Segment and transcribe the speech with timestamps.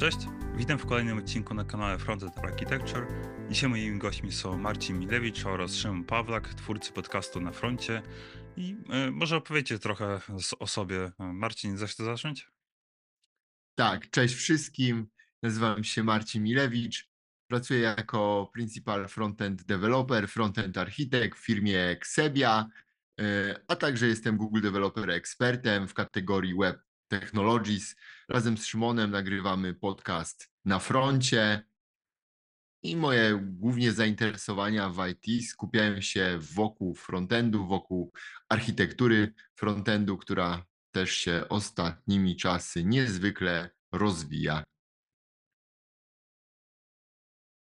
[0.00, 0.18] Cześć,
[0.56, 3.06] witam w kolejnym odcinku na kanale Frontend Architecture.
[3.50, 8.02] Dzisiaj moimi gośćmi są Marcin Milewicz oraz Szymon Pawlak, twórcy podcastu Na Froncie.
[8.56, 8.76] I
[9.08, 10.20] y, może opowiecie trochę
[10.58, 11.12] o sobie.
[11.18, 12.50] Marcin, zechce zacząć?
[13.74, 15.06] Tak, cześć wszystkim.
[15.42, 17.10] Nazywam się Marcin Milewicz.
[17.46, 22.66] Pracuję jako Principal Frontend Developer, Frontend Architect w firmie Xebia,
[23.20, 23.24] y,
[23.68, 27.96] a także jestem Google Developer Ekspertem w kategorii Web Technologies.
[28.28, 31.62] Razem z Szymonem nagrywamy podcast na froncie.
[32.82, 38.12] I moje głównie zainteresowania w IT skupiają się wokół frontendu, wokół
[38.48, 44.64] architektury frontendu, która też się ostatnimi czasy niezwykle rozwija.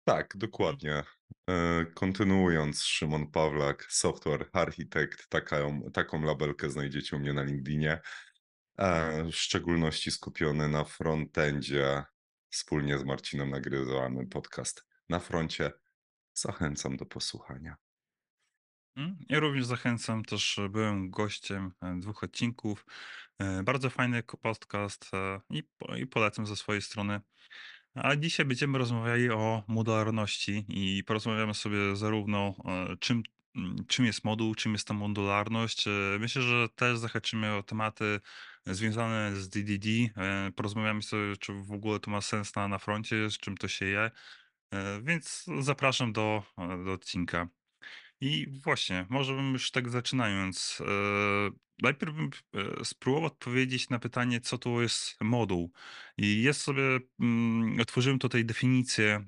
[0.07, 1.03] Tak, dokładnie.
[1.49, 8.01] E, Kontynuując, Szymon Pawlak, Software Architect, taką, taką labelkę znajdziecie u mnie na LinkedInie.
[8.77, 12.03] E, W szczególności skupiony na frontendzie.
[12.49, 15.71] Wspólnie z Marcinem nagrywamy podcast na froncie.
[16.33, 17.75] Zachęcam do posłuchania.
[18.97, 22.85] Mm, Ja również zachęcam, też byłem gościem e, dwóch odcinków.
[23.39, 27.21] E, Bardzo fajny podcast e, i, po- i polecam ze swojej strony.
[27.95, 33.23] A dzisiaj będziemy rozmawiali o modularności i porozmawiamy sobie zarówno e, czym,
[33.55, 35.87] mm, czym jest moduł, czym jest ta modularność.
[35.87, 38.19] E, Myślę, że też zahaczymy o tematy
[38.73, 39.87] związane z DDD.
[40.17, 43.67] E, Porozmawiamy sobie, czy w ogóle to ma sens na, na froncie, z czym to
[43.67, 44.11] się je.
[44.73, 47.47] E, Więc zapraszam do, e, do odcinka.
[48.21, 50.81] I właśnie, może bym już tak zaczynając.
[51.81, 52.29] Najpierw bym
[52.83, 55.71] spróbował odpowiedzieć na pytanie, co to jest moduł.
[56.17, 59.25] I jest sobie, mm, otworzyłem tutaj definicję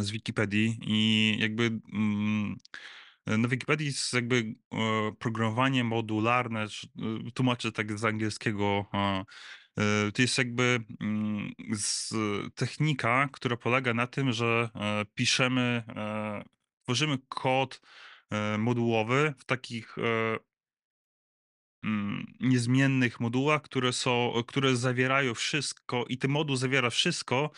[0.00, 2.56] z Wikipedii i jakby mm,
[3.38, 4.76] na Wikipedii jest jakby e,
[5.18, 6.68] programowanie modularne, e,
[7.34, 8.86] tłumaczę tak z angielskiego.
[8.94, 9.24] e,
[10.14, 11.52] To jest jakby mm,
[12.54, 14.68] technika, która polega na tym, że
[15.14, 15.82] piszemy,
[16.82, 17.80] tworzymy kod
[18.58, 19.96] modułowy w takich
[21.84, 27.50] mm, niezmiennych modułach, które są, które zawierają wszystko i ten moduł zawiera wszystko,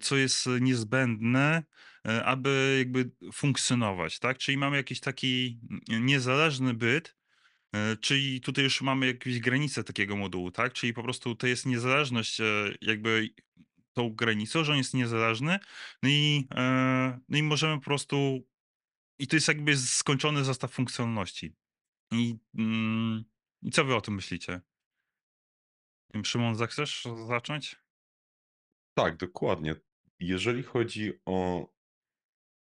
[0.00, 1.62] co jest niezbędne,
[2.24, 4.38] aby jakby funkcjonować, tak?
[4.38, 7.16] Czyli mamy jakiś taki mm, niezależny byt,
[7.72, 10.72] e, czyli tutaj już mamy jakieś granice takiego modułu, tak?
[10.72, 12.44] Czyli po prostu to jest niezależność e,
[12.80, 13.28] jakby
[13.92, 15.58] tą granicą, że on jest niezależny,
[16.02, 18.46] no i, e, no i możemy po prostu
[19.18, 21.54] i to jest jakby skończony zestaw funkcjonalności.
[22.12, 23.24] I, mm,
[23.62, 24.60] i co wy o tym myślicie?
[26.24, 27.76] Szymon, zechcesz zacząć?
[28.94, 29.74] Tak, dokładnie.
[30.20, 31.66] Jeżeli chodzi o.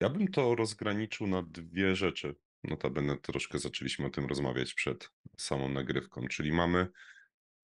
[0.01, 2.35] Ja bym to rozgraniczył na dwie rzeczy.
[2.65, 6.89] Notabene troszkę zaczęliśmy o tym rozmawiać przed samą nagrywką, czyli mamy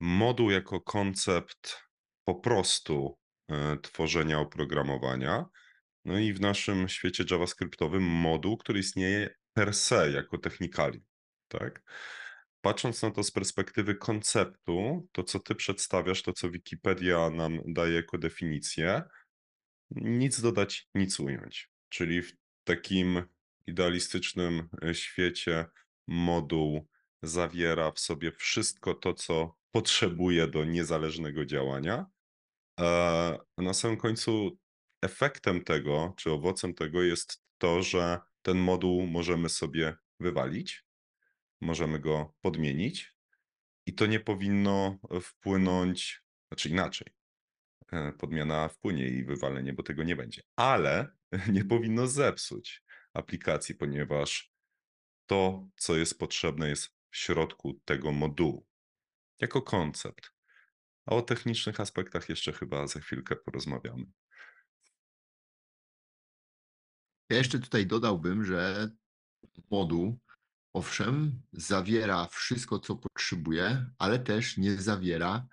[0.01, 1.83] moduł jako koncept
[2.25, 3.19] po prostu
[3.51, 5.47] e, tworzenia oprogramowania.
[6.05, 11.05] No i w naszym świecie JavaScriptowym moduł, który istnieje per se jako technikalium,
[11.49, 11.83] tak?
[12.61, 17.95] Patrząc na to z perspektywy konceptu, to co ty przedstawiasz, to co Wikipedia nam daje
[17.95, 19.03] jako definicję,
[19.91, 21.74] nic dodać, nic ująć.
[21.95, 23.23] Czyli w takim
[23.67, 25.67] idealistycznym e, świecie
[26.07, 26.89] moduł
[27.23, 32.07] zawiera w sobie wszystko to, co potrzebuje do niezależnego działania.
[32.77, 34.59] A na samym końcu
[35.03, 40.85] efektem tego, czy owocem tego jest to, że ten moduł możemy sobie wywalić,
[41.61, 43.15] możemy go podmienić
[43.87, 47.14] i to nie powinno wpłynąć, znaczy inaczej.
[47.95, 50.43] E, Podmiana wpłynie i wywalenie, bo tego nie będzie.
[50.57, 51.09] Ale
[51.53, 54.55] nie powinno zepsuć aplikacji, ponieważ
[55.27, 58.67] to, co jest potrzebne, jest w środku tego modułu.
[59.41, 60.31] Jako koncept.
[61.07, 64.05] A o technicznych aspektach jeszcze chyba za chwilkę porozmawiamy.
[67.31, 68.91] Ja jeszcze tutaj dodałbym, że
[69.71, 70.19] moduł,
[70.73, 75.47] owszem, zawiera wszystko, co potrzebuje, ale też nie zawiera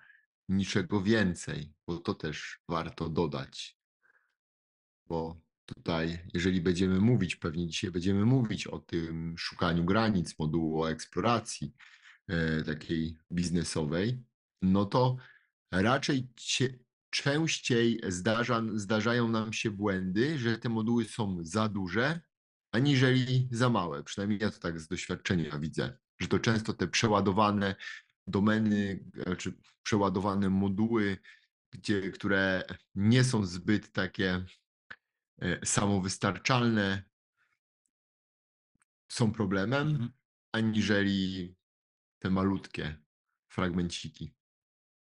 [0.52, 3.78] niczego więcej, bo to też warto dodać.
[5.06, 10.90] Bo tutaj, jeżeli będziemy mówić, pewnie dzisiaj będziemy mówić o tym szukaniu granic modułu, o
[10.90, 11.74] eksploracji
[12.28, 14.22] e, takiej biznesowej,
[14.62, 15.16] no to
[15.70, 16.78] raczej cie,
[17.10, 22.20] częściej zdarza, zdarzają nam się błędy, że te moduły są za duże,
[22.72, 24.02] aniżeli za małe.
[24.02, 27.76] Przynajmniej ja to tak z doświadczenia widzę, że to często te przeładowane
[28.26, 29.04] domeny,
[29.38, 31.16] czy przeładowane moduły,
[31.70, 32.62] gdzie, które
[32.94, 34.44] nie są zbyt takie
[35.38, 37.02] e, samowystarczalne,
[39.08, 40.12] są problemem, Mhm.
[40.52, 41.56] aniżeli
[42.18, 42.96] te malutkie
[43.48, 44.34] fragmenciki.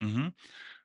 [0.01, 0.31] Mhm.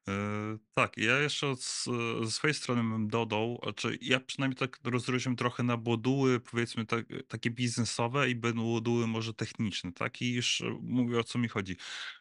[0.09, 1.89] E, tak, ja jeszcze od s
[2.23, 7.07] ze swojej strony bym dodał, znaczy ja przynajmniej tak rozróżniam trochę na moduły powiedzmy tak
[7.29, 10.23] takie biznesowe i moduły może techniczne, tak?
[10.23, 11.77] I już mówię o co mi chodzi.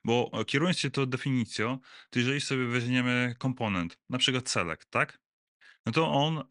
[0.06, 1.80] Bo e, kierując się tą definicją,
[2.10, 5.20] to jeżeli sobie weźmiemy komponent, na przykład select, tak?
[5.86, 6.44] No to on, e,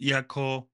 [0.00, 0.68] jako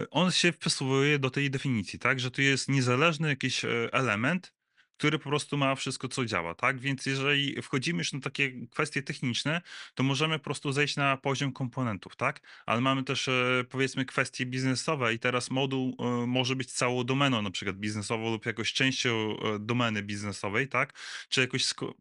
[0.00, 4.52] e, on się wpasowuje do tej definicji, tak, że to jest niezależny jakiś element,
[4.96, 6.80] który po prostu ma wszystko, co działa, tak?
[6.80, 9.60] Więc jeżeli wchodzimy już na takie kwestie techniczne,
[9.94, 12.40] to możemy po prostu zejść na poziom komponentów, tak?
[12.66, 17.42] Ale mamy też, e, powiedzmy, kwestie biznesowe i teraz moduł e, może być całą domeną,
[17.42, 20.98] na przykład biznesową lub jakoś częścią e, domeny biznesowej, tak?
[21.28, 21.94] Czy jakoś sko-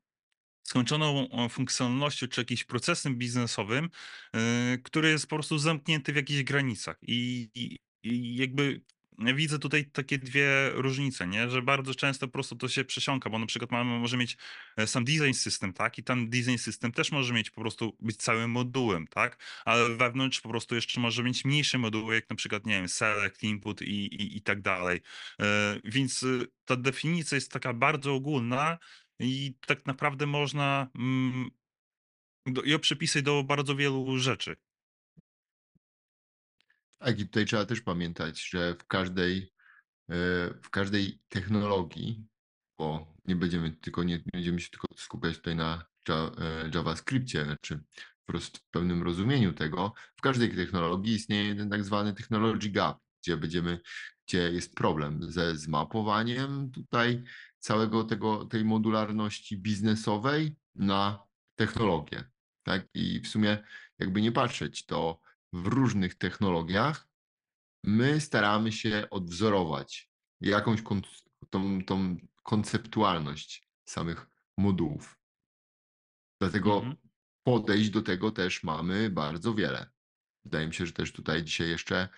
[0.63, 3.89] skończoną funkcjonalnością czy jakimś procesem biznesowym,
[4.83, 6.97] który jest po prostu zamknięty w jakichś granicach.
[7.01, 8.81] I, i, i jakby
[9.35, 11.49] widzę tutaj takie dwie różnice, nie?
[11.49, 14.37] że bardzo często po prostu to się przesiąka, bo na przykład mamy, może mieć
[14.77, 15.97] e, sam design system, tak?
[15.97, 19.43] I tam design system też może mieć po prostu być całym modułem, tak?
[19.65, 23.43] Ale wewnątrz po prostu jeszcze może mieć mniejsze moduły, jak na przykład, nie wiem, select,
[23.43, 25.01] input i, i, i tak dalej.
[25.83, 26.25] Więc
[26.65, 28.77] ta definicja jest taka bardzo ogólna,
[29.19, 31.49] i tak naprawdę można mm,
[32.65, 34.55] ją przypisać do bardzo wielu rzeczy.
[37.03, 39.53] Tak, i tutaj trzeba też pamiętać, że w każdej,
[40.09, 40.15] e,
[40.61, 42.25] w każdej technologii,
[42.77, 47.79] bo nie będziemy tylko nie, będziemy się tylko skupiać tutaj na e, JavaScriptie, czy
[48.27, 53.79] w pełnym rozumieniu tego, w każdej technologii istnieje ten tak zwany technology gap, gdzie będziemy,
[54.27, 57.23] gdzie jest problem ze zmapowaniem tutaj
[57.59, 61.23] całego tego, tej modularności biznesowej na
[61.55, 62.23] technologię.
[62.63, 62.87] Tak?
[62.93, 63.63] I w sumie,
[63.99, 65.23] jakby nie patrzeć, to
[65.53, 67.07] w różnych technologiach
[67.85, 70.11] my staramy się odwzorować
[70.41, 71.01] jakąś kon-
[71.49, 74.27] tą, tą konceptualność samych
[74.57, 75.19] modułów.
[76.41, 76.95] Dlatego Mhm.
[77.43, 79.91] podejść do tego też mamy bardzo wiele.
[80.45, 82.09] Wydaje mi się, że też tutaj dzisiaj jeszcze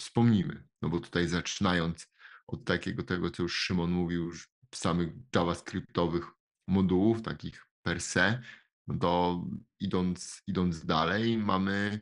[0.00, 0.68] wspomnimy.
[0.82, 2.12] No bo tutaj zaczynając
[2.46, 6.26] od takiego tego, co już Szymon mówił, już samych JavaScriptowych
[6.68, 8.42] modułów, takich per se,
[8.86, 9.44] no to
[9.80, 12.00] idąc, idąc dalej, mamy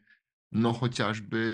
[0.55, 1.53] no chociażby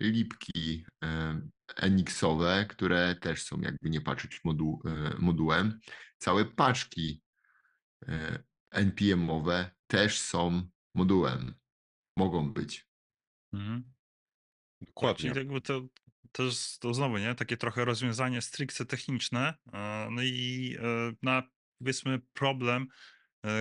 [0.00, 1.40] lipki e,
[1.76, 5.80] Enixowe, które też są jakby nie patrzeć moduł, e, modułem.
[6.18, 7.22] Całe paczki
[8.08, 8.38] e,
[8.70, 11.54] NPM-owe też są modułem.
[12.16, 12.88] Mogą być.
[13.52, 13.92] Mhm.
[14.80, 15.28] Dokładnie.
[15.28, 15.86] czyli jakby to,
[16.32, 17.34] to jest to znowu, nie?
[17.34, 19.54] Takie trochę rozwiązanie stricte techniczne.
[20.10, 20.76] No i
[21.22, 21.42] na
[21.78, 22.86] powiedzmy problem,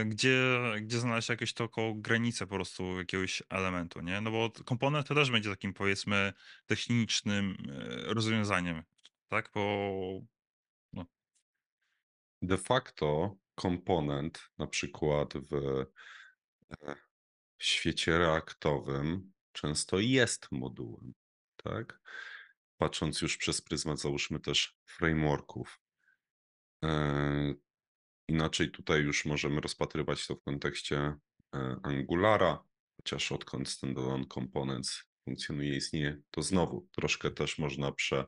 [0.06, 4.22] gdzie, gdzie znaleźć jakąś taką granicę po prostu jakiegoś elementu, nie?
[4.22, 6.34] No bo komponent to też będzie takim powiedzmy
[6.66, 8.84] technicznym e, rozwiązaniem,
[9.28, 9.52] tak?
[9.54, 10.22] Bo
[12.42, 15.54] De facto komponent, na przykład w
[16.88, 16.96] e,
[17.60, 21.14] świecie reaktowym, często jest modułem,
[21.64, 22.00] tak?
[22.78, 25.80] Patrząc już przez pryzmat, załóżmy też frameworków.
[28.28, 31.16] Inaczej tutaj już możemy rozpatrywać to w kontekście e,
[31.84, 32.64] Angulara,
[32.98, 38.26] chociaż odkąd standalone components funkcjonuje, istnieje, to znowu troszkę też można prze,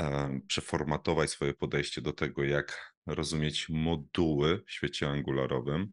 [0.00, 5.92] e, przeformatować swoje podejście do tego, jak rozumieć moduły w świecie angularowym,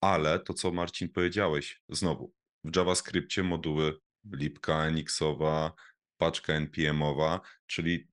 [0.00, 2.32] ale to, co Marcin powiedziałeś, znowu
[2.64, 3.98] w JavaScriptie moduły
[4.32, 5.72] lipka Enixowa,
[6.16, 8.08] paczka npm-owa, czyli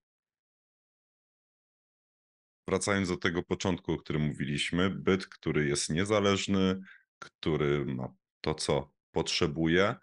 [2.68, 6.82] wracając do tego początku, o którym mówiliśmy, byt, który jest niezależny,
[7.20, 9.96] który ma to, co potrzebuje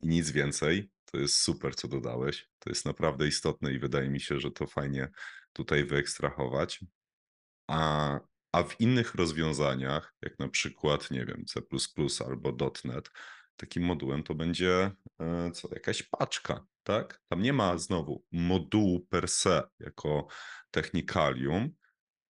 [0.00, 0.90] i nic więcej.
[1.04, 2.48] To jest super, co dodałeś.
[2.58, 5.08] To jest naprawdę istotne i wydaje mi się, że to fajnie
[5.52, 6.84] tutaj wyekstrahować.
[7.68, 8.20] A,
[8.52, 11.60] a w innych rozwiązaniach, jak na przykład, nie wiem, C
[12.26, 13.10] albo .NET,
[13.56, 17.22] takim modułem to będzie e, co, jakaś paczka, tak?
[17.28, 20.26] Tam nie ma znowu modułu per se jako
[20.70, 21.70] technikalium,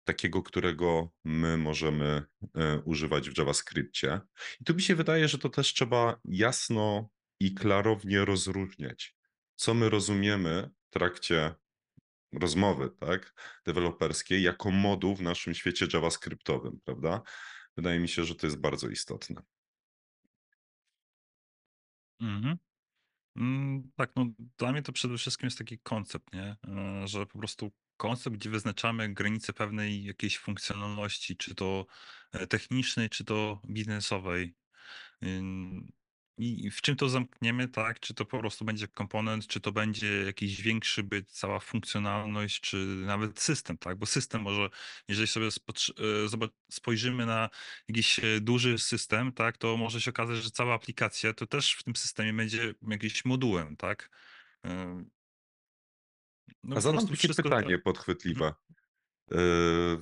[0.09, 2.23] takiego, którego my możemy
[2.55, 4.21] e, używać w JavaScriptie.
[4.61, 7.11] I tu mi się wydaje, że to też trzeba jasno
[7.41, 9.17] i klarownie rozróżniać,
[9.57, 11.55] co my rozumiemy w trakcie
[12.33, 13.35] rozmowy, tak,
[13.67, 17.23] deweloperskiej, jako moduł w naszym świecie JavaScriptowym, prawda?
[17.77, 19.43] Wydaje mi się, że to jest bardzo istotne.
[22.21, 22.59] Mhm.
[23.37, 24.27] Mm, tak, no
[24.59, 26.57] dla mnie to przede wszystkim jest taki koncept, nie?
[26.69, 31.87] E, Że po prostu koncept, gdzie wyznaczamy granice pewnej jakiejś funkcjonalności, czy to
[32.33, 34.55] e, technicznej, czy to biznesowej.
[36.39, 38.01] I w czym to zamkniemy, tak?
[38.01, 42.77] Czy to po prostu będzie komponent, czy to będzie jakiś większy byt, cała funkcjonalność, czy
[43.07, 43.99] nawet system, tak?
[43.99, 44.71] Bo system może,
[45.09, 45.51] jeżeli sobie e,
[46.71, 47.51] spojrzymy na
[47.89, 51.83] jakiś e, duży system, tak, to może się okazać, że cała aplikacja to też w
[51.83, 54.11] tym systemie będzie jakimś modułem, tak?
[56.65, 57.43] No A zadam wszystko.
[57.43, 57.83] pytanie Mhm.
[57.83, 58.55] podchwytliwe.
[59.31, 59.37] Yy,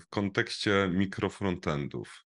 [0.01, 2.27] W kontekście mikrofrontendów,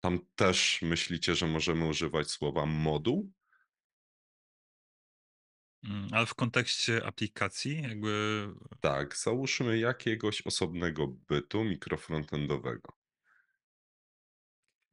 [0.00, 3.32] tam też myślicie, że możemy używać słowa moduł?
[5.84, 8.46] Mm, Ale w kontekście aplikacji, jakby.
[8.80, 12.97] Tak, załóżmy jakiegoś osobnego bytu mikrofrontendowego.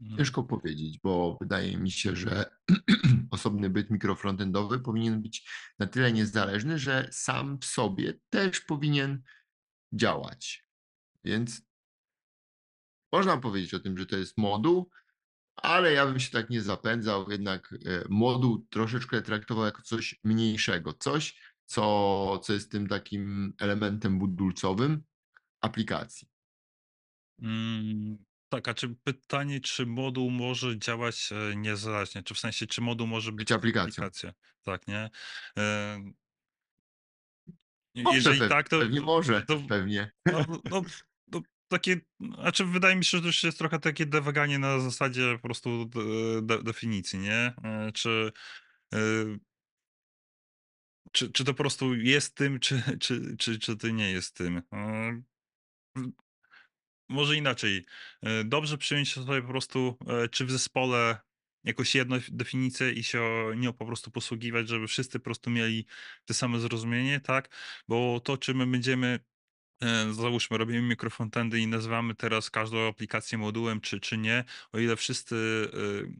[0.02, 2.46] Mm, Ciężko powiedzieć, bo wydaje mi się, że
[3.32, 5.50] osobny byt mikrofrontendowy powinien być
[5.80, 9.22] na tyle niezależny, że sam w sobie też powinien
[9.94, 10.68] działać.
[11.24, 11.62] Więc
[13.12, 14.90] można powiedzieć o tym, że to jest moduł,
[15.56, 17.32] ale ja bym się tak nie zapędzał.
[17.32, 24.20] Jednak e, moduł troszeczkę traktował jako coś mniejszego, coś, co, co jest tym takim elementem
[24.20, 25.04] budulcowym
[25.62, 26.28] aplikacji.
[28.56, 32.24] Tak, a czy pytanie, czy moduł może działać e, niezależnie?
[32.24, 34.04] Czy w sensie, czy moduł może być Być aplikacją.
[34.04, 34.32] aplikacją?
[34.64, 35.10] Tak, nie?
[35.58, 35.98] E,
[37.96, 38.80] Może, Jeżeli pe- tak, to.
[38.80, 40.12] pewnie może, to pewnie.
[40.26, 40.82] no, no,
[41.32, 42.02] to takie.
[42.20, 45.86] Znaczy, wydaje mi się, że to już jest trochę takie dewaganie na zasadzie po prostu
[45.86, 46.02] de,
[46.42, 47.54] de, definicji, nie?
[47.64, 48.32] E, Czy.
[48.94, 49.00] e,
[51.12, 54.62] Czy, czy to po prostu jest tym, czy, czy, czy, czy to nie jest tym?
[57.10, 57.86] Może inaczej.
[58.22, 61.18] E, Dobrze przyjąć sobie po prostu, e, czy w zespole
[61.64, 65.86] jakoś jedną definicję i się nią po prostu posługiwać, żeby wszyscy po prostu mieli
[66.26, 67.50] te same zrozumienie, tak?
[67.88, 69.20] Bo to, czy my będziemy
[69.84, 74.44] E, Załóżmy, robimy mikrofrontendy i nazywamy teraz każdą aplikację modułem, czy, czy nie.
[74.72, 75.36] O ile wszyscy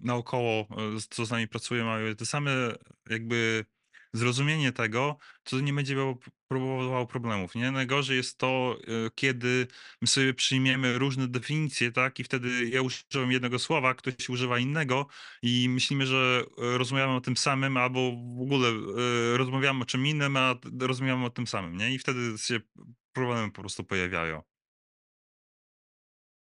[0.02, 0.68] naokoło,
[1.10, 2.52] co z nami pracują, mają te same
[3.10, 3.66] jakby
[4.18, 5.96] zrozumienie tego, to nie będzie
[6.48, 7.72] próbowało problemów, nie?
[7.72, 9.68] Najgorzej jest to, e, kiedy
[10.02, 12.20] my sobie przyjmiemy różne definicje, tak?
[12.20, 15.08] I wtedy ja używam jednego słowa, ktoś używa innego
[15.42, 20.08] i myślimy, że e, rozmawiamy o tym samym, albo w ogóle e, rozmawiamy o czym
[20.08, 21.94] innym, a rozmawiamy o tym samym, nie?
[21.94, 22.60] I wtedy się
[23.14, 24.42] problemy po prostu pojawiają.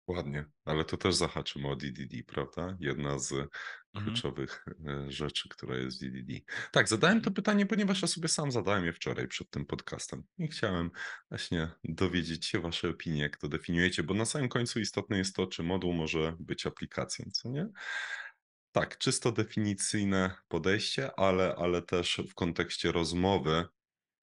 [0.06, 2.76] Ładnie, ale to też zahaczymy o DDD, prawda?
[2.80, 3.48] Jedna z.
[3.94, 6.32] kluczowych e, rzeczy, która jest w DDD.
[6.72, 10.48] Tak, zadałem to pytanie, ponieważ ja sobie sam zadałem je wczoraj przed tym podcastem i
[10.48, 10.90] chciałem
[11.28, 15.46] właśnie dowiedzieć się wasze opinie, jak to definiujecie, bo na samym końcu istotne jest to,
[15.46, 17.68] czy moduł może być aplikacją, co nie?
[18.72, 23.64] Tak, czysto definicyjne podejście, ale, ale też w kontekście rozmowy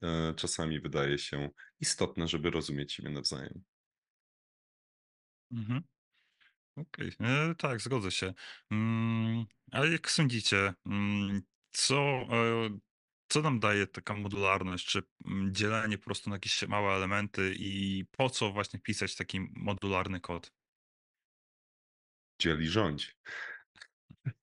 [0.03, 3.63] e, czasami wydaje się istotne, żeby rozumieć siebie nawzajem.
[5.51, 5.83] Mhm.
[6.77, 8.33] Okej, e, tak, zgodzę się.
[8.71, 11.41] Mm, ale jak sądzicie, mm,
[11.71, 12.69] co, e,
[13.29, 18.05] co nam daje taka modularność, czy mm, dzielenie po prostu na jakieś małe elementy i
[18.11, 20.51] po co właśnie pisać taki modularny kod?
[22.41, 23.07] dzieli rządzi.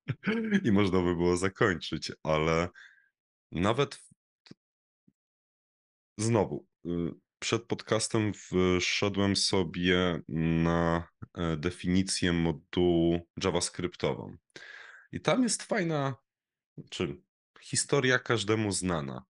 [0.65, 2.69] I można by było zakończyć, ale
[3.53, 4.05] nawet
[6.19, 6.91] znowu, y,
[7.45, 8.33] przed podcastem
[8.81, 14.37] wszedłem sobie na e, definicję modułu JavaScriptową.
[15.13, 16.15] I tam jest fajna,
[16.91, 17.23] czy
[17.61, 19.25] historia każdemu znana.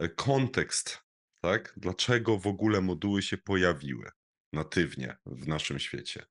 [0.00, 1.02] E, Kontekst,
[1.40, 1.74] tak?
[1.76, 4.10] Dlaczego w ogóle moduły się pojawiły
[4.52, 6.26] natywnie w naszym świecie.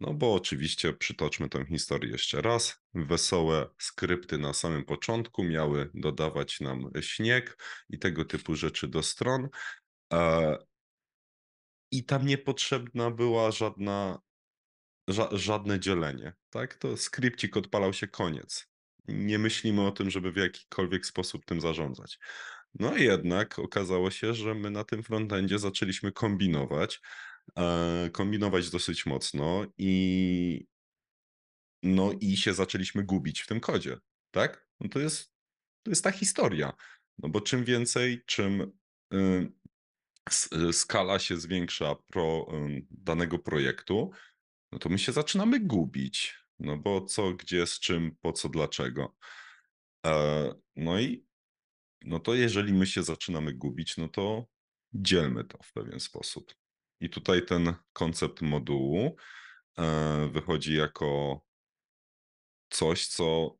[0.00, 2.82] No bo oczywiście przytoczmy tę historię jeszcze raz.
[2.94, 9.48] Wesołe skrypty na samym początku miały dodawać nam śnieg i tego typu rzeczy do stron.
[10.12, 10.58] E,
[11.90, 14.18] I tam niepotrzebna była żadna,
[15.08, 16.32] ża żadne dzielenie.
[16.50, 16.74] Tak?
[16.74, 18.66] To skrypcik odpalał się koniec.
[19.08, 22.18] Nie myślimy o tym, żeby w jakikolwiek sposób tym zarządzać.
[22.74, 27.00] No i jednak okazało się, że my na tym frontendzie zaczęliśmy kombinować,
[27.58, 30.66] e, kombinować dosyć mocno i
[31.82, 33.96] no i się zaczęliśmy gubić w tym kodzie,
[34.30, 34.66] tak?
[34.80, 35.32] No to jest,
[35.82, 36.72] to jest ta historia.
[37.18, 38.72] No bo czym więcej, czym
[39.14, 39.52] y,
[40.72, 42.46] skala się zwiększa pro
[42.90, 44.10] danego projektu,
[44.72, 46.42] no to my się zaczynamy gubić.
[46.58, 49.16] No bo co, gdzie, z czym, po co, dlaczego.
[50.06, 51.26] E, no i
[52.04, 54.46] no to jeżeli my się zaczynamy gubić, no to
[54.92, 56.54] dzielmy to w pewien sposób.
[57.00, 59.16] I tutaj ten koncept modułu
[59.78, 61.40] e, wychodzi jako
[62.70, 63.56] coś, co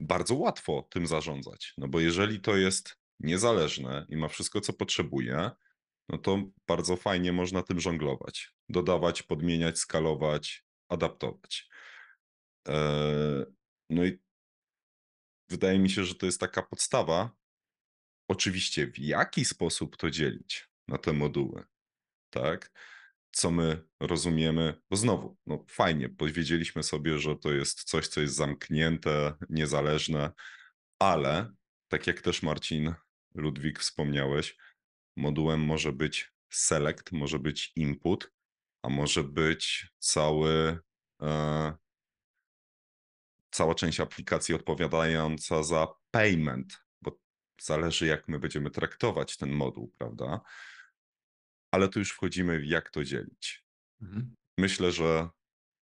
[0.00, 1.74] bardzo łatwo tym zarządzać.
[1.78, 5.50] No bo jeżeli to jest niezależne i ma wszystko, co potrzebuje,
[6.08, 8.54] no to bardzo fajnie można tym żonglować.
[8.68, 11.68] Dodawać, podmieniać, skalować, adaptować.
[12.68, 13.44] Eee,
[13.90, 14.18] No i
[15.48, 17.30] wydaje mi się, że to jest taka podstawa.
[18.28, 21.64] Oczywiście, w jaki sposób to dzielić na te moduły,
[22.30, 22.72] tak?
[23.32, 28.34] Co my rozumiemy, bo znowu, no fajnie, powiedzieliśmy sobie, że to jest coś, co jest
[28.34, 30.32] zamknięte, niezależne,
[30.98, 31.52] ale
[31.88, 32.94] tak jak też Marcin
[33.34, 34.56] Ludwik wspomniałeś,
[35.16, 38.32] modułem może być select, może być input,
[38.82, 40.78] a może być cały,
[41.22, 41.74] e,
[43.50, 47.18] cała część aplikacji odpowiadająca za payment, bo
[47.60, 50.40] zależy jak my będziemy traktować ten moduł, prawda?
[51.70, 53.64] Ale tu już wchodzimy w jak to dzielić.
[54.02, 54.34] Mhm.
[54.58, 55.28] Myślę, że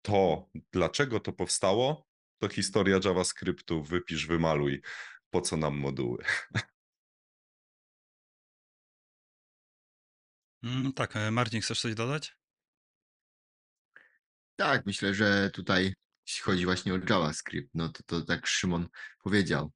[0.01, 4.81] to, dlaczego to powstało, to historia JavaScriptu, wypisz, wymaluj,
[5.29, 6.23] po co nam moduły.
[10.63, 12.35] Mm, tak, e, Marcin, chcesz coś dodać?
[14.55, 15.93] Tak, myślę, że tutaj
[16.27, 18.87] jeśli chodzi właśnie o JavaScript, no to, to tak Szymon
[19.23, 19.71] powiedział.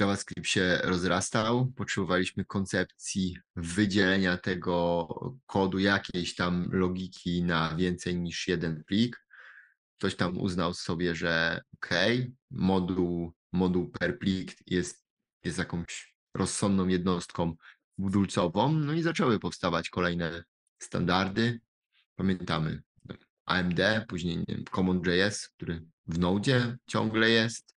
[0.00, 5.08] JavaScript się rozrastał, potrzebowaliśmy koncepcji wydzielenia tego
[5.46, 9.24] kodu, jakiejś tam logiki na więcej niż jeden plik.
[9.98, 11.90] Ktoś tam uznał sobie, że ok,
[12.50, 15.04] moduł, moduł per plik jest,
[15.44, 17.56] jest jakąś rozsądną jednostką
[17.98, 20.44] budulcową, no i zaczęły powstawać kolejne
[20.78, 21.60] standardy.
[22.16, 22.82] Pamiętamy
[23.46, 27.76] AMD, później nie wiem, CommonJS, który w Node ciągle jest,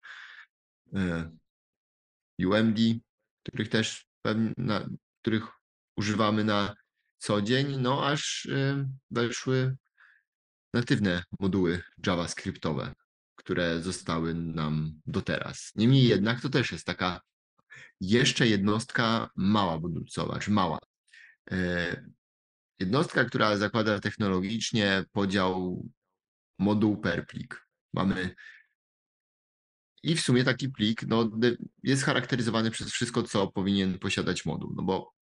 [0.96, 1.32] e,
[2.46, 2.80] UMD,
[3.44, 4.06] których też
[4.58, 4.90] na,
[5.22, 5.48] których
[5.98, 6.76] używamy na
[7.18, 9.76] co dzień, no aż e, weszły
[10.74, 12.94] natywne moduły JavaScriptowe,
[13.36, 15.72] które zostały nam do teraz.
[15.76, 17.22] Niemniej jednak to też jest taka
[18.02, 20.80] jeszcze jednostka mała budulcowa, czy mała.
[21.52, 22.12] E,
[22.82, 25.86] Jednostka, która zakłada technologicznie podział
[26.60, 27.68] moduł per plik.
[27.94, 28.36] Mamy
[30.04, 31.30] i w sumie taki plik no,
[31.84, 34.74] jest charakteryzowany przez wszystko, co powinien posiadać moduł.
[34.76, 35.14] No bo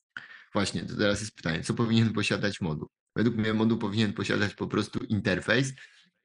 [0.53, 2.89] właśnie, to teraz jest pytanie, co powinien posiadać moduł?
[3.15, 5.73] Według mnie moduł powinien posiadać po prostu interfejs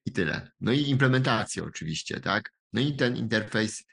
[0.06, 0.50] i tyle.
[0.60, 2.52] No i implementację oczywiście, tak?
[2.72, 3.84] No i ten interfejs,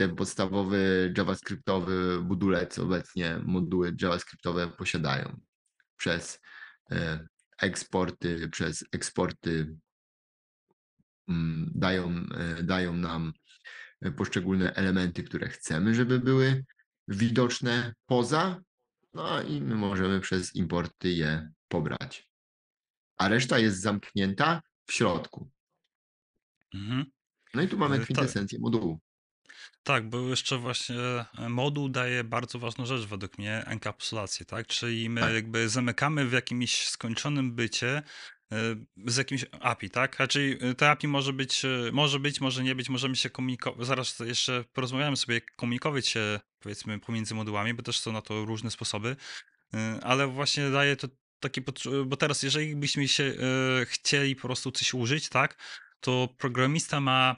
[0.00, 5.40] ten podstawowy JavaScriptowy budulec obecnie moduły JavaScriptowe posiadają
[5.96, 6.40] przez
[6.90, 7.26] e,
[7.58, 9.76] eksporty, przez eksporty
[11.28, 13.32] mm, dają, e, dają nam
[14.16, 16.64] poszczególne elementy, które chcemy, żeby były
[17.08, 18.62] widoczne poza,
[19.14, 22.30] no i my możemy przez importy je pobrać.
[23.16, 25.50] A reszta jest zamknięta w środku.
[26.74, 27.04] Mhm.
[27.54, 29.00] No i tu mamy E, kwintesencję modułu.
[29.82, 30.96] Tak, bo jeszcze właśnie
[31.38, 34.66] e, moduł daje bardzo ważną rzecz według mnie, enkapsulację, tak?
[34.66, 35.34] Czyli my Tak.
[35.34, 38.02] jakby zamykamy w jakimś skończonym bycie
[38.52, 38.56] e,
[39.06, 40.18] z jakimś API, tak?
[40.18, 44.18] Raczej te API może być, e, może być, może nie być, możemy się komunikować, zaraz
[44.18, 48.70] jeszcze porozmawiamy sobie, jak komunikować się powiedzmy pomiędzy modułami, bo też są na to różne
[48.70, 49.16] sposoby,
[50.02, 51.08] ale właśnie daje to
[51.40, 53.34] taki, potr- bo teraz jeżeli byśmy się
[53.84, 55.56] chcieli po prostu coś użyć, tak?
[56.00, 57.36] To programista ma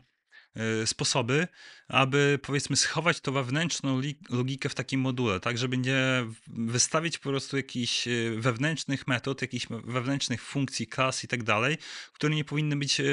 [0.85, 1.49] sposoby,
[1.89, 7.57] aby powiedzmy schować tą wewnętrzną logikę w takim module, tak, żeby nie wystawić po prostu
[7.57, 11.79] jakichś e, wewnętrznych metod, jakichś wewnętrznych funkcji, klas i tak dalej,
[12.13, 13.05] które nie powinny być e,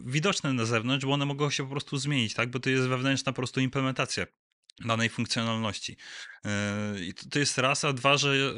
[0.00, 3.32] widoczne na zewnątrz, bo one mogą się po prostu zmienić, tak, bo to jest wewnętrzna
[3.32, 4.26] po prostu implementacja
[4.84, 5.96] danej funkcjonalności.
[6.44, 8.52] E, I to, jest raz, a dwa, że e,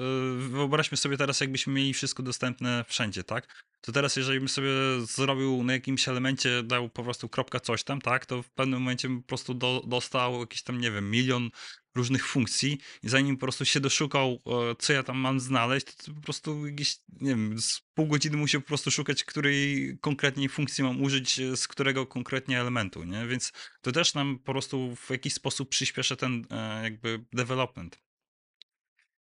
[0.49, 3.65] wyobraźmy sobie teraz, jakbyśmy mieli wszystko dostępne wszędzie, tak?
[3.81, 8.01] To teraz, jeżeli bym sobie zrobił na jakimś elemencie, dał po prostu kropka coś tam,
[8.01, 8.27] tak?
[8.27, 11.51] To w pewnym momencie po prostu do, dostał jakiś tam, nie wiem, milion
[11.95, 16.15] różnych funkcji i zanim po prostu się doszukał, e, co ja tam mam znaleźć, to,
[16.15, 20.85] po prostu jakieś, nie wiem, z pół godziny musiał po prostu szukać, której konkretnej funkcji
[20.85, 23.27] mam użyć, e, z którego konkretnie elementu, nie?
[23.27, 27.99] Więc to też nam po prostu w jakiś sposób przyspieszy ten e, jakby development.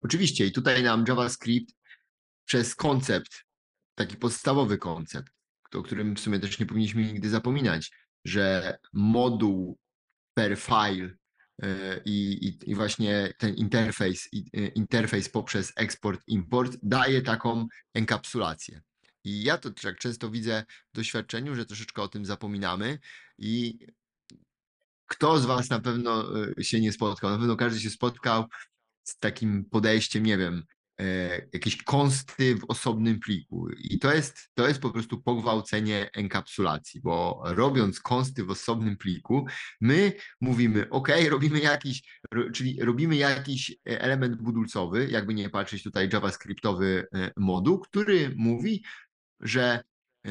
[0.02, 1.76] Oczywiście i tutaj nam JavaScript
[2.46, 3.46] przez koncept,
[3.96, 5.30] taki podstawowy koncept,
[5.74, 7.92] o którym w sumie też nie powinniśmy nigdy zapominać,
[8.26, 9.78] że moduł
[10.34, 11.19] per file
[12.06, 18.82] i, i, i właśnie ten interfejs, e, interfejs poprzez eksport, import daje taką enkapsulację.
[19.24, 23.00] I ja to tak często widzę w doświadczeniu, że troszeczkę o tym zapominamy
[23.38, 23.80] i
[25.08, 26.26] kto z Was na pewno
[26.58, 27.30] e, się nie spotkał?
[27.30, 28.46] Na pewno każdy się spotkał
[29.04, 30.79] z takim podejściem, nie wiem, e,
[31.54, 33.70] jakieś konsty w osobnym pliku.
[33.70, 39.46] I to jest, to jest po prostu pogwałcenie enkapsulacji, bo robiąc konsty w osobnym pliku,
[39.82, 42.22] my mówimy, OK, robimy jakiś,
[42.54, 48.84] czyli robimy jakiś e, element budulcowy, jakby nie patrzeć tutaj JavaScriptowy e, moduł, który mówi,
[49.40, 49.84] że
[50.26, 50.30] e,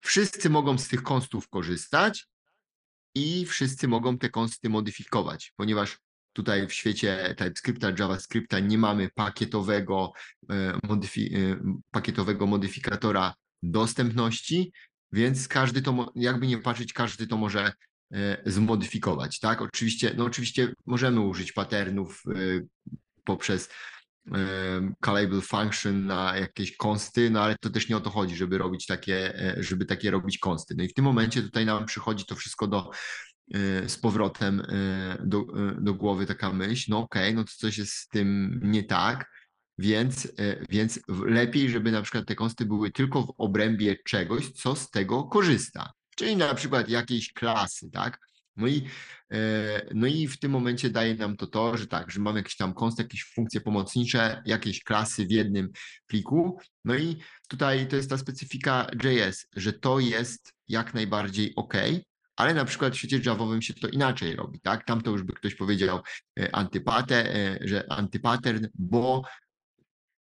[0.00, 2.26] wszyscy mogą z tych konstów korzystać,
[3.14, 5.98] i wszyscy mogą te konsty modyfikować, ponieważ
[6.32, 10.12] tutaj w świecie TypeScripta, JavaScripta nie mamy pakietowego,
[10.50, 11.38] e, modyfi e,
[11.90, 14.72] pakietowego modyfikatora dostępności,
[15.12, 17.72] więc każdy to, jakby nie patrzeć, każdy to może
[18.12, 19.62] e, zmodyfikować, tak?
[19.62, 22.22] Oczywiście, no oczywiście możemy użyć patternów
[23.24, 23.70] poprzez
[25.04, 28.86] callable function na jakieś konsty, no ale to też nie o to chodzi, żeby robić
[28.86, 30.74] takie, żeby takie robić konsty.
[30.78, 32.90] No i w tym momencie tutaj nam przychodzi to wszystko do
[33.86, 37.92] z powrotem e, do, e, do głowy taka myśl, no okej, no to coś jest
[37.92, 39.30] z tym nie tak,
[39.78, 40.32] więc,
[40.70, 45.24] więc lepiej, żeby na przykład te konsty były tylko w obrębie czegoś, co z tego
[45.24, 45.92] korzysta.
[46.16, 48.18] Czyli na przykład jakiejś klasy, tak?
[48.56, 48.82] No i,
[49.94, 52.74] no i w tym momencie daje nam to to, że tak, że mamy jakiś tam
[52.74, 55.70] konst, jakieś funkcje pomocnicze, jakieś klasy w jednym
[56.06, 56.58] pliku.
[56.84, 57.16] No i
[57.48, 61.74] tutaj to jest ta specyfika JS, że to jest jak najbardziej OK,
[62.36, 64.84] ale na przykład w świecie Javowym się to inaczej robi, tak?
[64.86, 66.00] Tam to już by ktoś powiedział
[66.40, 69.22] e, antypate, e, że antypattern, bo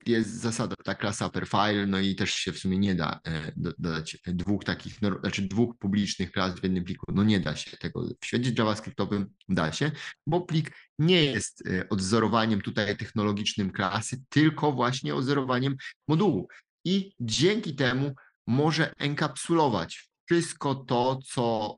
[0.06, 3.52] jest zasada ta klasa per file, no i też się w sumie nie da e,
[3.56, 7.06] do- dodać dwóch takich, no, znaczy dwóch publicznych klas w jednym pliku.
[7.14, 8.10] No nie da się tego.
[8.22, 9.92] W świecie JavaScriptowym da się,
[10.28, 15.76] bo plik nie jest odzorowaniem tutaj technologicznym klasy, tylko właśnie odzorowaniem
[16.08, 16.48] modułu.
[16.86, 18.16] I dzięki temu
[18.48, 21.78] może enkapsulować wszystko to, co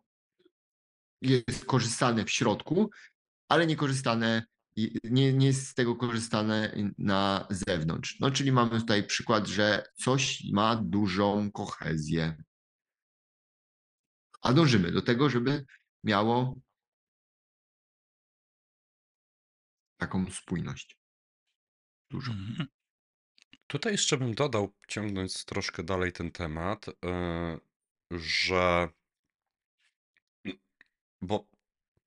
[1.22, 2.90] jest korzystane w środku,
[3.50, 4.44] ale nie korzystane,
[5.04, 8.20] nie, nie jest z tego korzystane na zewnątrz.
[8.20, 12.44] No, czyli mamy tutaj przykład, że coś ma dużą kohezję.
[14.42, 15.66] A dążymy do tego, żeby
[16.04, 16.56] miało
[19.98, 20.98] taką spójność.
[22.10, 22.32] Dużo.
[22.32, 22.68] Mhm.
[23.68, 27.60] Tutaj jeszcze bym dodał, ciągnąc troszkę dalej ten temat, e,
[28.12, 28.90] że
[31.22, 31.48] bo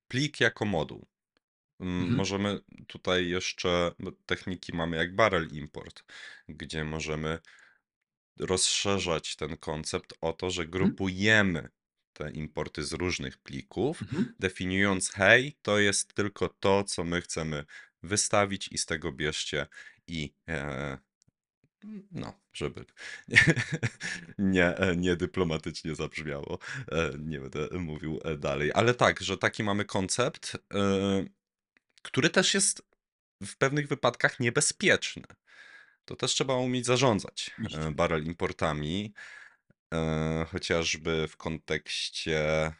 [0.07, 1.07] plik jako moduł.
[1.79, 2.15] Mhm.
[2.17, 6.03] Możemy tutaj jeszcze no, techniki mamy jak barrel import,
[6.49, 7.39] gdzie możemy
[8.39, 11.69] rozszerzać ten koncept o to, że grupujemy
[12.13, 14.35] te importy z różnych plików, Mhm.
[14.39, 17.65] definiując, hej, to jest tylko to, co my chcemy
[18.03, 19.67] wystawić i z tego bierzcie
[20.07, 20.97] i e,
[22.11, 22.85] no, żeby
[24.37, 26.59] nie, e, nie dyplomatycznie zabrzmiało,
[26.91, 30.57] e, nie będę mówił e, dalej, ale tak, że taki mamy koncept,
[32.01, 32.81] który też jest
[33.43, 35.23] w pewnych wypadkach niebezpieczny.
[36.05, 37.51] To też trzeba umieć zarządzać
[37.91, 39.13] barrel importami,
[40.51, 42.71] chociażby w kontekście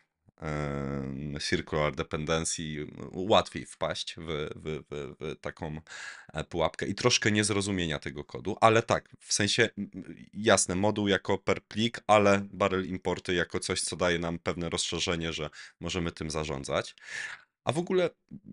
[1.40, 5.82] circular dependency łatwiej wpaść w, w, w, w taką
[6.34, 9.70] e, pułapkę i troszkę niezrozumienia tego kodu, ale tak, w sensie
[10.34, 15.34] jasne, moduł jako per plik, ale barrel importy jako coś, co daje nam pewne rozszerzenie,
[15.34, 16.96] że możemy tym zarządzać.
[17.64, 18.10] A w ogóle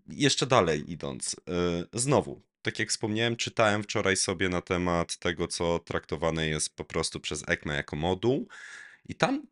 [0.08, 5.78] jeszcze dalej idąc, yy, znowu, tak jak wspomniałem, czytałem wczoraj sobie na temat tego, co
[5.78, 8.48] traktowane jest po prostu przez ECMA jako moduł
[9.08, 9.46] i tam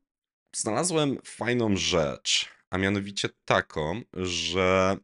[0.56, 4.96] znalazłem fajną rzecz, a mianowicie taką, że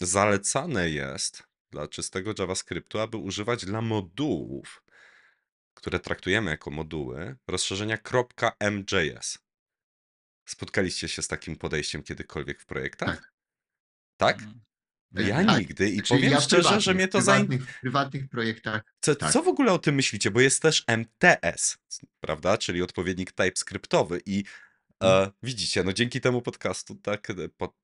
[0.00, 4.84] zalecane jest dla czystego JavaScriptu, aby używać dla modułów,
[5.74, 7.98] które traktujemy jako moduły, rozszerzenia
[8.60, 9.38] .mjs.
[10.48, 13.32] Spotkaliście się z takim podejściem kiedykolwiek w projektach?
[14.16, 14.38] Tak?
[14.38, 14.60] Mhm.
[15.14, 15.58] Ja Tak.
[15.58, 17.46] nigdy i Znaczy, powiem ja szczerze, że mnie to w zain...
[17.46, 19.32] prywatnych, w prywatnych projektach Co, tak.
[19.32, 20.30] co w ogóle o tym myślicie?
[20.30, 21.78] Bo jest też MTS,
[22.20, 22.58] prawda?
[22.58, 24.44] Czyli odpowiednik TypeScriptowy i
[25.04, 27.34] e, widzicie, no dzięki temu podcastu, tak, e,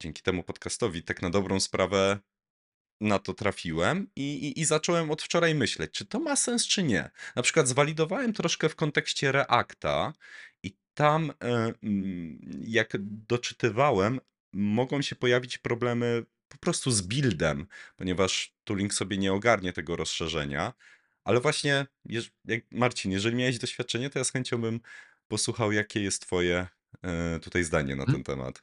[0.00, 2.18] dzięki temu podcastowi tak na dobrą sprawę
[3.00, 6.82] na to trafiłem i, i, i zacząłem od wczoraj myśleć, czy to ma sens, czy
[6.82, 7.10] nie.
[7.36, 10.12] Na przykład zwalidowałem troszkę w kontekście Reacta
[10.62, 12.92] i tam, e, mm, jak
[13.28, 14.20] doczytywałem,
[14.52, 20.72] mogą się pojawić problemy po prostu z buildem, ponieważ tooling sobie nie ogarnie tego rozszerzenia.
[21.24, 21.86] Ale właśnie,
[22.44, 24.80] jak Marcin, jeżeli miałeś doświadczenie, to ja z chęcią bym
[25.28, 26.66] posłuchał, jakie jest Twoje
[27.02, 28.62] e, tutaj zdanie na ten temat.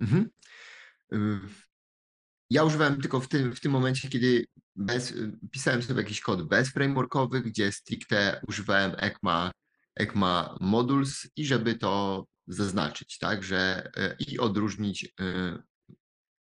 [0.00, 0.30] Mhm.
[1.12, 1.40] Y,
[2.50, 6.48] Ja używałem tylko w tym, w tym momencie, kiedy bez, y, pisałem sobie jakiś kod
[6.48, 9.50] bez frameworkowy, gdzie stricte używałem ECMA,
[9.96, 13.90] ECMA modules i żeby to zaznaczyć, tak, że
[14.20, 15.08] y, i odróżnić y,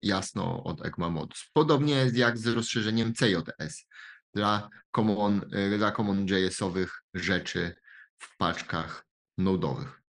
[0.02, 1.44] jasno od ECMA modules.
[1.52, 3.86] Podobnie jest jak z rozszerzeniem CJS
[4.34, 5.40] dla common,
[5.78, 7.74] dla common JS-owych rzeczy
[8.18, 9.06] w paczkach
[9.38, 10.02] nodowych.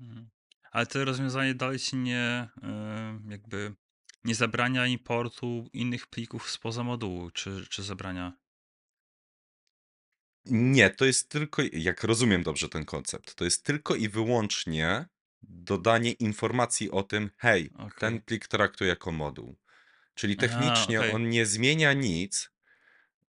[0.00, 0.28] Mhm.
[0.72, 3.74] Ale to rozwiązanie dalej ci nie e, jakby
[4.24, 8.32] nie zabrania importu innych plików spoza modułu, czy, czy zabrania?
[10.44, 15.06] Nie, to jest tylko, jak rozumiem dobrze ten koncept, to jest tylko i wyłącznie
[15.42, 17.90] dodanie informacji o tym, hej, Okej.
[17.98, 19.56] ten plik traktuję jako moduł.
[20.14, 21.12] Czyli A, technicznie okej.
[21.12, 22.50] on nie zmienia nic.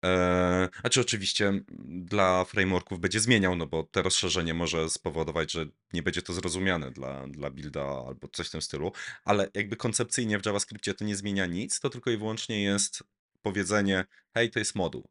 [0.05, 5.67] E, znaczy oczywiście m, dla frameworków będzie zmieniał, no bo te rozszerzenie może spowodować, że
[5.93, 8.93] nie będzie to zrozumiane dla, dla builda albo coś w tym stylu,
[9.25, 13.03] ale jakby koncepcyjnie w JavaScriptie to nie zmienia nic, to tylko i wyłącznie jest
[13.43, 15.09] powiedzenie, hej, to jest moduł,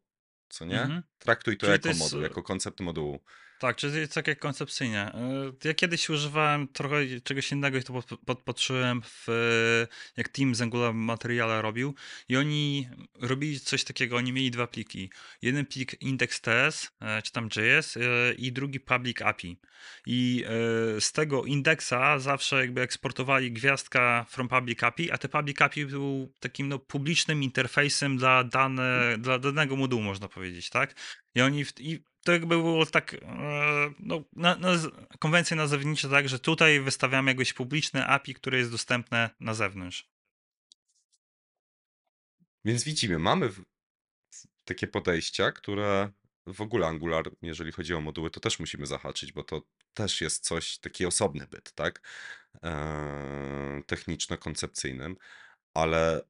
[0.48, 0.82] co nie?
[0.82, 1.02] Mhm.
[1.18, 3.20] Traktuj to Czyli jako to jest, moduł, e, jako koncept modułu.
[3.64, 5.00] Tak, czyli tak jak koncepcyjnie.
[5.00, 9.26] E, Ja kiedyś używałem trochę czegoś innego i to pod- podpatrzyłem w,
[10.16, 11.94] jak team z Angular Materiala robił
[12.28, 12.88] i oni
[13.20, 15.10] robili coś takiego, oni mieli dwa pliki.
[15.42, 18.00] Jeden plik index.ts, e, czy tam JS e,
[18.34, 19.60] i drugi public API.
[20.06, 25.62] I e, z tego indeksa zawsze jakby eksportowali gwiazdka from public API, a te public
[25.62, 30.94] API był takim no, publicznym interfejsem dla, dane, dla danego modułu, można powiedzieć, tak?
[31.34, 33.18] I oni w, i to jakby było tak, e,
[33.98, 34.68] no, na, na,
[35.18, 40.08] konwencja nazewnicza tak, że tutaj wystawiamy jakieś publiczne API, które jest dostępne na zewnątrz.
[42.64, 43.50] Więc widzimy, mamy
[44.64, 46.12] takie podejścia, które
[46.46, 49.62] w ogóle Angular, jeżeli chodzi o moduły, to też musimy zahaczyć, bo to
[49.94, 52.00] też jest coś, taki osobny byt, tak?
[52.62, 55.16] Eee, techniczno-koncepcyjnym,
[55.74, 56.22] ale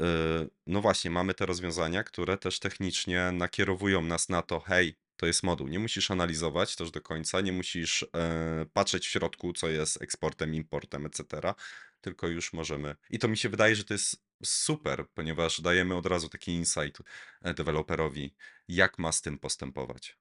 [0.00, 5.26] yy, no właśnie, mamy te rozwiązania, które też technicznie nakierowują nas na to, hej, to
[5.26, 5.68] jest moduł.
[5.68, 10.54] Nie musisz analizować też do końca, nie musisz e, patrzeć w środku, co jest eksportem,
[10.54, 11.54] importem, etc.
[12.00, 12.96] Tylko już możemy.
[13.10, 17.02] I to mi się wydaje, że to jest super, ponieważ dajemy od razu taki insight
[17.42, 18.34] e, deweloperowi,
[18.68, 20.16] jak ma z tym postępować.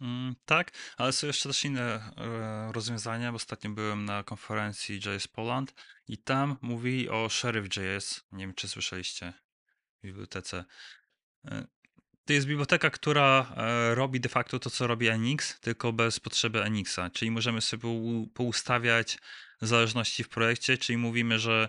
[0.00, 3.32] Mm, tak, ale są jeszcze też inne e, rozwiązania.
[3.32, 5.74] bo Ostatnio byłem na konferencji JS Poland
[6.08, 8.24] i tam mówili o Sheriff.js.
[8.32, 9.32] Nie wiem, czy słyszeliście
[10.02, 10.64] w bibliotece.
[11.44, 11.66] E,
[12.30, 16.62] To jest biblioteka, która e, robi de facto to, co robi Enix, tylko bez potrzeby
[16.62, 17.10] Enixa.
[17.12, 19.18] Czyli możemy sobie pou- poustawiać
[19.60, 21.68] zależności w projekcie, czyli mówimy, że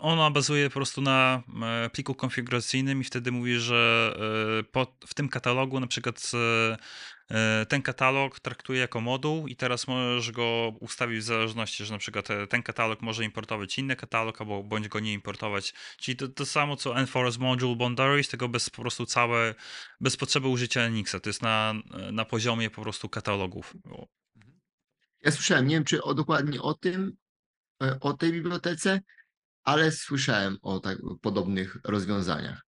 [0.00, 4.12] ona bazuje po prostu na e, pliku konfiguracyjnym i wtedy mówi, że
[4.74, 6.32] e, w tym katalogu na przykład
[7.68, 12.30] ten katalog traktuje jako moduł i teraz możesz go ustawić w zależności, że na przykład
[12.30, 15.74] e, ten katalog może importować inny katalog albo bądź go nie importować.
[15.96, 19.54] Czyli to, to samo co enforce module boundaries, tylko bez po prostu całe,
[20.00, 21.20] bez potrzeby użycia Enixa.
[21.20, 21.74] To jest na,
[22.12, 23.74] na poziomie po prostu katalogów.
[25.20, 27.16] Ja słyszałem, nie wiem czy o, dokładnie o tym,
[27.82, 29.00] e, o tej bibliotece,
[29.64, 32.62] ale słyszałem o tak, podobnych rozwiązaniach.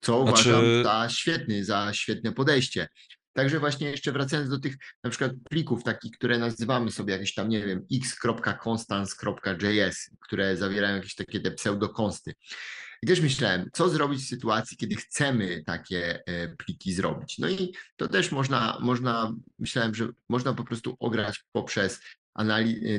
[0.00, 2.88] Co Znaczy- uważam za świetny, za świetne podejście.
[3.32, 7.48] Także właśnie jeszcze wracając do tych na przykład plików takich, które nazywamy sobie jakieś tam,
[7.48, 12.34] nie wiem, x.constance.js, które zawierają jakieś takie te pseudokonsty.
[13.02, 17.38] I też myślałem, co zrobić w sytuacji, kiedy chcemy takie e, pliki zrobić.
[17.38, 22.00] No i to też można, można myślałem, że można po prostu ograć poprzez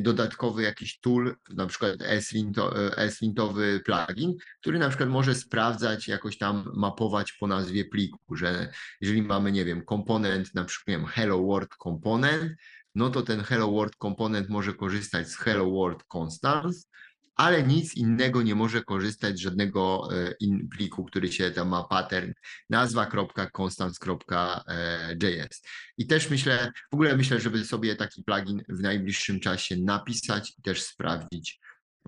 [0.01, 6.71] dodatkowy jakiś tool, na przykład S-linto- S-lintowy plugin, który na przykład może sprawdzać, jakoś tam
[6.75, 11.69] mapować po nazwie pliku, że jeżeli mamy, nie wiem, komponent, na przykład wiem, Hello World
[11.69, 12.51] komponent,
[12.95, 16.87] no to ten Hello World komponent może korzystać z Hello World Constance,
[17.35, 21.83] ale nic innego nie może korzystać z żadnego e, in pliku, który się tam ma
[21.83, 22.31] pattern
[22.69, 25.61] nazwa.constance.js.
[25.97, 30.61] I też myślę, w ogóle myślę, żeby sobie taki plugin w najbliższym czasie napisać i
[30.61, 31.59] też sprawdzić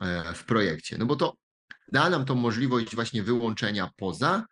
[0.02, 0.98] e, w projekcie.
[0.98, 1.38] No bo to
[1.92, 4.46] da nam tą możliwość właśnie wyłączenia poza,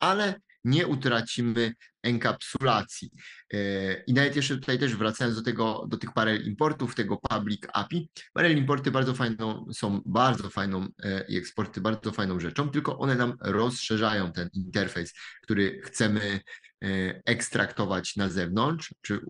[0.00, 3.10] ale nie utracimy enkapsulacji.
[3.52, 7.62] E, I nawet jeszcze tutaj też wracając do tego, do tych parel importów, tego public
[7.72, 12.98] API, parel importy bardzo fajną, są bardzo fajną e, i eksporty bardzo fajną rzeczą, tylko
[12.98, 16.40] one nam rozszerzają ten interfejs, który chcemy
[16.84, 16.88] e,
[17.24, 19.20] ekstraktować na zewnątrz, czy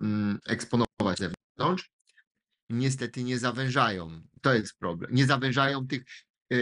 [0.00, 1.90] mm, eksponować na zewnątrz.
[2.70, 4.22] Niestety nie zawężają.
[4.40, 5.14] To jest problem.
[5.14, 6.04] Nie zawężają tych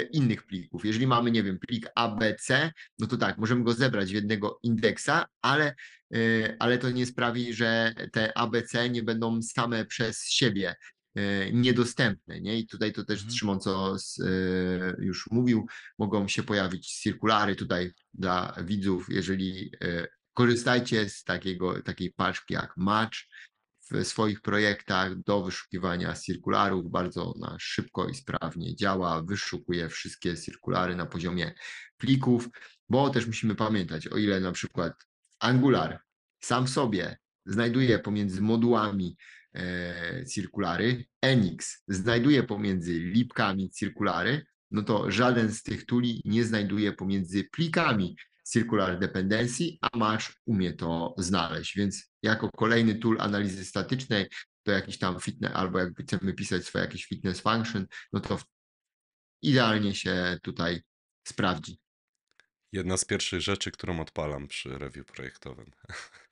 [0.01, 0.85] innych plików.
[0.85, 5.27] Jeżeli mamy, nie wiem, plik ABC, no to tak, możemy go zebrać w jednego indeksa,
[5.43, 5.75] ale,
[6.15, 10.75] e, ale to nie sprawi, że te ABC nie będą same przez siebie
[11.15, 12.41] e, niedostępne.
[12.41, 12.59] Nie?
[12.59, 13.37] I tutaj to też Mhm.
[13.37, 14.29] Szymon, co e,
[14.99, 15.67] już mówił,
[15.99, 22.77] mogą się pojawić cirkulary tutaj dla widzów, jeżeli e, korzystajcie z takiego, takiej paczki jak
[22.77, 23.19] Match,
[23.93, 26.91] w swoich projektach do wyszukiwania cirkularów.
[26.91, 31.55] Bardzo ona szybko i sprawnie działa, wyszukuje wszystkie cirkulary na poziomie
[31.97, 32.49] plików,
[32.89, 34.93] bo też musimy pamiętać, o ile na przykład
[35.41, 36.01] Angular
[36.41, 39.17] sam sobie znajduje pomiędzy modułami
[39.55, 46.93] e, cirkulary, Enix znajduje pomiędzy lipkami cirkulary, no to żaden z tych tuli nie znajduje
[46.93, 51.77] pomiędzy plikami Circular Dependency, a Match umie to znaleźć.
[51.77, 54.29] Więc jako kolejny tool analizy statycznej
[54.67, 58.39] do jakichś tam fitness, albo jak chcemy pisać swoje jakieś fitness function, no to
[59.43, 60.83] idealnie się tutaj
[61.29, 61.79] sprawdzi.
[62.73, 65.71] Jedna z pierwszych rzeczy, którą odpalam przy review projektowym,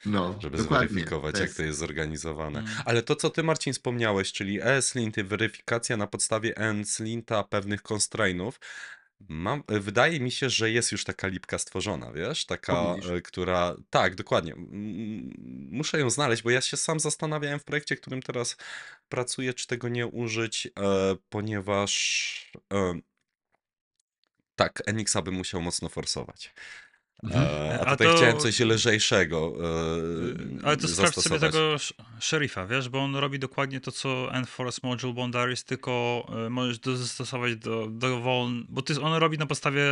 [0.06, 0.88] No, żeby dokładnie.
[0.88, 2.58] zweryfikować, jak to jest zorganizowane.
[2.58, 2.70] Mm.
[2.84, 8.60] Ale to, co ty, Marcin, wspomniałeś, czyli ESLint i weryfikacja na podstawie ENSLinta pewnych constrainów,
[9.28, 12.46] Mam, wydaje mi się, że jest już taka lipka stworzona, wiesz?
[12.46, 13.76] Taka, e, która.
[13.90, 14.54] Tak, dokładnie.
[15.70, 18.56] Muszę ją znaleźć, bo ja się sam zastanawiałem w projekcie, którym teraz
[19.08, 20.70] pracuję, czy tego nie użyć, e,
[21.28, 23.00] ponieważ e,
[24.56, 26.54] tak, Enixa bym musiał mocno forsować.
[27.22, 27.44] Mhm.
[27.44, 29.52] E, a A tutaj to- chciałem coś lżejszego.
[30.62, 34.34] E, Ale to sprawdź sobie tego sz- szeryfa, wiesz, bo on robi dokładnie to, co
[34.34, 38.66] Enforce Module Boundaries, tylko y, możesz to zastosować do, do woln...
[38.68, 39.82] Bo ty, on robi na podstawie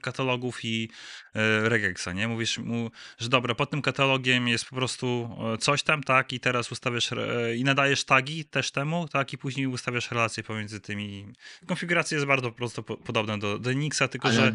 [0.00, 0.88] katalogów i
[1.36, 2.28] y, regexa, nie?
[2.28, 6.40] Mówisz mu, że dobra, pod tym katalogiem jest po prostu y, coś tam, tak, i
[6.40, 7.10] teraz ustawiasz
[7.56, 11.32] i nadajesz tagi też temu, tak, i później ustawiasz relacje pomiędzy tymi.
[11.66, 14.52] Konfiguracja jest bardzo po prostu po, podobna do, do Nixa, tylko Ale że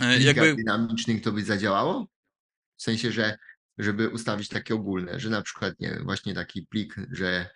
[0.00, 0.54] jakby...
[0.54, 2.06] dynamicznych to by zadziałało?
[2.76, 3.38] W sensie, że
[3.78, 7.50] żeby ustawić takie ogólne, że na przykład, nie wiem, właśnie taki plik, że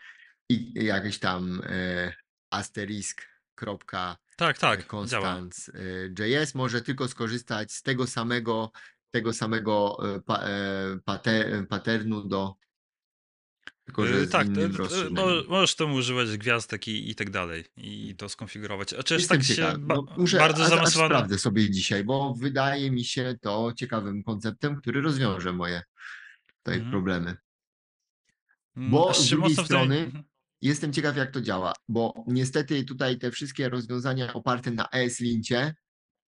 [0.49, 2.13] i jakiś tam e,
[2.51, 3.23] asterisk,
[3.55, 5.03] kropka, Tak, tak, działa.
[5.03, 5.73] Constance
[6.19, 8.73] e, JS może tylko skorzystać z tego samego,
[9.11, 12.55] tego samego e, pa, e, pate, patternu do
[13.85, 17.65] tylko, że Yy, z tak, to- to- możesz tam używać gwiazdek i, i tak dalej
[17.77, 18.93] i to skonfigurować.
[18.95, 21.09] A czy tak się ba- No, muszę, bardzo zaawansowany?
[21.15, 25.83] sprawdzę sobie dzisiaj, bo wydaje mi się to ciekawym konceptem, który rozwiąże moje
[26.59, 26.91] tutaj Mhm.
[26.91, 27.37] problemy.
[28.77, 30.25] Mm, Bo z drugiej strony- Mhm.
[30.63, 35.75] Jestem ciekaw, jak to działa, bo niestety tutaj te wszystkie rozwiązania oparte na ESLincie,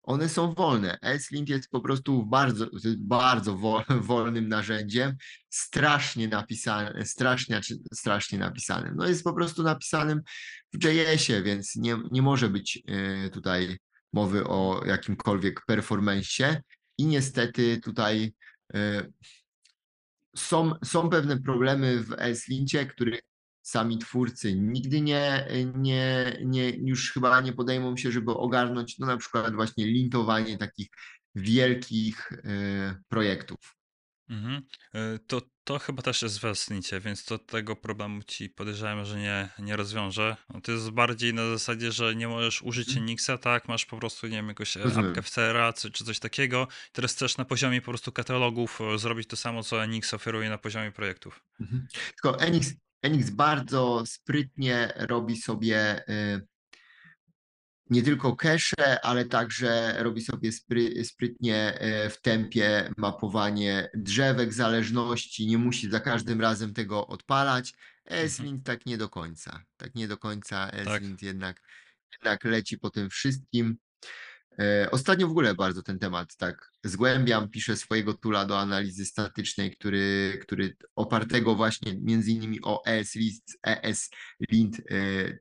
[0.04, 0.98] one są wolne.
[1.02, 5.16] ESLint jest po prostu bardzo, bardzo wo- wolnym narzędziem,
[5.50, 8.96] strasznie napisanym, strasznie, czy- strasznie napisanym.
[8.96, 10.22] No jest po prostu napisanym
[10.74, 13.78] w JS-ie, więc nie, nie może być e, tutaj
[14.14, 16.62] mowy o jakimkolwiek performanceie
[16.98, 18.34] i niestety tutaj
[18.74, 19.06] e,
[20.36, 23.20] są, są pewne problemy w ESLincie, których
[23.64, 29.18] sami twórcy nigdy nie, nie, nie, już chyba nie podejmą się, żeby ogarnąć, no na
[29.18, 30.88] przykład właśnie lintowanie takich
[31.36, 33.76] wielkich e, projektów.
[34.30, 34.62] Mhm.
[34.96, 39.20] Y, To, to chyba też jest w Eslincie, więc to tego problemu ci podejrzewam, że
[39.20, 40.38] nie, nie rozwiąże.
[40.50, 43.06] No To jest bardziej na zasadzie, że nie możesz użyć Mhm.
[43.06, 43.68] Nixa, tak?
[43.68, 45.10] Masz po prostu, nie wiem, jakąś e, Rozumiem.
[45.10, 45.30] apkę w
[45.76, 46.68] czy, czy coś takiego.
[46.92, 50.58] Teraz chcesz na poziomie po prostu katalogów e, zrobić to samo, co Nix oferuje na
[50.58, 51.44] poziomie projektów.
[51.60, 51.88] Mhm.
[52.22, 52.74] Tylko Enix,
[53.04, 56.42] Enix bardzo sprytnie robi sobie e,
[57.90, 65.48] nie tylko cache, ale także robi sobie spry, sprytnie e, w tempie mapowanie drzewek zależności,
[65.48, 67.74] nie musi za każdym razem tego odpalać.
[68.06, 69.64] ESLint tak nie do końca.
[69.78, 71.62] Tak nie do końca ESLint jednak,
[72.12, 73.78] jednak leci po tym wszystkim.
[74.60, 79.72] E, Ostatnio w ogóle bardzo ten temat tak zgłębiam, piszę swojego tula do analizy statycznej,
[79.72, 85.38] który, który opartego właśnie między innymi o ESLint, ESLint e,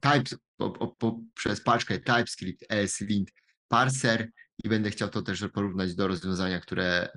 [0.00, 0.38] types,
[0.98, 3.30] po, przez paczkę TypeScript ESLint
[3.68, 4.30] parser
[4.64, 7.08] i będę chciał to też porównać do rozwiązania, które,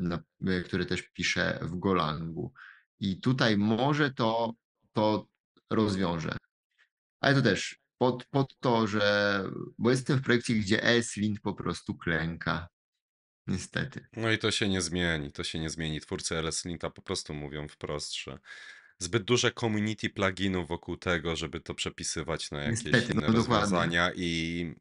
[0.47, 2.53] e, które też piszę w Golangu.
[2.99, 4.53] I tutaj może to,
[4.93, 5.27] to
[5.69, 6.37] rozwiąże.
[7.21, 9.43] Ale to też pod, pod to, że.
[9.77, 12.69] Bo jestem w projekcie, gdzie ESLint po prostu klęka.
[13.47, 14.07] Niestety.
[14.13, 16.01] No i to się nie zmieni, to się nie zmieni.
[16.01, 18.39] Twórcy LS-Linta po prostu mówią wprost, że
[18.99, 23.35] zbyt duże community pluginów wokół tego, żeby to przepisywać na jakieś Niestety, no inne dokładnie.
[23.35, 24.75] rozwiązania i,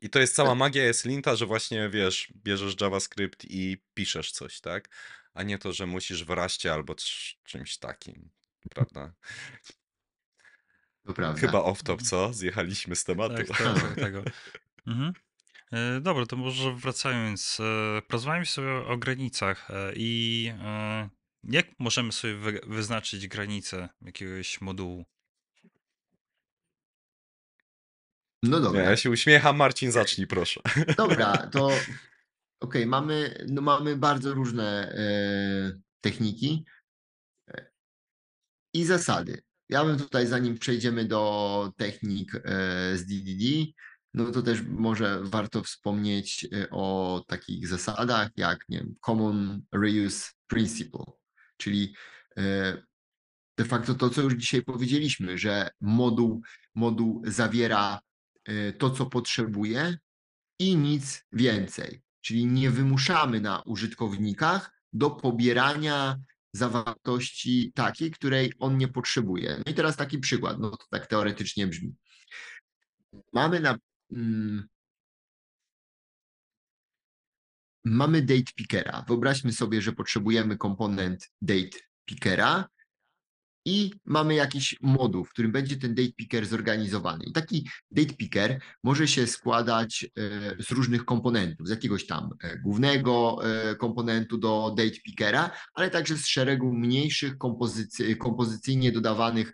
[0.00, 4.88] i to jest cała magia S-Linta, że właśnie wiesz, bierzesz JavaScript i piszesz coś, tak?
[5.34, 8.30] A nie to, że musisz w raście albo cz- czymś takim,
[8.70, 9.12] prawda?
[11.06, 11.40] To prawda.
[11.40, 12.32] Chyba off-top, co?
[12.32, 13.34] Zjechaliśmy z tematu.
[13.34, 14.22] Tak, tak, tego.
[14.86, 15.12] Mhm.
[15.72, 21.08] E, Dobra, to może wracając, e, porozmawiamy sobie o granicach e, i e,
[21.44, 25.04] jak możemy sobie wy, wyznaczyć granicę jakiegoś modułu?
[28.42, 28.82] No dobra.
[28.82, 30.60] ja się uśmiecham, Marcin, zacznij proszę.
[30.96, 31.70] Dobra, to
[32.60, 36.64] okej, mamy, no mamy bardzo różne e, techniki
[38.74, 39.42] i zasady.
[39.68, 42.40] Ja bym tutaj, zanim przejdziemy do technik e,
[42.96, 43.72] z DDD,
[44.14, 50.32] no to też może warto wspomnieć e, o takich zasadach jak nie wiem, Common Reuse
[50.46, 51.04] Principle,
[51.56, 51.94] czyli
[52.36, 52.82] e,
[53.58, 56.42] de facto to, co już dzisiaj powiedzieliśmy, że moduł,
[56.74, 58.00] moduł zawiera
[58.78, 59.98] to, co potrzebuje
[60.58, 62.02] i nic więcej.
[62.20, 66.20] Czyli nie wymuszamy na użytkownikach do pobierania
[66.54, 69.56] zawartości takiej, której on nie potrzebuje.
[69.66, 71.94] No i teraz taki przykład, no to tak teoretycznie brzmi.
[73.32, 73.78] Mamy na.
[74.12, 74.68] Mm,
[77.84, 79.04] mamy date pickera.
[79.08, 82.68] Wyobraźmy sobie, że potrzebujemy komponent date pickera
[83.64, 87.24] i mamy jakiś moduł, w którym będzie ten date picker zorganizowany.
[87.24, 90.08] I taki date picker może się składać e,
[90.62, 96.16] z różnych komponentów, z jakiegoś tam e, głównego e, komponentu do date pickera, ale także
[96.16, 99.52] z szeregu mniejszych kompozycy, kompozycyjnie dodawanych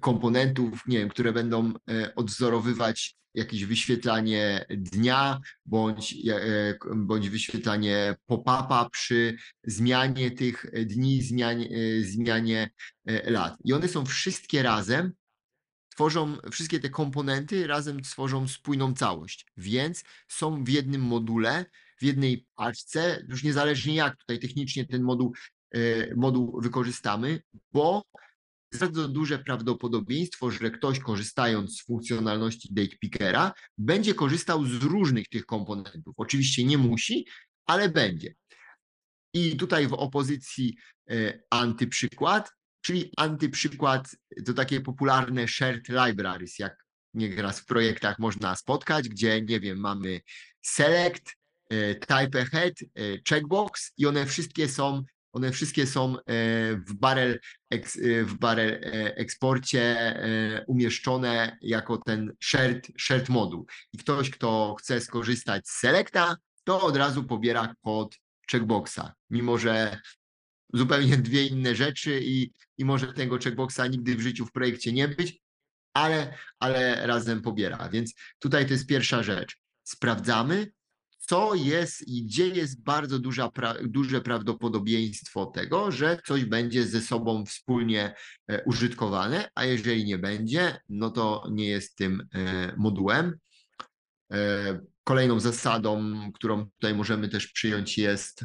[0.00, 1.72] komponentów, nie wiem, które będą
[2.16, 12.04] odwzorowywać jakieś wyświetlanie dnia bądź, e, bądź wyświetlanie pop-upa przy zmianie tych dni, zmianie, e,
[12.04, 12.70] zmianie
[13.06, 13.56] e, lat.
[13.64, 15.12] I one są wszystkie razem,
[15.88, 21.64] tworzą, wszystkie te komponenty razem tworzą spójną całość, więc są w jednym module,
[22.00, 25.34] w jednej paczce, już niezależnie jak tutaj technicznie ten moduł,
[26.16, 28.02] moduł wykorzystamy, bo
[28.72, 35.28] jest bardzo duże prawdopodobieństwo, że ktoś korzystając z funkcjonalności Date Pickera będzie korzystał z różnych
[35.28, 36.14] tych komponentów.
[36.16, 37.26] Oczywiście nie musi,
[37.66, 38.34] ale będzie.
[39.34, 40.76] I tutaj w opozycji
[41.10, 42.50] e, antyprzykład,
[42.80, 44.16] czyli antyprzykład
[44.46, 50.20] to takie popularne shared libraries, jak nieraz w projektach można spotkać, gdzie nie wiem, mamy
[50.62, 51.36] select,
[51.70, 52.86] e, type ahead, e,
[53.28, 55.02] checkbox i one wszystkie są
[55.32, 56.22] one wszystkie są e,
[56.76, 57.78] w barel, e,
[58.24, 59.96] w barel e, eksporcie
[60.66, 63.66] umieszczone jako ten shared, shared moduł.
[63.92, 68.16] I ktoś, kto chce skorzystać z Selecta, to od razu pobiera kod
[68.50, 70.00] checkboxa, mimo że
[70.72, 75.08] zupełnie dwie inne rzeczy i, i może tego checkboxa nigdy w życiu w projekcie nie
[75.08, 75.40] być,
[75.94, 77.88] ale, ale razem pobiera.
[77.88, 79.56] Więc tutaj to jest pierwsza rzecz.
[79.82, 80.72] Sprawdzamy,
[81.20, 87.00] co jest i gdzie jest bardzo duża, pra, duże prawdopodobieństwo tego, że coś będzie ze
[87.00, 88.14] sobą wspólnie
[88.48, 93.38] e, użytkowane, a jeżeli nie będzie, no to nie jest tym e, modułem.
[94.32, 98.44] E, kolejną zasadą, którą tutaj możemy też przyjąć jest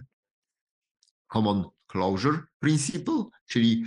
[1.34, 3.86] Common Closure Principle, czyli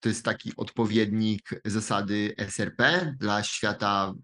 [0.00, 4.14] to jest taki odpowiednik zasady SRP dla świata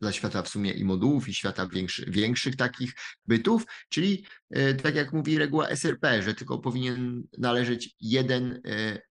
[0.00, 2.92] dla świata w sumie i modułów, i świata większy, większych takich
[3.26, 8.60] bytów, czyli e, tak jak mówi reguła SRP, że tylko powinien należeć jeden,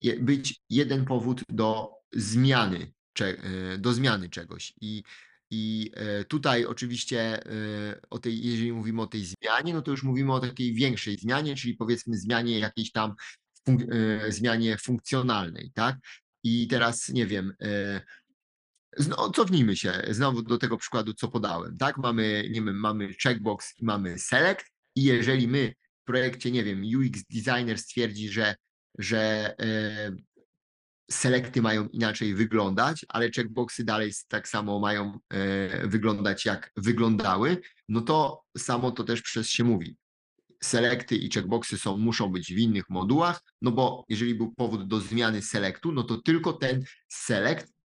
[0.03, 4.73] e, być jeden powód do zmiany, e, do zmiany czegoś.
[4.81, 5.03] I,
[5.51, 5.91] i
[6.27, 7.39] tutaj oczywiście
[8.09, 11.55] o tej, jeżeli mówimy o tej zmianie, no to już mówimy o takiej większej zmianie,
[11.55, 13.13] czyli powiedzmy zmianie jakiejś tam
[14.29, 15.97] zmianie funkcjonalnej, tak?
[16.43, 17.53] I teraz nie wiem,
[19.09, 21.77] no, cofnijmy się znowu do tego przykładu, co podałem.
[21.77, 26.63] Tak, mamy, nie wiem, mamy checkbox i mamy select i jeżeli my w projekcie, nie
[26.63, 28.55] wiem, UX designer stwierdzi, że,
[28.99, 30.15] że e,
[31.11, 38.01] selekty mają inaczej wyglądać, ale checkboxy dalej tak samo mają e, wyglądać, jak wyglądały, no
[38.01, 39.97] to samo to też przez się mówi.
[40.63, 44.99] Selekty i checkboxy są, muszą być w innych modułach, no bo jeżeli był powód do
[44.99, 47.76] zmiany selektu, no to tylko ten select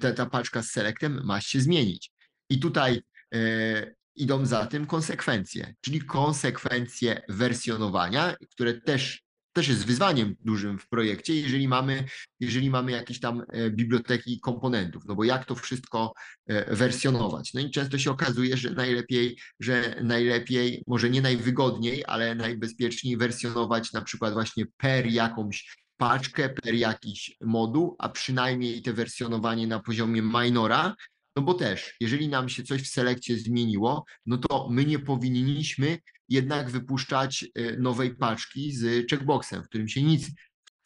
[0.00, 2.10] ta, ta paczka z selectem ma się zmienić.
[2.50, 3.02] I tutaj
[3.34, 10.88] e, idą za tym konsekwencje, czyli konsekwencje wersjonowania, które też, też jest wyzwaniem dużym w
[10.88, 12.04] projekcie, jeżeli mamy,
[12.40, 16.12] jeżeli mamy jakieś tam e, biblioteki komponentów, no bo jak to wszystko
[16.46, 17.54] e, wersjonować.
[17.54, 23.92] No i często się okazuje, że najlepiej, że najlepiej, może nie najwygodniej, ale najbezpieczniej wersjonować
[23.92, 30.22] na przykład właśnie per jakąś paczkę per jakiś moduł, a przynajmniej te wersjonowanie na poziomie
[30.22, 30.96] minora,
[31.36, 35.98] no bo też, jeżeli nam się coś w selekcie zmieniło, no to my nie powinniśmy
[36.28, 40.28] jednak wypuszczać e, nowej paczki z checkboxem, w którym się nic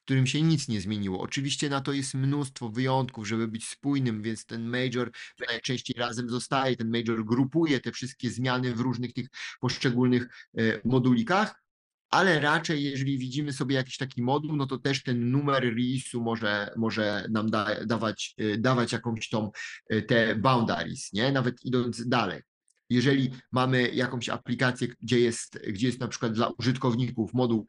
[0.00, 1.20] w którym się nic nie zmieniło.
[1.20, 5.10] Oczywiście na to jest mnóstwo wyjątków, żeby być spójnym, więc ten major
[5.48, 9.28] najczęściej razem zostaje, ten major grupuje te wszystkie zmiany w różnych tych
[9.60, 11.65] poszczególnych e, modulikach,
[12.10, 16.70] ale raczej jeżeli widzimy sobie jakiś taki moduł, no to też ten numer release'u może,
[16.76, 19.50] może nam da, dawać, y, dawać jakąś tą
[19.92, 21.32] y, te boundaries, nie?
[21.32, 22.42] Nawet idąc dalej.
[22.90, 27.66] Jeżeli mamy jakąś aplikację, gdzie jest, gdzie jest na przykład dla użytkowników moduł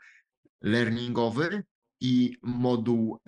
[0.62, 1.64] learningowy
[2.02, 3.20] i moduł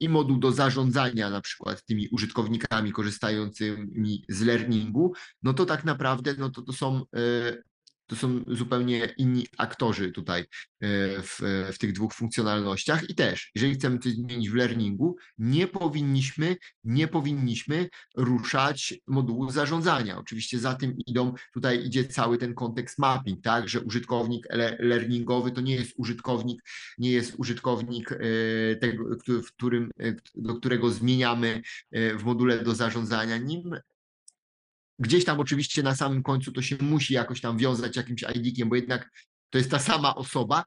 [0.00, 5.12] i moduł do zarządzania na przykład tymi użytkownikami korzystającymi z learningu,
[5.42, 7.62] no to tak naprawdę no to, to są y,
[8.08, 10.46] to są zupełnie inni aktorzy tutaj e,
[11.22, 11.40] w,
[11.72, 13.10] w tych dwóch funkcjonalnościach.
[13.10, 20.18] I też, jeżeli chcemy coś zmienić w learningu, nie powinniśmy, nie powinniśmy ruszać modułu zarządzania.
[20.18, 25.50] Oczywiście za tym idą, tutaj idzie cały ten kontekst mapping, tak, że użytkownik le- learningowy
[25.50, 26.62] to nie jest użytkownik,
[26.98, 28.18] nie jest użytkownik e,
[28.76, 33.70] tego, w którym, e, do którego zmieniamy w module do zarządzania nim.
[34.98, 38.76] Gdzieś tam oczywiście na samym końcu to się musi jakoś tam wiązać jakimś ID-kiem, bo
[38.76, 39.10] jednak
[39.50, 40.64] to jest ta sama osoba,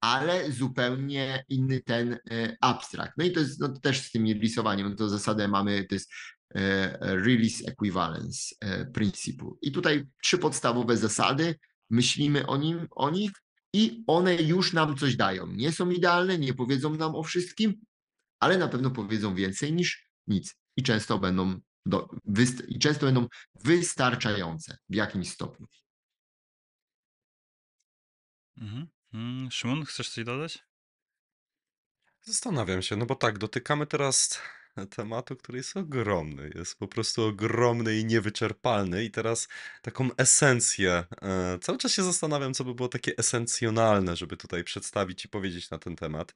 [0.00, 3.12] ale zupełnie inny ten e, abstrakt.
[3.18, 6.10] No i to jest no, też z tym releasowaniem, no to zasadę mamy, to jest
[6.54, 9.50] e, release equivalence e, principle.
[9.62, 11.54] I tutaj trzy podstawowe zasady,
[11.90, 13.30] myślimy o nim, o nich
[13.72, 15.46] i one już nam coś dają.
[15.46, 17.74] Nie są idealne, nie powiedzą nam o wszystkim,
[18.40, 23.26] ale na pewno powiedzą więcej niż nic i często będą, do, wyst- i często będą
[23.64, 25.66] wystarczające w jakimś stopniu.
[28.56, 28.86] Mhm.
[29.14, 30.64] Mm, Szymon, chcesz coś dodać?
[32.22, 34.40] Zastanawiam się, no bo tak, dotykamy teraz
[34.96, 39.48] tematu, który jest ogromny, jest po prostu ogromny i niewyczerpalny i teraz
[39.82, 45.24] taką esencję, e, cały czas się zastanawiam, co by było takie esencjonalne, żeby tutaj przedstawić
[45.24, 46.34] i powiedzieć na ten temat.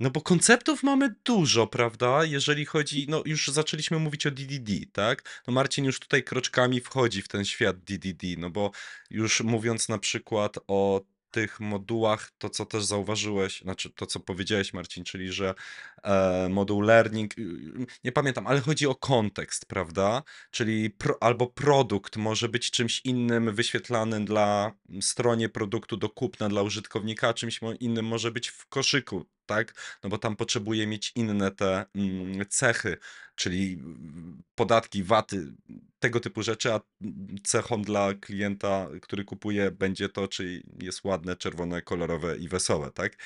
[0.00, 2.24] No bo konceptów mamy dużo, prawda?
[2.24, 5.42] Jeżeli chodzi, no już zaczęliśmy mówić o DDD, tak?
[5.46, 8.70] No Marcin już tutaj kroczkami wchodzi w ten świat DDD, no bo
[9.10, 14.72] już mówiąc na przykład o tych modułach, to co też zauważyłeś, znaczy to co powiedziałeś
[14.72, 15.54] Marcin, czyli że
[16.02, 20.22] e, moduł learning, y, y, nie pamiętam, ale chodzi o kontekst, prawda?
[20.50, 26.62] Czyli pro, albo produkt może być czymś innym wyświetlanym dla stronie produktu do kupna dla
[26.62, 29.74] użytkownika, a czymś innym może być w koszyku, tak?
[30.04, 32.96] No bo tam potrzebuje mieć inne te mm, cechy,
[33.34, 35.52] czyli mm, podatki, waty,
[35.98, 41.36] tego typu rzeczy, a mm, cechą dla klienta, który kupuje, będzie to, czy jest ładne,
[41.36, 43.16] czerwone, kolorowe i wesołe, tak?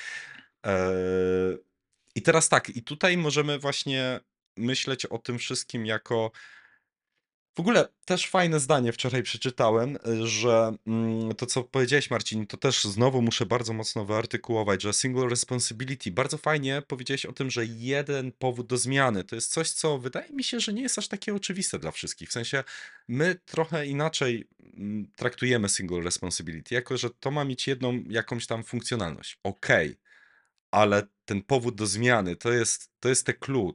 [0.63, 1.57] Eee,
[2.15, 4.19] I teraz tak, i tutaj możemy właśnie
[4.57, 6.31] myśleć o tym wszystkim jako.
[7.55, 12.57] W ogóle też fajne zdanie wczoraj przeczytałem, y, że mm, to co powiedziałeś Marcin, to
[12.57, 17.65] też znowu muszę bardzo mocno wyartykułować, że single responsibility, bardzo fajnie powiedziałeś o tym, że
[17.65, 21.07] jeden powód do zmiany, to jest coś, co wydaje mi się, że nie jest aż
[21.07, 22.29] takie oczywiste dla wszystkich.
[22.29, 22.63] W sensie
[23.07, 24.47] my trochę inaczej
[24.77, 29.39] mm, traktujemy single responsibility, jako że to ma mieć jedną jakąś tam funkcjonalność.
[29.43, 29.95] Okej,
[30.71, 33.73] ale ten powód do zmiany to jest, to jest te clue,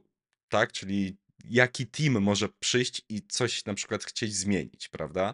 [0.49, 0.71] tak?
[0.71, 5.33] Czyli jaki team może przyjść i coś na przykład chcieć zmienić, prawda?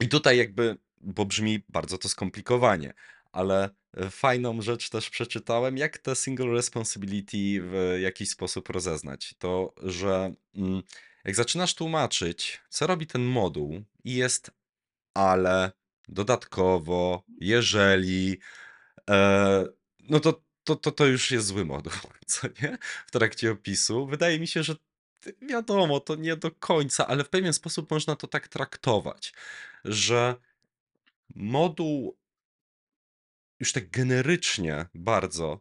[0.00, 2.94] I tutaj jakby, bo brzmi bardzo to skomplikowanie,
[3.32, 9.34] ale e, fajną rzecz też przeczytałem, jak te single responsibility w jakiś sposób rozeznać.
[9.38, 10.82] To, że mm,
[11.24, 14.50] jak zaczynasz tłumaczyć, co robi ten moduł i jest
[15.14, 15.72] ale,
[16.08, 18.38] dodatkowo, jeżeli,
[19.10, 19.66] e,
[20.00, 21.92] no to, to, to, to już jest zły moduł,
[22.26, 22.78] co nie?
[23.06, 24.06] W trakcie opisu.
[24.06, 24.76] Wydaje mi się, że
[25.42, 29.32] wiadomo, to nie do końca, ale w pewien sposób można to tak traktować,
[29.84, 30.34] że
[31.34, 32.16] moduł
[33.60, 35.60] już tak generycznie bardzo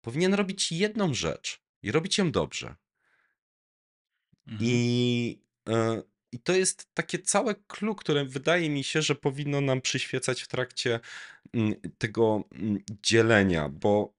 [0.00, 2.74] powinien robić jedną rzecz i robić ją dobrze.
[4.46, 4.70] Mhm.
[4.70, 5.38] I,
[5.68, 10.42] e, I to jest takie całe clue, które wydaje mi się, że powinno nam przyświecać
[10.42, 11.00] w trakcie
[11.52, 14.14] mm, tego mm, dzielenia, bo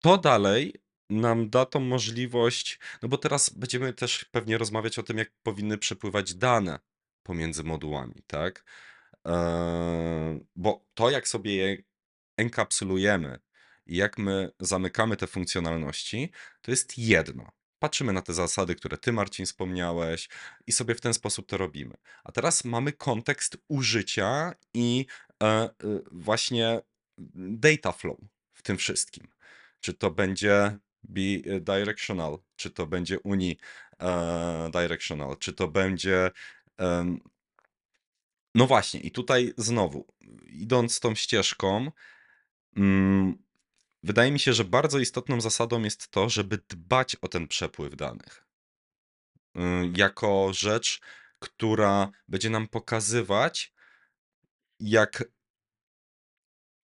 [0.00, 0.74] to dalej
[1.10, 5.78] nam da tą możliwość, no bo teraz będziemy też pewnie rozmawiać o tym, jak powinny
[5.78, 6.80] przepływać dane
[7.22, 8.64] pomiędzy modułami, tak?
[9.24, 11.76] Eee, bo to, jak sobie je
[12.36, 13.38] enkapsulujemy
[13.86, 16.30] i jak my zamykamy te funkcjonalności,
[16.62, 17.52] to jest jedno.
[17.78, 20.28] Patrzymy na te zasady, które ty, Marcin, wspomniałeś,
[20.66, 21.94] i sobie w ten sposób to robimy.
[22.24, 25.06] A teraz mamy kontekst użycia i
[25.42, 25.70] e, e,
[26.12, 26.80] właśnie
[27.34, 28.18] data flow
[28.52, 29.28] w tym wszystkim.
[29.80, 36.30] Czy to będzie bidirectional, czy to będzie unidirectional, czy to będzie.
[38.54, 40.06] No właśnie, i tutaj znowu,
[40.48, 41.90] idąc tą ścieżką,
[42.76, 43.38] mm,
[44.02, 48.46] wydaje mi się, że bardzo istotną zasadą jest to, żeby dbać o ten przepływ danych.
[49.56, 49.60] Y,
[49.96, 51.00] Jako rzecz,
[51.38, 53.72] która będzie nam pokazywać,
[54.80, 55.24] jak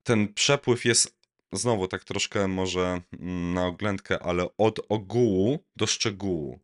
[0.02, 1.15] ten przepływ jest
[1.56, 6.60] znowu tak troszkę może mm, na oględkę, ale od ogółu do szczegółu.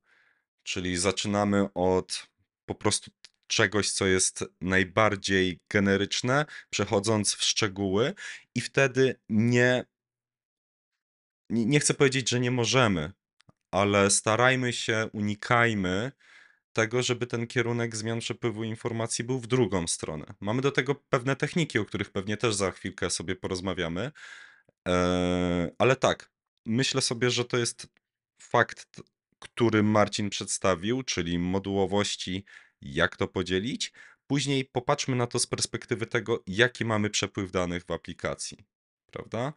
[0.63, 2.27] Czyli zaczynamy od
[2.65, 3.11] po prostu
[3.47, 8.15] czegoś, co jest najbardziej generyczne, przechodząc w szczegóły,
[8.55, 9.85] i wtedy nie,
[11.51, 13.13] nie, chcę powiedzieć, że nie możemy,
[13.71, 16.13] ale starajmy się, unikajmy
[16.73, 20.35] tego, żeby ten kierunek zmian przepływu informacji był w drugą stronę.
[20.41, 24.13] Mamy do tego pewne techniki, o których pewnie też za chwilkę sobie porozmawiamy.
[24.87, 26.33] Eee, ale tak,
[26.67, 27.87] myślę sobie, że to jest
[28.43, 29.01] fakt,
[29.39, 32.45] który Marcin przedstawił, czyli modułowości,
[32.81, 33.93] jak to podzielić.
[34.27, 38.59] Później popatrzmy na to z perspektywy tego, jaki mamy przepływ danych w aplikacji,
[39.13, 39.53] prawda?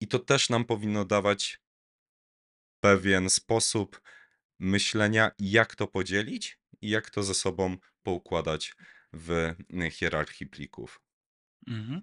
[0.00, 1.60] I to też nam powinno dawać
[2.80, 4.00] pewien sposób
[4.60, 8.74] myślenia, jak to podzielić i jak to ze sobą poukładać
[9.12, 9.54] w
[9.90, 11.00] hierarchii plików.
[11.68, 12.02] Mhm.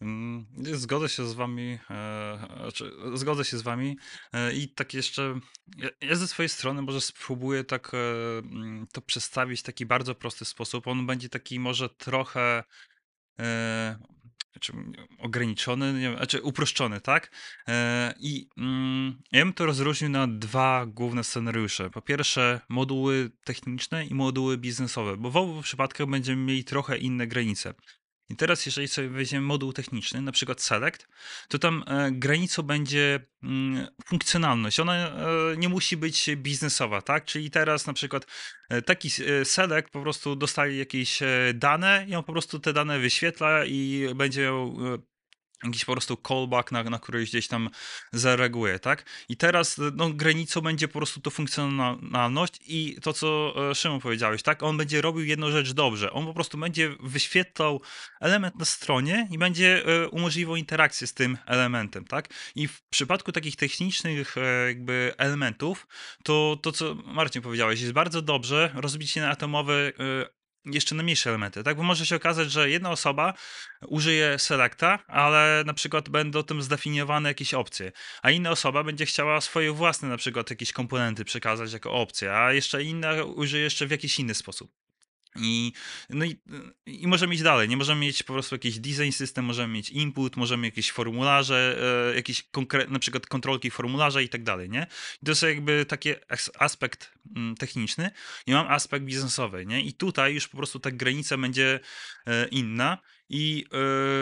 [0.00, 3.96] Mm, Zgodzę się z wami, e, znaczy, zgodzę się z wami
[4.32, 5.40] e, i tak jeszcze,
[6.00, 7.98] ja, ze swojej strony może spróbuję tak e,
[8.38, 10.86] mm, to przedstawić w taki bardzo prosty sposób.
[10.86, 12.64] On będzie taki może trochę
[14.52, 14.72] znaczy,
[15.18, 17.30] ograniczony, nie wiem, znaczy uproszczony, tak?
[18.20, 21.90] I mm, ja bym to rozróżnił na dwa główne scenariusze.
[21.90, 27.26] Po pierwsze moduły techniczne i moduły biznesowe, bo w obu przypadkach będziemy mieli trochę inne
[27.26, 27.74] granice.
[28.28, 31.08] I teraz, jeżeli sobie weźmiemy moduł techniczny, na przykład Select,
[31.48, 34.80] to tam e, granicą będzie mm, funkcjonalność.
[34.80, 37.24] Ona e, nie musi być biznesowa, tak?
[37.24, 38.26] Czyli teraz na przykład
[38.68, 39.10] e, taki
[39.44, 41.18] Select po prostu dostaje jakieś
[41.54, 44.76] dane i on po prostu te dane wyświetla i będzie miał
[45.66, 47.70] jakiś po prostu callback, na, na który gdzieś tam
[48.12, 49.04] zareaguje, tak?
[49.28, 54.42] I teraz no, granicą będzie po prostu to funkcjonalność i to, co e, Szymon powiedziałeś,
[54.42, 54.62] tak?
[54.62, 56.12] On będzie robił jedną rzecz dobrze.
[56.12, 57.80] On po prostu będzie wyświetlał
[58.20, 62.28] element na stronie i będzie e, umożliwiał interakcję z tym elementem, tak?
[62.54, 65.86] I w przypadku takich technicznych e, jakby elementów,
[66.24, 69.92] to to, co Marcin powiedziałeś, jest bardzo dobrze rozbić na atomowe
[70.66, 71.76] jeszcze na mniejsze elementy, tak?
[71.76, 73.34] Bo może się okazać, że jedna osoba
[73.88, 77.92] użyje selecta, ale na przykład będą tym zdefiniowane jakieś opcje,
[78.22, 82.52] a inna osoba będzie chciała swoje własne na przykład jakieś komponenty przekazać jako opcje, a
[82.52, 84.85] jeszcze inna użyje jeszcze w jakiś inny sposób.
[85.38, 85.72] I,
[86.10, 86.36] no i,
[86.86, 87.68] i możemy iść dalej.
[87.68, 91.78] Nie możemy mieć po prostu jakiś design system, możemy mieć input, możemy jakieś formularze,
[92.12, 94.86] e, jakieś konkretne, na przykład kontrolki formularza i tak dalej, nie?
[95.22, 98.10] I to jest jakby taki as- aspekt mm, techniczny
[98.46, 99.82] i mam aspekt biznesowy, nie?
[99.82, 101.80] I tutaj już po prostu ta granica będzie
[102.26, 103.78] e, inna i e,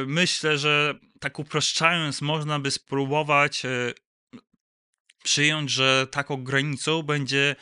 [0.06, 3.92] myślę, że tak upraszczając można by spróbować e,
[5.24, 7.56] przyjąć, że taką granicą będzie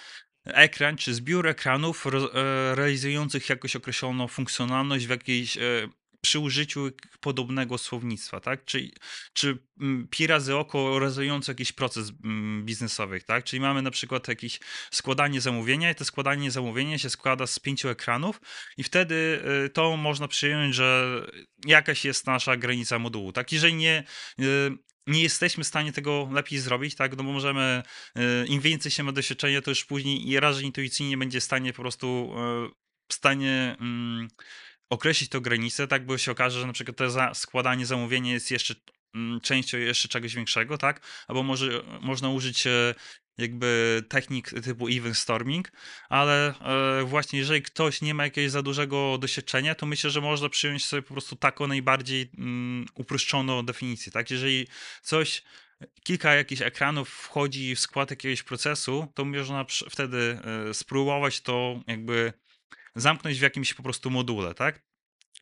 [0.45, 2.11] ekran czy zbiór ekranów e,
[2.75, 5.61] realizujących jakoś określoną funkcjonalność w jakiejś, e,
[6.21, 6.91] przy użyciu
[7.21, 8.65] podobnego słownictwa, tak?
[8.65, 8.91] Czy,
[9.33, 13.45] czy mm, pi razy oko realizujące jakiś proces mm, biznesowy, tak?
[13.45, 17.89] Czyli mamy na przykład jakieś składanie zamówienia i to składanie zamówienia się składa z pięciu
[17.89, 18.41] ekranów
[18.77, 21.21] i wtedy e, to można przyjąć, że
[21.67, 23.53] jakaś jest nasza granica modułu, tak?
[23.53, 24.05] Jeżeli nie,
[25.07, 27.17] nie jesteśmy w stanie tego lepiej zrobić, tak?
[27.17, 27.83] No bo możemy,
[28.15, 31.73] e, im więcej się ma doświadczenia, to już później i raczej intuicyjnie będzie w stanie
[31.73, 32.69] po prostu e,
[33.09, 34.29] w stanie mm,
[34.91, 36.07] określić tę granicę, tak?
[36.07, 38.75] Bo się okaże, że na przykład to za, składanie zamówienia jest jeszcze
[39.15, 41.07] mm, częścią jeszcze czegoś większego, tak?
[41.29, 42.95] Albo może można użyć e,
[43.43, 45.73] jakby technik typu event storming,
[46.09, 46.55] ale
[47.01, 50.85] e, właśnie jeżeli ktoś nie ma jakiegoś za dużego doświadczenia, to myślę, że można przyjąć
[50.85, 54.31] sobie po prostu taką najbardziej mm, uproszczoną definicję, tak?
[54.31, 54.67] Jeżeli
[55.03, 55.43] coś
[56.05, 60.39] kilka jakichś ekranów wchodzi w skład jakiegoś procesu, to można wtedy
[60.69, 62.33] e, spróbować to jakby
[62.95, 64.92] zamknąć w jakimś po prostu module, tak?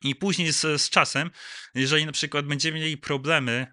[0.03, 1.31] I później z, z czasem,
[1.75, 3.67] jeżeli na przykład będziemy mieli problemy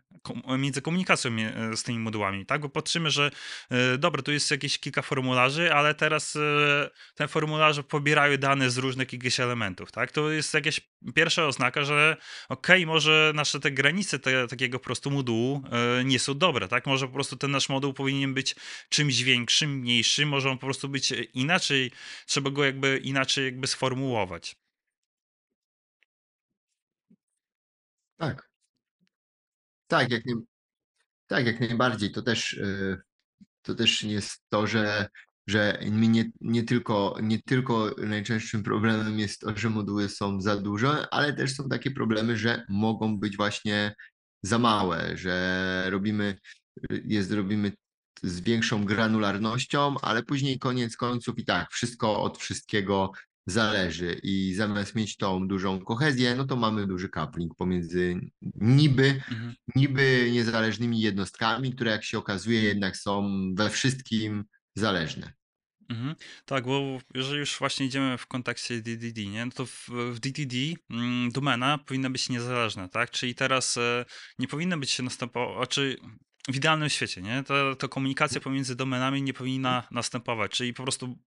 [0.58, 2.60] między komunikacją mie- z tymi modułami, tak?
[2.60, 3.30] Bo patrzymy, że
[3.70, 8.78] e, dobra, tu jest jakieś kilka formularzy, ale teraz e, te formularze pobierają dane z
[8.78, 10.12] różnych jakichś elementów, tak?
[10.12, 10.80] To jest jakaś
[11.14, 12.16] pierwsza oznaka, że
[12.48, 15.62] okej, może nasze te granice te, takiego prostu modułu
[16.00, 16.86] e, nie są dobre, tak?
[16.86, 18.54] Może po prostu ten nasz moduł powinien być
[18.88, 21.90] czymś większym, mniejszym, może on po prostu być inaczej,
[22.26, 24.56] trzeba go jakby inaczej jakby sformułować.
[28.18, 28.48] Tak.
[29.86, 30.34] Tak, jak, nie,
[31.26, 32.12] tak, jak najbardziej.
[32.12, 33.00] To też, y,
[33.62, 35.08] to też jest to, że,
[35.46, 41.06] że nie, nie, tylko, nie tylko najczęstszym problemem jest to, że moduły są za duże,
[41.10, 43.94] ale też są takie problemy, że mogą być właśnie
[44.42, 46.38] za małe, że robimy,
[46.90, 47.72] jest, robimy
[48.22, 53.12] z większą granularnością, ale później koniec końców i tak wszystko od wszystkiego
[53.51, 58.20] zależy i zamiast mieć tą dużą kohezję, no to mamy duży coupling pomiędzy
[58.55, 59.55] niby, Mhm.
[59.76, 64.44] niby niezależnymi jednostkami, które jak się okazuje jednak są we wszystkim
[64.74, 65.32] zależne.
[65.88, 66.14] Mhm.
[66.44, 70.55] Tak, bo jeżeli już właśnie idziemy w kontekście DDD, nie, no to w, w DDD
[70.90, 73.11] mm, domena powinna być niezależna, tak?
[73.11, 74.05] Czyli teraz e,
[74.38, 75.96] nie powinno być się następować, czy
[76.49, 77.42] w idealnym świecie, nie?
[77.42, 81.18] To, to komunikacja pomiędzy domenami nie powinna następować, czyli po prostu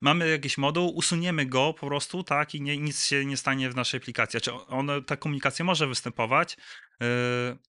[0.00, 3.76] mamy jakiś moduł, usuniemy go po prostu, tak, i nie, nic się nie stanie w
[3.76, 4.40] naszej aplikacji.
[4.40, 6.56] Czy ona, ta komunikacja może występować,
[7.00, 7.06] yy,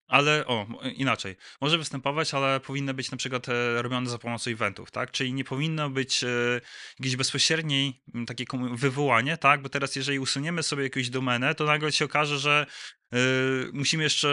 [0.08, 4.90] ale, o, inaczej, może występować, ale powinny być na przykład e, robione za pomocą eventów,
[4.90, 6.60] tak, czyli nie powinno być e,
[6.98, 11.92] jakieś bezpośredniej m, takie wywołanie, tak, bo teraz jeżeli usuniemy sobie jakąś domenę, to nagle
[11.92, 12.66] się okaże, że
[13.12, 13.18] e,
[13.72, 14.28] musimy jeszcze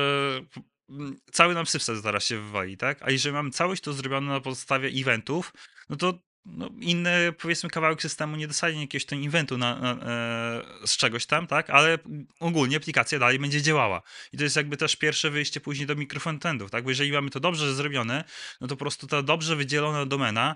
[1.31, 3.01] cały nam system zaraz się wywali, tak?
[3.01, 5.53] A jeżeli mamy całość to zrobione na podstawie eventów,
[5.89, 10.87] no to no, inny, powiedzmy, kawałek systemu nie dostanie jakiegoś tam eventu na, na, e,
[10.87, 11.69] z czegoś tam, tak?
[11.69, 11.97] Ale
[12.39, 14.01] ogólnie aplikacja dalej będzie działała.
[14.33, 16.83] I to jest jakby też pierwsze wyjście później do mikrofrontendów, tak?
[16.83, 18.23] Bo jeżeli mamy to dobrze zrobione,
[18.61, 20.55] no to po prostu ta dobrze wydzielona domena,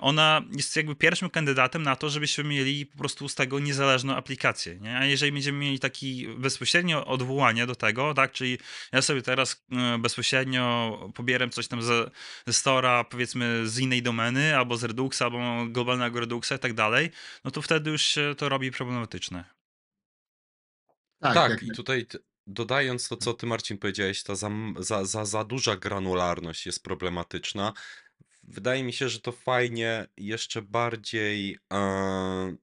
[0.00, 4.78] ona jest jakby pierwszym kandydatem na to, żebyśmy mieli po prostu z tego niezależną aplikację,
[4.78, 4.98] nie?
[4.98, 8.32] A jeżeli będziemy mieli taki bezpośrednio odwołanie do tego, tak?
[8.32, 8.58] Czyli
[8.92, 12.10] ja sobie teraz e, bezpośrednio pobieram coś tam ze,
[12.46, 17.10] ze Stora, powiedzmy z innej domeny, albo z Reduxa, albo globalnego Reduxa i tak dalej,
[17.44, 19.44] no to wtedy już się to robi problematyczne.
[21.20, 22.06] Tak, Tak, jak i tutaj
[22.46, 27.72] dodając to, co ty Marcin powiedziałeś, ta za, za, za, za duża granularność jest problematyczna.
[28.48, 32.56] Wydaje mi się, że to fajnie jeszcze bardziej e,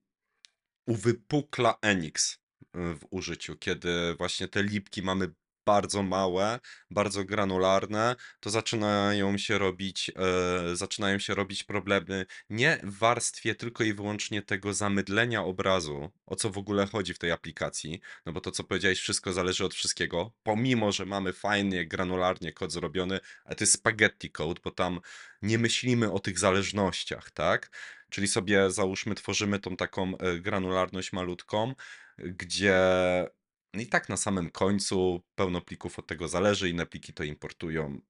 [0.88, 2.40] uwypukla Enix
[2.74, 5.34] e, w użyciu, kiedy właśnie te lipki mamy
[5.66, 6.60] bardzo małe,
[6.92, 13.84] bardzo granularne, to zaczynają się robić, e, zaczynają się robić problemy nie w warstwie tylko
[13.84, 18.42] i wyłącznie tego zamydlenia obrazu, o co w ogóle chodzi w tej aplikacji, no bo
[18.42, 23.56] to co powiedziałeś, wszystko zależy od wszystkiego, pomimo, że mamy fajnie, granularnie kod zrobiony, ale
[23.56, 25.00] to jest spaghetti code, bo tam
[25.42, 27.70] nie myślimy o tych zależnościach, tak?
[28.10, 31.74] Czyli sobie załóżmy, tworzymy tą taką e, granularność malutką,
[32.18, 32.76] gdzie
[33.74, 38.02] i tak na samym końcu pełno plików od tego zależy, inne pliki to importują,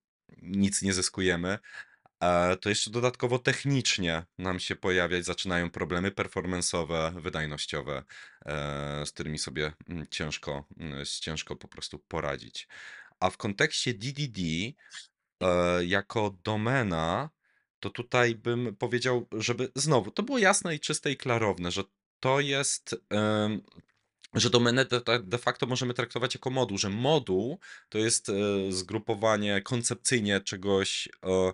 [0.42, 1.60] nic nie zyskujemy.
[2.62, 8.04] To jeszcze dodatkowo technicznie nam się pojawiać zaczynają problemy performance'owe, wydajnościowe,
[8.46, 12.68] e, z którymi sobie mm, ciężko, mm, ciężko po prostu poradzić.
[13.20, 14.40] A w kontekście DDD,
[15.42, 17.30] e, jako domena,
[17.80, 21.84] to tutaj bym powiedział, żeby znowu to było jasne i czyste i klarowne, że
[22.20, 22.96] to jest,
[24.34, 27.60] że domenę de, de- facto możemy traktować jako moduł, że moduł
[27.90, 28.34] to jest e,
[28.70, 31.52] zgrupowanie koncepcyjnie czegoś, e,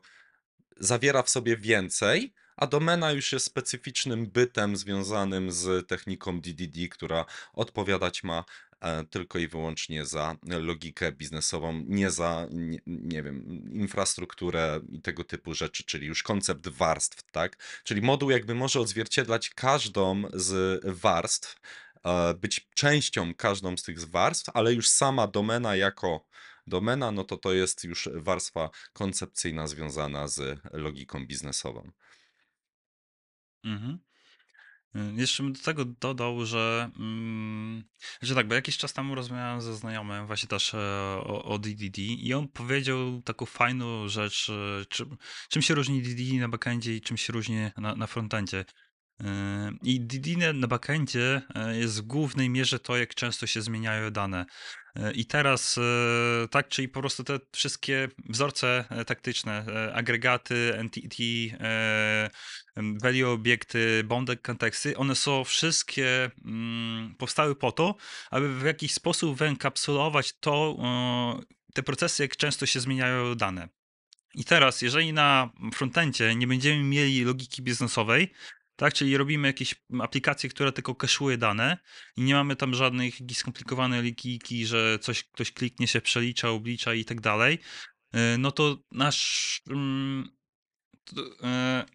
[0.78, 7.26] zawiera w sobie więcej, a domena już jest specyficznym bytem związanym z techniką DDD, która
[7.54, 8.44] odpowiadać ma
[8.82, 15.24] e, tylko i wyłącznie za logikę biznesową, nie za, nie, nie wiem, infrastrukturę i tego
[15.24, 17.58] typu rzeczy, czyli już koncept warstw, tak?
[17.84, 21.56] Czyli moduł jakby może odzwierciedlać każdą z warstw,
[22.40, 26.26] być częścią każdą z tych warstw, ale już sama domena jako
[26.68, 31.92] domena, no to to jest już warstwa koncepcyjna związana z logiką biznesową.
[33.64, 34.00] Mhm.
[34.96, 37.84] Y, Jeszcze bym do tego dodał, że, mm,
[38.22, 40.78] że tak, bo jakiś czas temu rozmawiałem ze znajomym właśnie też e,
[41.24, 45.18] o, o DDD i on powiedział taką fajną rzecz, e, czym,
[45.50, 48.66] czym się różni DDD na backendzie i czym się różni na, na frontendzie.
[49.84, 54.46] I DDD na backendzie e, jest w głównej mierze to, jak często się zmieniają dane.
[54.96, 61.58] E, I teraz, e, tak, czyli po prostu te wszystkie wzorce taktyczne, agregaty, entity,
[62.76, 67.96] value obiekty, bounded konteksty, one są wszystkie mm, powstały po to,
[68.32, 70.78] aby w jakiś sposób wyenkapsulować to,
[71.74, 73.70] te procesy, jak często się zmieniają dane.
[74.36, 78.32] I teraz, jeżeli na frontendzie nie będziemy mieli logiki biznesowej,
[78.80, 81.78] tak, czyli robimy jakieś aplikacje, które tylko kaszuje dane
[82.18, 86.94] i nie mamy tam żadnych jakichś skomplikowanych logiki, że coś ktoś kliknie się przelicza, oblicza
[86.94, 87.60] i tak dalej,
[88.16, 90.30] y, no to nasz mm,
[91.44, 91.86] e,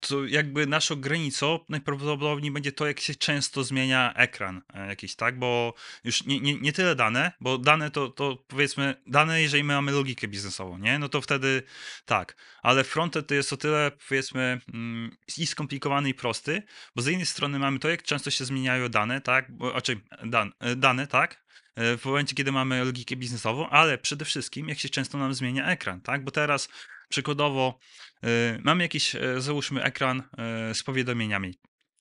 [0.00, 5.38] to jakby naszą granicą najprawdopodobniej będzie to, jak się często zmienia ekran e, jakiś, tak?
[5.38, 5.74] Bo
[6.04, 9.92] już nie, nie, nie tyle dane, bo dane to, to powiedzmy, dane, jeżeli my mamy
[9.92, 10.98] logikę biznesową, nie?
[10.98, 11.62] No to wtedy
[12.04, 16.62] tak, ale frontend to jest o tyle, powiedzmy, mm, i skomplikowany i prosty,
[16.96, 19.52] bo z jednej strony mamy to, jak często się zmieniają dane, tak?
[19.56, 21.44] Bo, znaczy, dan, e, dane, tak?
[21.74, 25.66] E, W momencie, kiedy mamy logikę biznesową, ale przede wszystkim, jak się często nam zmienia
[25.66, 26.24] ekran, tak?
[26.24, 26.68] Bo teraz
[27.10, 27.78] przykładowo
[28.24, 31.54] y, mamy jakiś, e, załóżmy, ekran e, z powiadomieniami.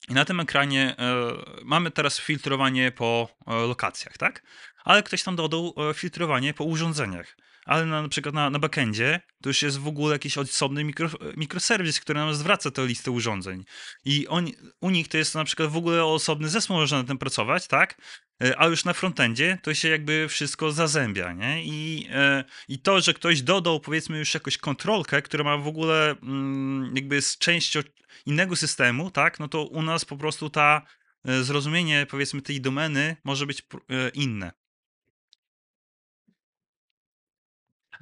[0.10, 1.16] I na tym ekranie e,
[1.64, 4.44] mamy teraz filtrowanie po lokacjach, tak?
[4.84, 7.38] Ale ktoś tam dodał filtrowanie po urządzeniach.
[7.70, 11.10] Ale na, na przykład na, na backendzie to już jest w ogóle jakiś osobny mikro,
[11.38, 13.64] mikroserwis, który nam zwraca tę listę urządzeń.
[14.06, 14.48] I on,
[14.82, 18.02] u nich to jest na przykład w ogóle osobny zespół, można na tym pracować, tak?
[18.44, 21.64] E, A już na frontendzie to się jakby wszystko zazębia, nie?
[21.64, 26.16] I, e, I to, że ktoś dodał powiedzmy już jakąś kontrolkę, która ma w ogóle
[26.24, 27.80] mm, jakby jest częścią
[28.26, 29.40] innego systemu, tak?
[29.40, 30.82] No to u nas po prostu ta
[31.26, 34.52] e, zrozumienie powiedzmy tej domeny może być e, inne.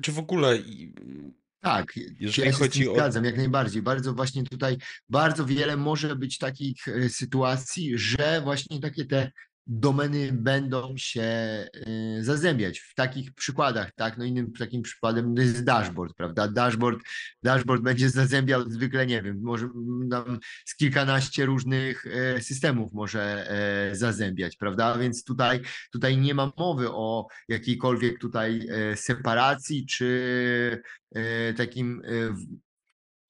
[0.04, 0.58] Czy w ogóle
[1.62, 3.82] Tak, Jeżeli ja się z chodzi o- zgadzam, jak najbardziej.
[3.82, 4.78] Bardzo właśnie tutaj,
[5.10, 9.32] bardzo wiele może być takich e, sytuacji, że właśnie takie te
[9.68, 11.70] domeny będą się e,
[12.20, 12.80] zazębiać.
[12.80, 16.48] W takich przykładach, tak, no innym takim przykładem jest dashboard, prawda?
[16.48, 17.00] Dashboard,
[17.44, 19.70] dashboard będzie zazębiał zwykle, nie wiem, może
[20.66, 23.52] z kilkanaście różnych e, systemów może
[23.92, 24.98] e, zazębiać, prawda?
[24.98, 25.62] Więc tutaj,
[25.92, 30.82] tutaj nie ma mowy o jakiejkolwiek tutaj e, separacji, czy
[31.58, 32.02] takim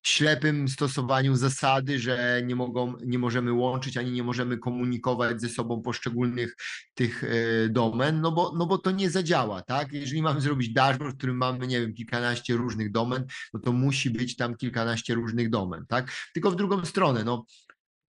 [0.07, 5.81] ślepym stosowaniu zasady, że nie, mogą, nie możemy łączyć ani nie możemy komunikować ze sobą
[5.81, 6.55] poszczególnych
[6.93, 7.27] tych e,
[7.69, 9.93] domen, no bo, no bo to nie zadziała, tak?
[9.93, 14.09] Jeżeli mamy zrobić dashboard, w którym mamy, nie wiem, kilkanaście różnych domen, no to musi
[14.09, 16.11] być tam kilkanaście różnych domen, tak?
[16.33, 17.45] Tylko w drugą stronę, no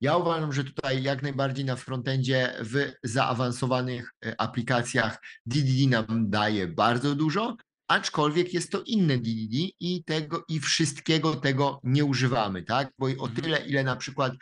[0.00, 6.66] ja uważam, że tutaj jak najbardziej na frontendzie w zaawansowanych e, aplikacjach DDD nam daje
[6.66, 7.56] bardzo dużo,
[7.88, 12.92] aczkolwiek jest to inne DDD i tego i wszystkiego tego nie używamy, tak?
[12.98, 13.34] Bo o Mhm.
[13.34, 14.32] tyle, ile na przykład,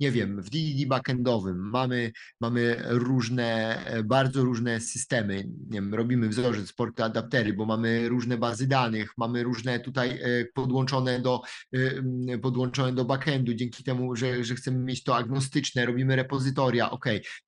[0.00, 6.28] nie wiem, w DDD backendowym mamy, mamy różne, e, bardzo różne systemy, nie wiem, robimy
[6.28, 11.40] wzorzec, porty adaptery, bo mamy różne bazy danych, mamy różne tutaj e, podłączone do
[11.72, 16.90] mm, podłączone do backendu, dzięki temu, że, że chcemy mieć to agnostyczne, robimy repozytoria.
[16.90, 17.04] OK,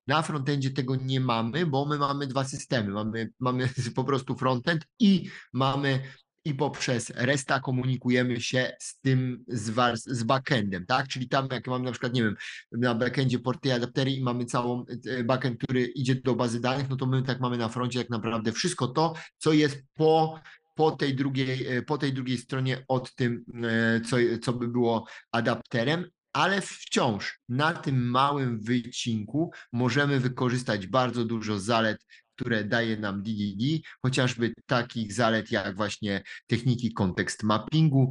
[0.07, 2.93] na frontendzie tego nie mamy, bo my mamy dwa systemy.
[2.93, 6.01] Mamy, mamy po prostu frontend i mamy
[6.47, 11.09] i poprzez RESTA komunikujemy się z tym, z, war- z backendem, tak?
[11.09, 12.37] Czyli tam, jak mamy na przykład, nie wiem,
[12.73, 16.89] na backendzie porty i adaptery i mamy całą e, backend, który idzie do bazy danych,
[16.89, 20.41] no to my tak mamy na froncie tak naprawdę wszystko to, co jest po
[20.75, 25.07] po tej drugiej, e, po tej drugiej stronie od tym, e, co, co by było
[25.33, 32.07] adapterem, ale wciąż na tym małym wycinku możemy wykorzystać bardzo dużo zalet,
[32.37, 33.63] które daje nam DDD,
[34.03, 38.11] chociażby takich zalet jak właśnie techniki kontekst mappingu,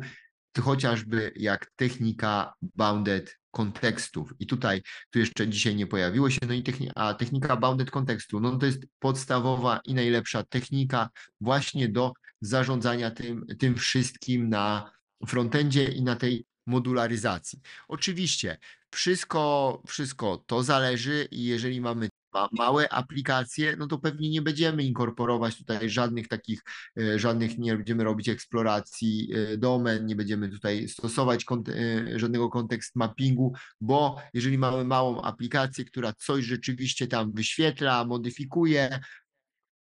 [0.61, 4.33] chociażby jak technika bounded kontekstów.
[4.39, 8.39] I tutaj, tu jeszcze dzisiaj nie pojawiło się, no i techni- a technika bounded kontekstu,
[8.39, 11.09] no to jest podstawowa i najlepsza technika
[11.41, 14.91] właśnie do zarządzania tym, tym wszystkim na
[15.27, 17.59] frontendzie i na tej modularyzacji.
[17.87, 18.57] Oczywiście
[18.91, 24.83] wszystko, wszystko to zależy i jeżeli mamy ma, małe aplikacje, no to pewnie nie będziemy
[24.83, 26.61] inkorporować tutaj żadnych takich,
[26.99, 32.49] e, żadnych nie będziemy robić eksploracji e, domen, nie będziemy tutaj stosować kont- e, żadnego
[32.49, 38.99] kontekst mappingu, bo jeżeli mamy małą aplikację, która coś rzeczywiście tam wyświetla, modyfikuje,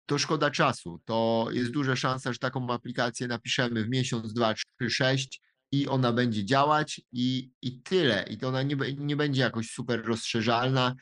[0.05, 1.01] to szkoda czasu.
[1.05, 5.41] To jest duża szansa, że taką aplikację napiszemy w miesiąc, dwa, trzy, sześć
[5.71, 8.25] i ona będzie działać i, i tyle.
[8.29, 10.95] I to ona nie, nie będzie jakoś super rozszerzalna,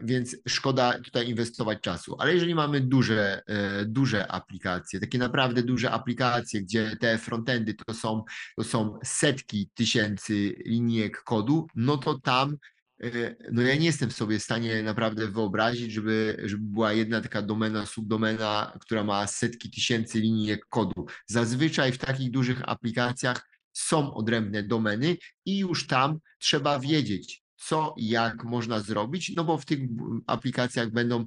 [0.00, 2.16] więc szkoda tutaj inwestować czasu.
[2.18, 7.94] Ale jeżeli mamy duże, yy, duże aplikacje, takie naprawdę duże aplikacje, gdzie te frontendy to
[7.94, 8.24] są,
[8.56, 12.56] to są setki tysięcy linijek kodu, no to tam
[12.98, 17.42] yy, no ja nie jestem sobie w stanie naprawdę wyobrazić, żeby, żeby była jedna taka
[17.42, 21.06] domena, subdomena, która ma setki tysięcy linijek kodu.
[21.26, 28.08] Zazwyczaj w takich dużych aplikacjach są odrębne domeny i już tam trzeba wiedzieć, co i
[28.08, 31.26] jak można zrobić, no bo w tych b- aplikacjach będą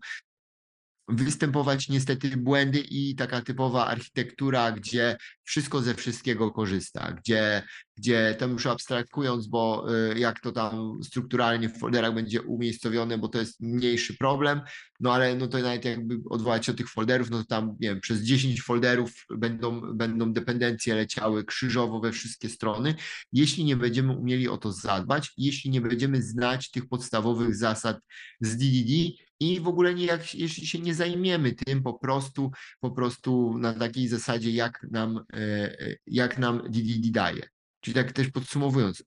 [1.10, 7.64] występować niestety błędy i taka typowa architektura, gdzie wszystko ze wszystkiego korzysta, gdzie,
[7.97, 13.28] gdzie tam już abstrakując, bo y, jak to tam strukturalnie w folderach będzie umiejscowione, bo
[13.28, 14.62] to jest mniejszy problem,
[14.99, 17.89] no ale no to nawet jakby odwołać się od tych folderów, no to tam nie
[17.89, 22.95] wiem, przez 10 folderów będą, będą dependencje leciały krzyżowo we wszystkie strony,
[23.34, 27.99] jeśli nie będziemy umieli o to zadbać, jeśli nie będziemy znać tych podstawowych zasad
[28.41, 32.92] z DDD i w ogóle nie, jak, jeśli się nie zajmiemy tym po prostu, po
[32.92, 35.38] prostu na takiej zasadzie, jak nam, e,
[35.82, 37.50] e, jak nam DDD daje.
[37.82, 39.04] Czyli tak też podsumowując,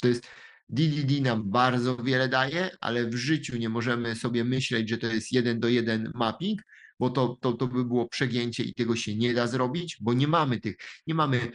[0.00, 0.26] to jest
[0.68, 5.32] DDD nam bardzo wiele daje, ale w życiu nie możemy sobie myśleć, że to jest
[5.32, 6.62] jeden do jeden mapping,
[6.98, 10.28] bo to, to, to by było przegięcie i tego się nie da zrobić, bo nie
[10.28, 11.52] mamy tych, nie mamy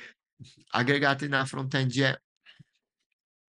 [0.72, 2.15] agregaty na frontendzie,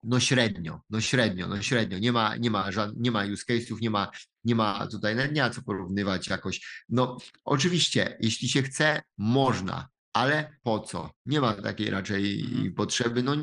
[0.02, 1.98] no średnio, no średnio, no średnio.
[1.98, 4.10] Nie ma, nie ma, żad, nie ma use case'ów, nie ma,
[4.44, 6.84] nie ma tutaj, nawet nie ma co porównywać jakoś.
[6.88, 11.10] No oczywiście, jeśli się chce, można, ale po co?
[11.26, 12.74] Nie ma takiej raczej Mhm.
[12.74, 13.36] potrzeby, no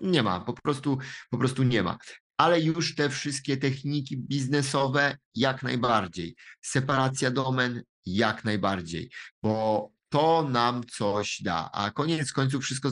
[0.00, 0.98] nie ma, po prostu,
[1.30, 1.98] po prostu nie ma.
[2.36, 6.36] Ale już te wszystkie techniki biznesowe jak najbardziej.
[6.60, 9.10] Separacja domen jak najbardziej,
[9.42, 11.70] bo to nam coś da.
[11.72, 12.90] A koniec końców wszystko,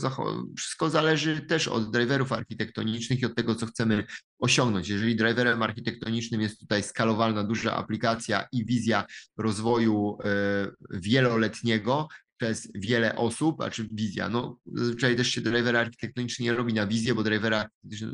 [0.57, 4.05] wszystko zależy też od driverów architektonicznych i od tego, co chcemy
[4.39, 4.89] osiągnąć.
[4.89, 9.05] Jeżeli driverem architektonicznym jest tutaj skalowalna, duża aplikacja i wizja
[9.39, 10.29] rozwoju e,
[10.91, 12.09] wieloletniego,
[12.41, 16.87] przez wiele osób, a czy wizja, no zazwyczaj też się driver architektoniczny nie robi na
[16.87, 17.57] wizję, bo drivery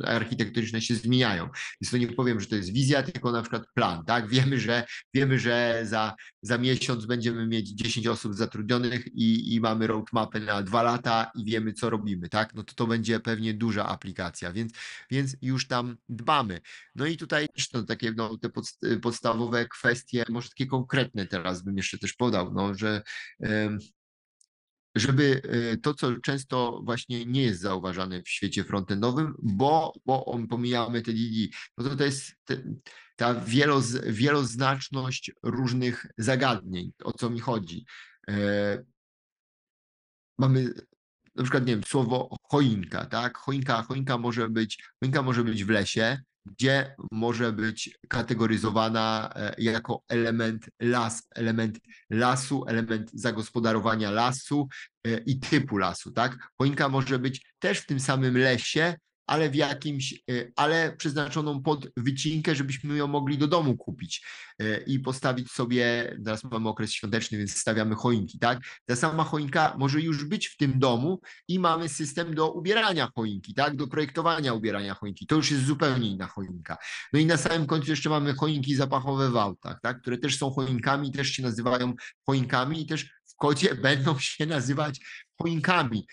[0.05, 1.49] architektoniczne się zmieniają.
[1.81, 4.29] Więc to nie powiem, że to jest wizja, tylko na przykład plan, tak?
[4.29, 9.87] Wiemy, że wiemy, że za, za miesiąc będziemy mieć 10 osób zatrudnionych i, i mamy
[9.87, 12.55] roadmapę na dwa lata i wiemy, co robimy, tak?
[12.55, 14.73] No to to będzie pewnie duża aplikacja, więc,
[15.11, 16.61] więc już tam dbamy.
[16.95, 21.77] No i tutaj no, takie no, te podst- podstawowe kwestie, może takie konkretne teraz bym
[21.77, 23.03] jeszcze też podał, no, że
[23.41, 23.79] em,
[24.97, 31.03] żeby e, to, co często właśnie nie jest zauważane w świecie frontendowym, bo, bo pomijamy
[31.03, 32.63] te DD, no to to jest te,
[33.17, 37.87] ta wieloz, wieloznaczność różnych zagadnień, o co mi chodzi.
[38.29, 38.85] E,
[40.39, 40.75] mamy
[41.35, 43.39] na przykład, nie wiem, słowo choinka, tak?
[43.39, 50.03] Choinka, choinka może być, choinka może być w lesie, gdzie może być kategoryzowana e, jako
[50.09, 51.79] element las, element
[52.11, 54.69] lasu, element zagospodarowania lasu
[55.07, 56.37] e, i typu lasu, tak?
[56.59, 58.95] Choinka może być też w tym samym lesie,
[59.27, 60.17] ale w jakimś, e,
[60.57, 64.27] ale przeznaczoną pod wycinkę, żebyśmy ją mogli do domu kupić
[64.59, 68.61] e, i postawić sobie, teraz mamy okres świąteczny, więc stawiamy choinki, tak?
[68.87, 73.55] Ta sama choinka może już być w tym domu i mamy system do ubierania choinki,
[73.55, 73.77] tak?
[73.77, 75.27] Do projektowania ubierania choinki.
[75.27, 76.77] To już jest zupełnie inna choinka.
[77.13, 80.01] No i na samym końcu jeszcze mamy choinki zapachowe w autach, tak?
[80.01, 81.95] Które też są choinkami, też się nazywają
[82.27, 85.01] choinkami i też w kodzie będą się nazywać
[85.39, 86.07] choinkami.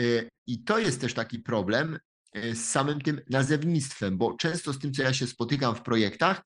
[0.00, 0.04] E,
[0.46, 1.98] I to jest też taki problem
[2.34, 6.42] z samym tym nazewnictwem, bo często z tym, co ja się spotykam w projektach,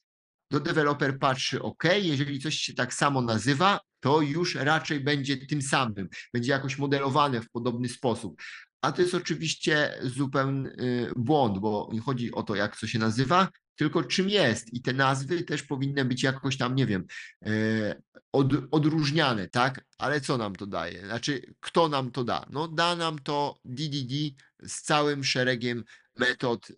[0.50, 5.62] to deweloper patrzy, OK, jeżeli coś się tak samo nazywa, to już raczej będzie tym
[5.62, 8.42] samym, będzie jakoś modelowane w podobny sposób.
[8.82, 12.98] A to jest oczywiście zupełny y, błąd, bo nie chodzi o to, jak co się
[12.98, 14.74] nazywa, tylko czym jest.
[14.74, 17.04] I te nazwy też powinny być jakoś tam, nie wiem,
[17.46, 19.84] y, od, odróżniane, tak?
[19.98, 21.06] Ale co nam to daje?
[21.06, 22.46] Znaczy, kto nam to da?
[22.50, 24.14] No, da nam to DDD
[24.62, 25.84] z całym szeregiem
[26.16, 26.68] metod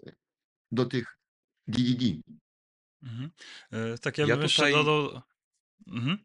[0.73, 1.19] do tych
[1.67, 2.05] DDD.
[3.03, 3.31] Mhm.
[3.73, 5.21] E, Tak ja Ja bym jeszcze tutaj- dodał...
[5.87, 6.19] Mhm.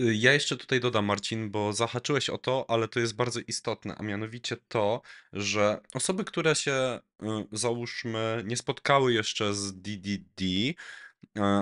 [0.00, 3.94] Y, Ja jeszcze tutaj dodam, Marcin, bo zahaczyłeś o to, ale to jest bardzo istotne,
[3.98, 5.02] a mianowicie to,
[5.32, 10.42] że osoby, które się, y, załóżmy, nie spotkały jeszcze z DDD,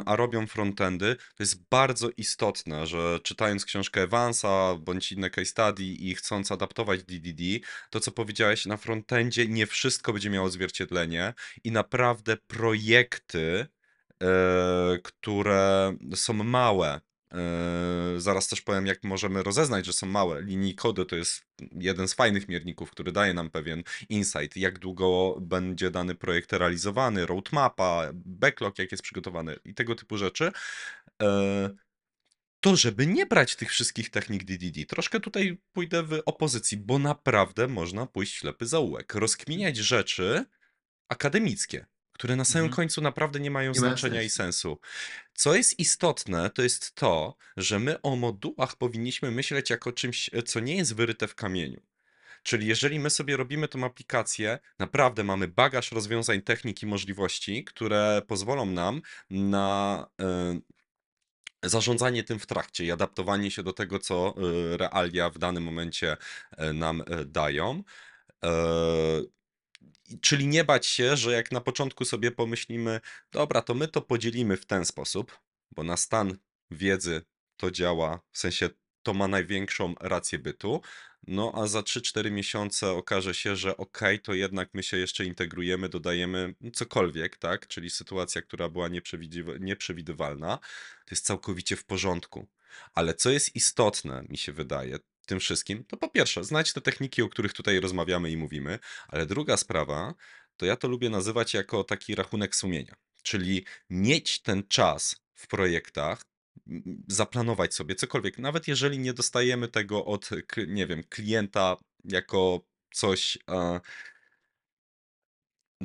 [0.07, 5.85] a robią frontendy, to jest bardzo istotne, że czytając książkę Evansa bądź inne case study
[5.85, 7.43] i chcąc adaptować DDD,
[7.91, 11.35] to co powiedziałeś, na frontendzie nie wszystko będzie miało odzwierciedlenie
[11.65, 13.67] i naprawdę projekty,
[14.23, 17.14] e, które są małe, e,
[18.17, 20.43] zaraz też powiem, jak możemy rozeznać, że są małe.
[20.43, 25.37] Linii kody to jest jeden z fajnych mierników, który daje nam pewien insight, jak długo
[25.41, 30.53] będzie dany projekt realizowany, roadmapa, backlog, jak jest przygotowany i tego typu rzeczy.
[31.23, 31.71] E,
[32.61, 37.69] to, żeby nie brać tych wszystkich technik DDD, troszkę tutaj pójdę w opozycji, bo naprawdę
[37.69, 40.45] można pójść ślepy zaułek, rozkminiać rzeczy
[41.09, 42.77] akademickie, które na samym Mhm.
[42.77, 44.79] końcu naprawdę nie mają Nie znaczenia i sensu.
[45.35, 50.43] Co jest istotne, to jest to, że my o modułach powinniśmy myśleć jako czymś, e,
[50.43, 51.81] co nie jest wyryte w kamieniu.
[52.43, 58.23] Czyli jeżeli my sobie robimy tą aplikację, naprawdę mamy bagaż rozwiązań, technik i możliwości, które
[58.27, 60.61] pozwolą nam na e,
[61.63, 64.35] zarządzanie tym w trakcie i adaptowanie się do tego, co
[64.73, 66.17] e, realia w danym momencie
[66.57, 67.83] e, nam dają.
[70.21, 73.01] Czyli nie bać się, że jak na początku sobie pomyślimy,
[73.33, 76.39] dobra, to my to podzielimy w ten sposób, bo na stan
[76.71, 77.23] wiedzy
[77.57, 78.71] to działa, w sensie
[79.03, 80.81] to ma największą rację bytu,
[81.27, 85.89] no a za 3-4 miesiące okaże się, że okej, to jednak my się jeszcze integrujemy,
[85.89, 87.69] dodajemy cokolwiek, tak?
[87.69, 90.59] Czyli sytuacja, która była nieprzewidywa- nieprzewidywalna,
[91.05, 92.47] to jest całkowicie w porządku.
[92.95, 97.23] Ale co jest istotne, mi się wydaje, tym wszystkim, to po pierwsze, znać te techniki,
[97.23, 100.15] o których tutaj rozmawiamy i mówimy, ale druga sprawa,
[100.57, 102.95] to ja to lubię nazywać jako taki rachunek sumienia.
[103.23, 106.23] Czyli mieć ten czas w projektach,
[107.09, 110.31] zaplanować sobie cokolwiek, nawet jeżeli nie dostajemy tego od,
[110.69, 112.61] nie wiem, klienta jako
[112.93, 113.81] coś, e,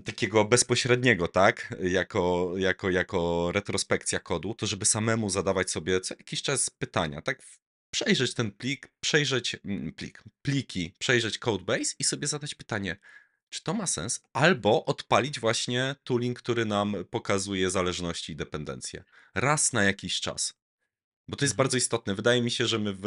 [0.06, 1.76] takiego bezpośredniego, tak?
[1.82, 7.42] Jako, jako, jako retrospekcja kodu, to żeby samemu zadawać sobie co jakiś czas pytania, tak?
[7.92, 12.98] Przejrzeć ten plik, przejrzeć mm, plik, pliki, przejrzeć codebase i sobie zadać pytanie,
[13.50, 14.22] czy to ma sens?
[14.34, 19.04] Albo odpalić właśnie tooling, który nam pokazuje zależności i dependencje.
[19.36, 20.54] Raz na jakiś czas.
[21.28, 21.58] Bo to jest Mhm.
[21.58, 22.16] bardzo istotne.
[22.16, 23.06] Wydaje mi się, że my w,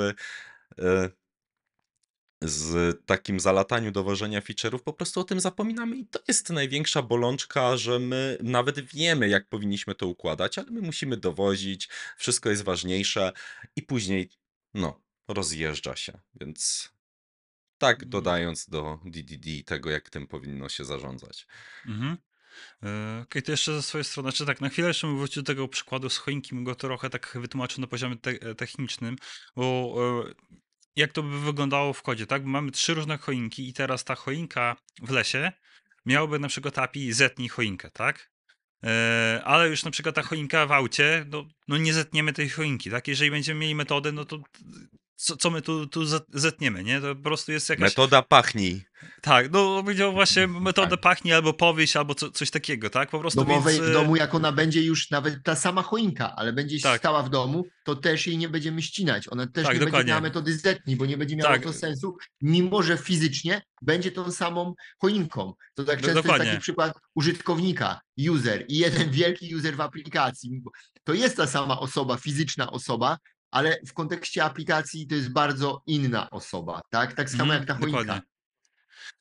[0.78, 1.11] e,
[2.43, 7.76] z takim zalataniu dowożenia feature'ów po prostu o tym zapominamy i to jest największa bolączka,
[7.76, 13.33] że my nawet wiemy, jak powinniśmy to układać, ale my musimy dowozić, wszystko jest ważniejsze
[13.76, 14.30] i później,
[14.74, 16.20] no, rozjeżdża się.
[16.40, 16.92] Więc
[17.78, 21.46] tak dodając do DDD tego, jak tym powinno się zarządzać.
[21.86, 22.16] Mhm.
[22.82, 25.46] E, Okej, to jeszcze ze swojej strony, czy tak, na chwilę jeszcze bym wrócił do
[25.46, 29.16] tego przykładu z choinki, bym go trochę tak wytłumaczył na poziomie te technicznym,
[29.56, 29.94] bo
[30.28, 30.34] e,
[30.96, 32.42] jak to by wyglądało w kodzie, tak?
[32.42, 35.52] Bo Mamy trzy różne choinki i teraz ta choinka w lesie
[36.06, 38.32] miałaby na przykład API zetnij choinkę, tak?
[38.87, 42.91] E, Ale już na przykład ta choinka w aucie, no, no nie zetniemy tej choinki,
[42.91, 43.09] tak?
[43.09, 44.39] Jeżeli będziemy mieli metodę, no to
[45.22, 47.00] co, co my tu, tu zet- zetniemy, nie?
[47.00, 47.82] To po prostu jest jakaś...
[47.82, 48.84] Metoda pachnij.
[49.20, 51.00] Tak, no powiedział właśnie metodę Tak.
[51.00, 53.10] pachnie albo powieść, albo co, coś takiego, tak?
[53.10, 56.36] Po prostu domowej, więc, w e, domu, jak ona będzie już nawet ta sama choinka,
[56.36, 57.00] ale będzie Tak.
[57.00, 59.28] stała w domu, to też jej nie będziemy ścinać.
[59.32, 60.08] Ona też Tak, nie będzie dokładnie.
[60.08, 61.62] miała metody zetnij, bo nie będzie miało Tak.
[61.62, 65.52] to sensu, mimo że fizycznie będzie tą samą choinką.
[65.74, 66.46] To tak Do- często jest dokładnie.
[66.46, 68.00] taki przykład użytkownika,
[68.30, 70.62] user i jeden wielki user w aplikacji.
[71.04, 73.18] To jest ta sama osoba, fizyczna osoba,
[73.53, 77.12] ale w kontekście aplikacji to jest bardzo inna osoba, tak?
[77.12, 77.98] Tak samo Mhm, jak ta choinka.
[78.00, 78.32] dokładnie.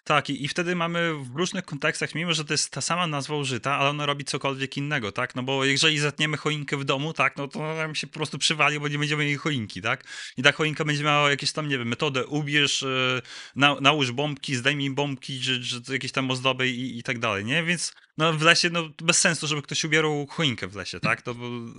[0.04, 3.36] Tak, i, i wtedy mamy w różnych kontekstach, mimo że to jest ta sama nazwa
[3.36, 5.36] użyta, ale ona robi cokolwiek innego, tak?
[5.36, 8.80] No bo jeżeli zetniemy choinkę w domu, tak, no to nam się po prostu przywali,
[8.80, 10.04] bo nie będziemy mieli choinki, tak?
[10.38, 13.22] I ta choinka będzie miała jakieś tam, nie wiem, metodę, ubierz, e,
[13.56, 17.64] na, nałóż bombki, zdejmij bombki, czy, czy jakieś tam ozdoby i, i tak dalej, nie?
[17.64, 21.22] Więc no w lesie, no bez sensu, żeby ktoś ubierał choinkę w lesie, tak?
[21.22, 21.36] To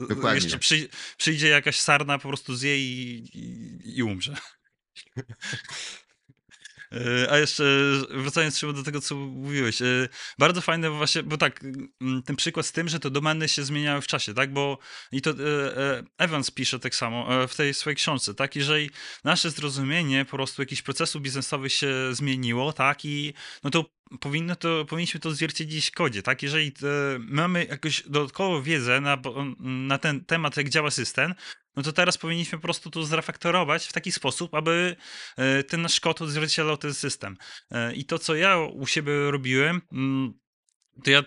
[0.09, 0.35] Dokładnie.
[0.35, 4.37] jeszcze przy, przyjdzie jakaś sarna, po prostu zje i, i, i umrze.
[6.93, 7.65] E, A jeszcze
[8.11, 9.83] wracając Szymon, do tego, co mówiłeś.
[9.83, 11.65] e, Bardzo fajne właśnie, bo tak,
[12.01, 14.53] mm, ten przykład z tym, że te domeny się zmieniały w czasie, tak?
[14.53, 14.79] Bo
[15.13, 18.57] i to e, e, Evans pisze tak samo e, w tej swojej książce, tak?
[18.57, 18.91] Jeżeli
[19.25, 23.05] nasze zrozumienie po prostu jakichś procesów biznesowych się zmieniło, tak?
[23.05, 23.35] I
[23.65, 23.85] no to
[24.21, 26.43] powinno to, powinniśmy to zwierciedlić w kodzie, tak?
[26.43, 29.19] Jeżeli e, mamy jakąś dodatkową wiedzę na,
[29.59, 31.35] na ten temat, jak działa system,
[31.77, 34.97] no to teraz powinniśmy po prostu to zrefaktorować w taki sposób, aby
[35.37, 37.37] e, ten nasz kod odzwierciedlał ten system.
[37.71, 40.35] E, I to, co ja u siebie robiłem, mm,
[41.05, 41.23] to ja.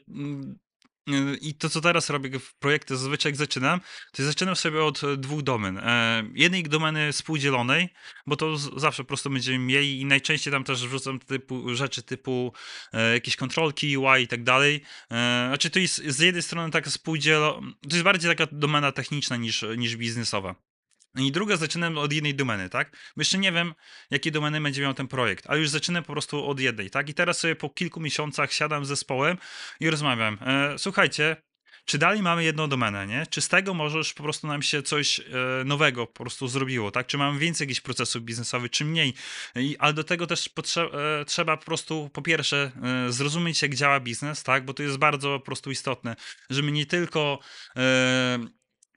[1.42, 3.82] I to, co teraz robię w projekcie, zazwyczaj jak zaczynam,
[4.12, 5.78] to zaczynam sobie od dwóch domen.
[5.78, 7.90] E, Jednej domeny współdzielonej,
[8.28, 12.54] bo to zawsze po prostu będziemy mieli i najczęściej tam też wrzucam typu, rzeczy typu
[12.94, 14.82] e, jakieś kontrolki, UI i tak dalej.
[15.12, 19.36] E, Znaczy to jest z jednej strony taka współdzielona, to jest bardziej taka domena techniczna
[19.38, 20.56] niż, niż biznesowa.
[21.16, 22.92] I druga zaczynam od jednej domeny, tak?
[22.92, 23.74] Bo jeszcze nie wiem,
[24.12, 27.10] jakie domeny będzie miał ten projekt, ale już zaczynam po prostu od jednej, tak?
[27.10, 29.38] I teraz sobie po kilku miesiącach siadam z zespołem
[29.80, 30.38] i rozmawiam.
[30.42, 31.36] E, słuchajcie,
[31.86, 33.28] czy dalej mamy jedną domenę, nie?
[33.30, 35.24] Czy z tego możesz po prostu nam się coś e,
[35.66, 37.08] nowego po prostu zrobiło, tak?
[37.08, 39.14] Czy mamy więcej jakichś procesów biznesowych, czy mniej?
[39.56, 42.72] I, ale do tego też potrze- e, trzeba po prostu po pierwsze
[43.08, 44.66] e, zrozumieć, jak działa biznes, tak?
[44.66, 46.16] Bo to jest bardzo po prostu istotne,
[46.50, 47.40] że my nie tylko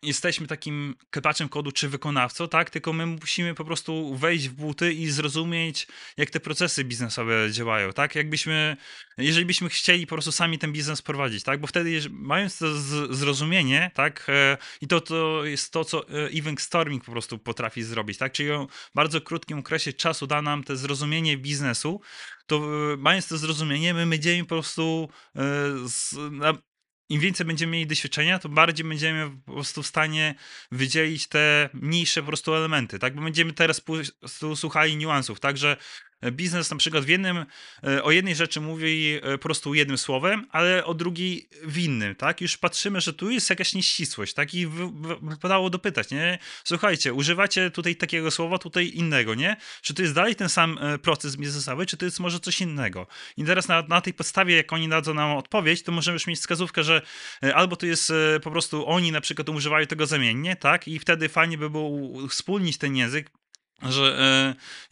[0.03, 2.71] jesteśmy takim klepaczem kodu czy wykonawcą, tak?
[2.71, 5.87] Tylko my musimy po prostu wejść w buty i zrozumieć,
[6.17, 8.15] jak te procesy biznesowe działają, tak?
[8.15, 8.77] Jakbyśmy,
[9.19, 11.61] jeżeli byśmy chcieli po prostu sami ten biznes prowadzić, tak?
[11.61, 12.75] Bo wtedy, mając to
[13.15, 14.27] zrozumienie, tak?
[14.29, 18.33] E, I to, to jest to, co e, Event Storming po prostu potrafi zrobić, tak?
[18.33, 22.01] Czyli w bardzo krótkim okresie czasu da nam to zrozumienie biznesu,
[22.47, 25.09] to e, mając to zrozumienie, my będziemy po prostu
[25.87, 26.55] z, na,
[27.09, 30.35] im więcej będziemy mieli doświadczenia, to bardziej będziemy po prostu w stanie
[30.73, 33.15] wydzielić te mniejsze po prostu elementy, tak?
[33.15, 35.77] Bo będziemy teraz po prostu słuchali niuansów, także
[36.33, 37.47] biznes na przykład w jednym,
[37.85, 42.15] e, o jednej rzeczy mówi e, po prostu jednym słowem, ale o drugiej w innym,
[42.15, 42.41] tak?
[42.41, 44.55] Już patrzymy, że tu jest jakaś nieścisłość, tak?
[44.55, 46.39] I wy, wy, wypadało dopytać, nie?
[46.65, 49.57] Słuchajcie, używacie tutaj takiego słowa, tutaj innego, nie?
[49.83, 53.07] Czy to jest dalej ten sam e, proces biznesowy, czy to jest może coś innego?
[53.37, 56.39] I teraz na, na tej podstawie, jak oni dadzą nam odpowiedź, to możemy już mieć
[56.39, 57.03] wskazówkę, że
[57.55, 60.89] albo to jest po prostu oni na przykład używają tego zamiennie, tak?
[60.89, 63.31] I wtedy fajnie by było wspólnić ten język,
[63.83, 64.19] że,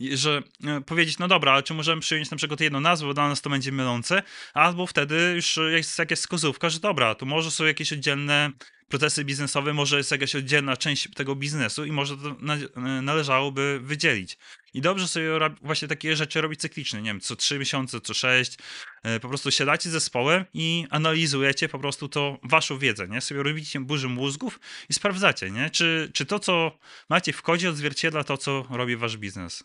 [0.00, 3.14] e, że e, powiedzieć, no dobra, ale czy możemy przyjąć na przykład jedną nazwę, bo
[3.14, 4.22] dla nas to będzie mylące,
[4.54, 8.50] albo wtedy już jest jakaś wskazówka, że dobra, tu może są jakieś oddzielne
[8.88, 12.56] procesy biznesowe, może jest jakaś oddzielna część tego biznesu i może to na,
[13.02, 14.38] należałoby wydzielić.
[14.74, 15.28] I dobrze sobie
[15.62, 18.58] właśnie takie rzeczy robić cyklicznie, nie wiem, co 3 miesiące, co 6.
[19.02, 23.20] E, Po prostu siadacie z zespołem i analizujecie po prostu to waszą wiedzę, nie?
[23.20, 25.70] Sobie robicie burzy mózgów i sprawdzacie, nie?
[25.70, 26.78] Czy, czy to, co
[27.10, 29.64] macie w kodzie odzwierciedla to, co robi wasz biznes.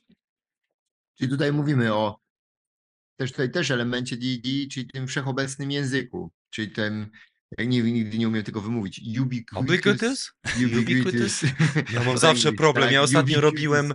[1.18, 2.20] Czyli tutaj mówimy o
[3.18, 7.12] też tutaj też elemencie DD, czyli tym wszechobecnym języku, czyli tym,
[7.58, 10.32] jak nie, nigdy nie umiem tego wymówić, ubiquitous.
[10.78, 11.42] Ubiquitous?
[11.94, 12.86] Ja mam zawsze problem.
[12.86, 13.44] tak, Ja ostatnio ubiquitous.
[13.44, 13.94] robiłem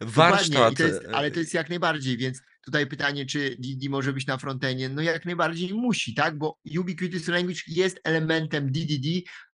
[0.00, 0.76] warsztat.
[0.76, 4.38] to jest, ale to jest jak najbardziej, więc tutaj pytanie, czy DD może być na
[4.38, 4.88] frontenie?
[4.88, 6.38] No jak najbardziej musi, tak?
[6.38, 9.06] Bo Ubiquitous Language jest elementem DDD,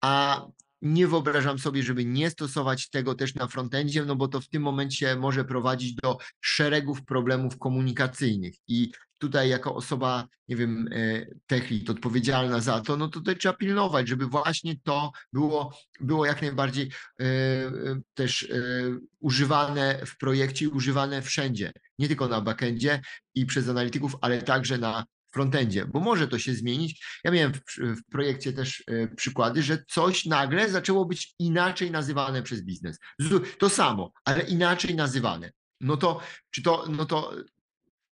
[0.02, 0.42] a
[0.84, 4.64] nie wyobrażam sobie, żeby nie stosować tego też na frontendzie, no bo to w tym
[4.64, 8.54] momencie może prowadzić do szeregów problemów komunikacyjnych.
[8.68, 13.38] I tutaj jako osoba, nie wiem, e, tech lead odpowiedzialna za to, no to tutaj
[13.38, 17.72] trzeba pilnować, żeby właśnie to było, było jak najbardziej e, e,
[18.14, 18.52] też
[19.20, 23.02] używane w projekcie używane wszędzie, nie tylko na backendzie
[23.36, 27.06] i przez analityków, ale także na frontendzie, bo może to się zmienić.
[27.24, 32.44] Ja miałem w, w projekcie też e, przykłady, że coś nagle zaczęło być inaczej nazywane
[32.44, 33.00] przez biznes.
[33.60, 35.52] To samo, ale inaczej nazywane.
[35.82, 37.34] No to, czy to, no to,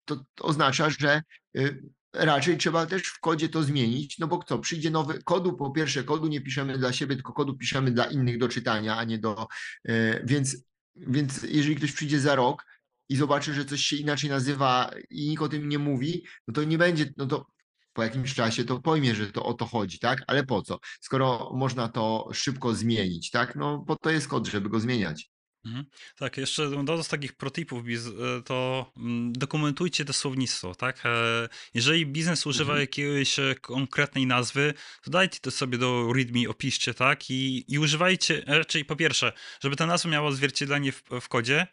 [0.05, 1.22] to, to oznacza, że
[1.56, 1.82] y,
[2.12, 6.05] raczej trzeba też w kodzie to zmienić, no bo co, przyjdzie nowy kodu, po pierwsze
[6.05, 9.47] kodu nie piszemy dla siebie, tylko kodu piszemy dla innych do czytania, a nie do,
[9.88, 10.56] y, więc,
[10.97, 12.64] więc jeżeli ktoś przyjdzie za rok
[13.11, 16.65] i zobaczy, że coś się inaczej nazywa i nikt o tym nie mówi, no to
[16.65, 17.47] nie będzie, no to
[17.93, 20.23] po jakimś czasie to pojmie, że to o to chodzi, tak?
[20.27, 20.78] Ale po co?
[21.01, 23.57] Skoro można to szybko zmienić, tak?
[23.57, 25.31] No po to jest kod, żeby go zmieniać.
[25.65, 25.85] Mhm.
[26.16, 31.07] Tak, jeszcze dodam z takich protipów, e, to mm, dokumentujcie to słownictwo, tak?
[31.07, 32.81] E, Jeżeli biznes używa Mhm.
[32.81, 37.31] jakiejś e, konkretnej nazwy, to dajcie to sobie do readme, opiszcie, tak?
[37.31, 41.66] I, i używajcie, raczej po pierwsze, żeby ta nazwa miała odzwierciedlenie w, w kodzie,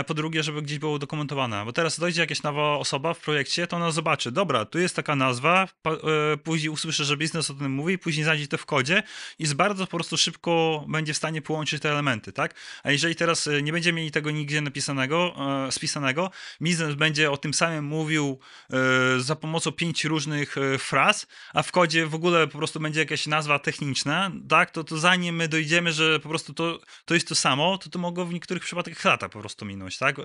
[0.00, 1.64] a po drugie, żeby gdzieś było dokumentowane.
[1.64, 5.16] Bo teraz dojdzie jakaś nowa osoba w projekcie, to ona zobaczy, dobra, tu jest taka
[5.16, 9.02] nazwa, e, później usłyszy, że biznes o tym mówi, później znajdzie to w kodzie
[9.38, 12.54] i z bardzo po prostu szybko będzie w stanie połączyć te elementy, tak?
[12.82, 15.34] A jeżeli teraz e, nie będziemy mieli tego nigdzie napisanego,
[15.66, 16.30] e, spisanego,
[16.62, 18.38] biznes będzie o tym samym mówił
[18.70, 23.00] e, za pomocą pięciu różnych e, fraz, a w kodzie w ogóle po prostu będzie
[23.00, 27.28] jakaś nazwa techniczna, tak, to, to zanim my dojdziemy, że po prostu to, to jest
[27.28, 30.18] to samo, to to mogło w niektórych przypadkach lata po prostu minąć, tak?
[30.18, 30.24] E,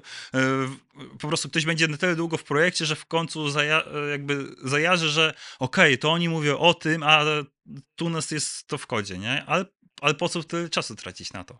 [1.19, 4.55] Po prostu ktoś będzie na tyle długo w projekcie, że w końcu zaja, e, jakby
[4.63, 7.25] zajarzy, że okej, to oni mówią o tym, a
[7.95, 9.45] tu nas jest to w kodzie, nie?
[9.45, 9.65] Ale,
[10.01, 11.59] ale po co tyle czasu tracić na to?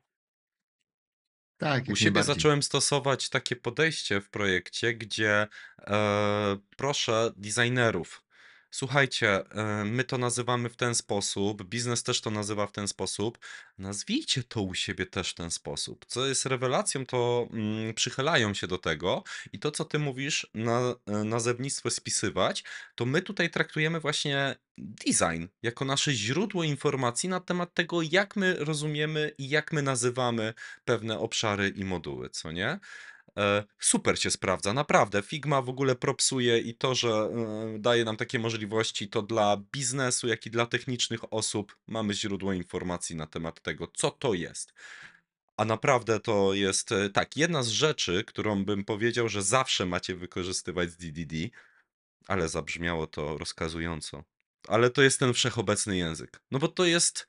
[1.58, 5.48] Tak, U siebie zacząłem stosować takie podejście w projekcie, gdzie
[5.88, 8.24] e, proszę designerów.
[8.72, 13.38] Słuchajcie, e, my to nazywamy w ten sposób, biznes też to nazywa w ten sposób.
[13.78, 16.06] Nazwijcie to u siebie też w ten sposób.
[16.06, 19.24] Co jest rewelacją, to mm, przychylają się do tego
[19.54, 22.64] i to, co ty mówisz, na e, nazewnictwo spisywać,
[22.96, 28.56] to my tutaj traktujemy właśnie design jako nasze źródło informacji na temat tego, jak my
[28.60, 30.54] rozumiemy i jak my nazywamy
[30.86, 32.80] pewne obszary i moduły, co nie?
[33.40, 35.22] E, Super się sprawdza, naprawdę.
[35.22, 40.28] Figma w ogóle propsuje i to, że e, daje nam takie możliwości, to dla biznesu,
[40.28, 44.74] jak i dla technicznych osób mamy źródło informacji na temat tego, co to jest.
[45.58, 50.16] A naprawdę to jest e, tak, jedna z rzeczy, którą bym powiedział, że zawsze macie
[50.16, 51.36] wykorzystywać z DDD,
[52.28, 54.24] ale zabrzmiało to rozkazująco.
[54.68, 56.42] Ale to jest ten wszechobecny język.
[56.52, 57.28] No bo to jest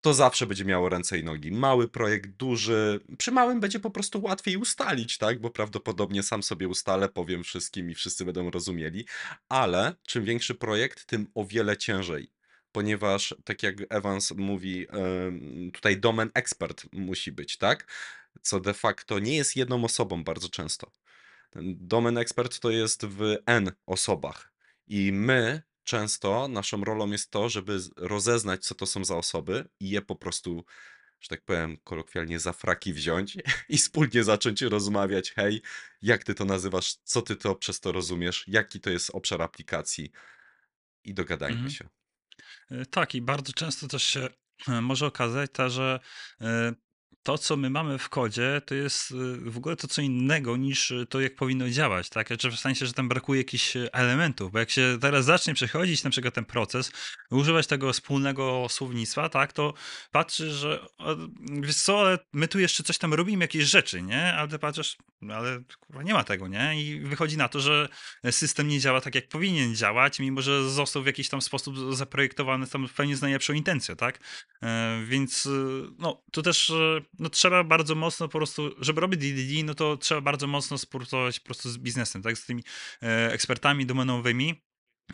[0.00, 1.52] to zawsze będzie miało ręce i nogi.
[1.52, 3.00] Mały projekt, duży.
[3.18, 5.40] Przy małym będzie po prostu łatwiej ustalić, tak?
[5.40, 9.06] Bo prawdopodobnie sam sobie ustalę, powiem wszystkim i wszyscy będą rozumieli.
[9.48, 12.32] Ale czym większy projekt, tym o wiele ciężej.
[12.72, 14.86] Ponieważ, tak jak Evans mówi,
[15.72, 17.92] tutaj domen ekspert musi być, tak?
[18.42, 20.92] Co de facto nie jest jedną osobą bardzo często.
[21.64, 24.52] Domen ekspert to jest w N osobach.
[24.86, 29.90] I my często, naszą rolą jest to, żeby rozeznać, co to są za osoby i
[29.90, 30.64] je po prostu,
[31.20, 33.36] że tak powiem, kolokwialnie za fraki wziąć
[33.68, 35.32] i wspólnie zacząć rozmawiać.
[35.32, 35.62] Hej,
[36.02, 36.94] jak ty to nazywasz?
[37.04, 38.44] Co ty to przez to rozumiesz?
[38.46, 40.12] Jaki to jest obszar aplikacji?
[41.04, 41.70] I dogadajmy Mhm.
[41.70, 41.88] się.
[42.70, 44.28] E, Tak, i bardzo często też się
[44.68, 46.00] e, może okazać to, że
[46.40, 46.72] e,
[47.22, 49.14] to, co my mamy w kodzie, to jest y,
[49.50, 52.26] w ogóle to co innego niż y, to, jak powinno działać, tak?
[52.26, 56.04] Znaczy w sensie, że tam brakuje jakichś y, elementów, bo jak się teraz zacznie przechodzić
[56.04, 56.92] na przykład ten proces,
[57.30, 59.74] używać tego wspólnego słownictwa, tak, to
[60.12, 60.86] patrzysz, że
[61.62, 64.34] wiesz co, ale my tu jeszcze coś tam robimy, jakieś rzeczy, nie?
[64.34, 66.82] Ale ty patrzysz, no ale kurwa, nie ma tego, nie?
[66.82, 67.88] I wychodzi na to, że
[68.30, 72.66] system nie działa tak, jak powinien działać, mimo że został w jakiś tam sposób zaprojektowany
[72.66, 74.18] tam pewnie z najlepszą intencją, tak?
[74.62, 75.48] E, Więc
[75.98, 76.72] no, tu też
[77.18, 81.40] no, trzeba bardzo mocno po prostu, żeby robić DDD, no to trzeba bardzo mocno współpracować
[81.40, 82.38] po prostu z biznesem, tak?
[82.38, 82.62] Z tymi
[83.02, 84.62] e, ekspertami domenowymi.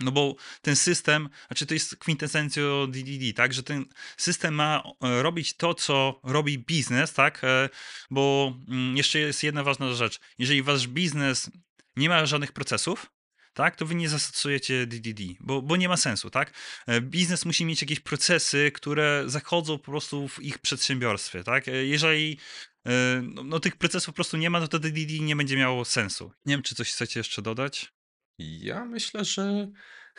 [0.01, 3.85] No bo ten system, znaczy to jest kwintesencją DDD, tak, że ten
[4.17, 7.69] system ma e, robić to, co robi biznes, tak, e,
[8.11, 10.21] bo mm, jeszcze jest jedna ważna rzecz.
[10.39, 11.51] Jeżeli wasz biznes
[11.97, 13.11] nie ma żadnych procesów,
[13.59, 16.53] tak, to wy nie zastosujecie DDD, bo, bo nie ma sensu, tak?
[16.87, 21.69] E, Biznes musi mieć jakieś procesy, które zachodzą po prostu w ich przedsiębiorstwie, tak?
[21.69, 22.39] E, Jeżeli
[22.87, 25.85] e, no, no, tych procesów po prostu nie ma, no to DDD nie będzie miało
[25.85, 26.33] sensu.
[26.47, 27.93] Nie wiem, czy coś chcecie jeszcze dodać?
[28.39, 29.69] Ja myślę, że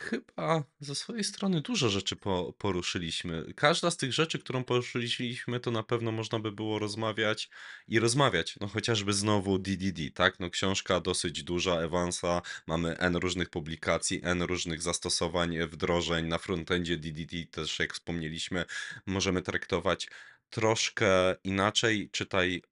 [0.00, 3.54] chyba ze swojej strony dużo rzeczy po, poruszyliśmy.
[3.56, 7.50] Każda z tych rzeczy, którą poruszyliśmy, to na pewno można by było rozmawiać
[7.88, 8.56] i rozmawiać.
[8.60, 10.40] No chociażby znowu DDD, tak?
[10.40, 16.26] No książka dosyć duża, Evansa, mamy N różnych publikacji, N różnych zastosowań, wdrożeń.
[16.26, 18.64] Na frontendzie DDD też, jak wspomnieliśmy,
[19.06, 20.08] możemy traktować
[20.50, 22.10] troszkę inaczej.
[22.12, 22.62] Czytaj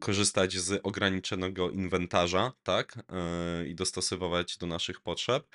[0.00, 2.96] korzystać z ograniczonego inwentarza, tak?
[3.60, 5.48] Yy, I dostosowywać do naszych potrzeb.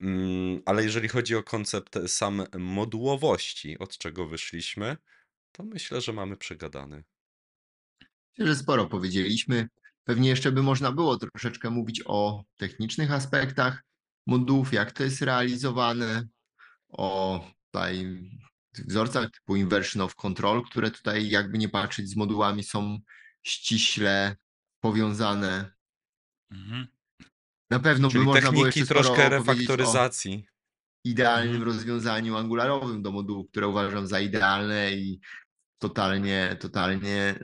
[0.00, 4.96] Mm, Ale jeżeli chodzi o koncept sam modułowości, od czego wyszliśmy,
[5.52, 7.04] to myślę, że mamy przegadany.
[8.38, 9.68] Myślę, że sporo powiedzieliśmy.
[10.04, 13.84] Pewnie jeszcze by można było troszeczkę mówić o technicznych aspektach
[14.26, 16.28] modułów, jak to jest realizowane,
[16.88, 18.20] o tutaj
[18.72, 22.98] wzorcach typu inversion of control, które tutaj jakby nie patrzeć z modułami są
[23.42, 24.36] ściśle
[24.80, 25.72] powiązane.
[26.50, 26.86] Mhm.
[27.70, 30.46] Na pewno by Czyli można było jeszcze troszkę refaktoryzacji.
[31.04, 31.64] idealnym Mhm.
[31.64, 35.20] rozwiązaniu angularowym do modułu, które uważam za idealne i
[35.78, 37.38] totalnie, totalnie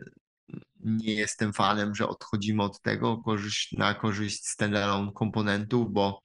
[0.80, 3.22] nie jestem fanem, że odchodzimy od tego
[3.72, 6.20] na korzyść standalone komponentów, bo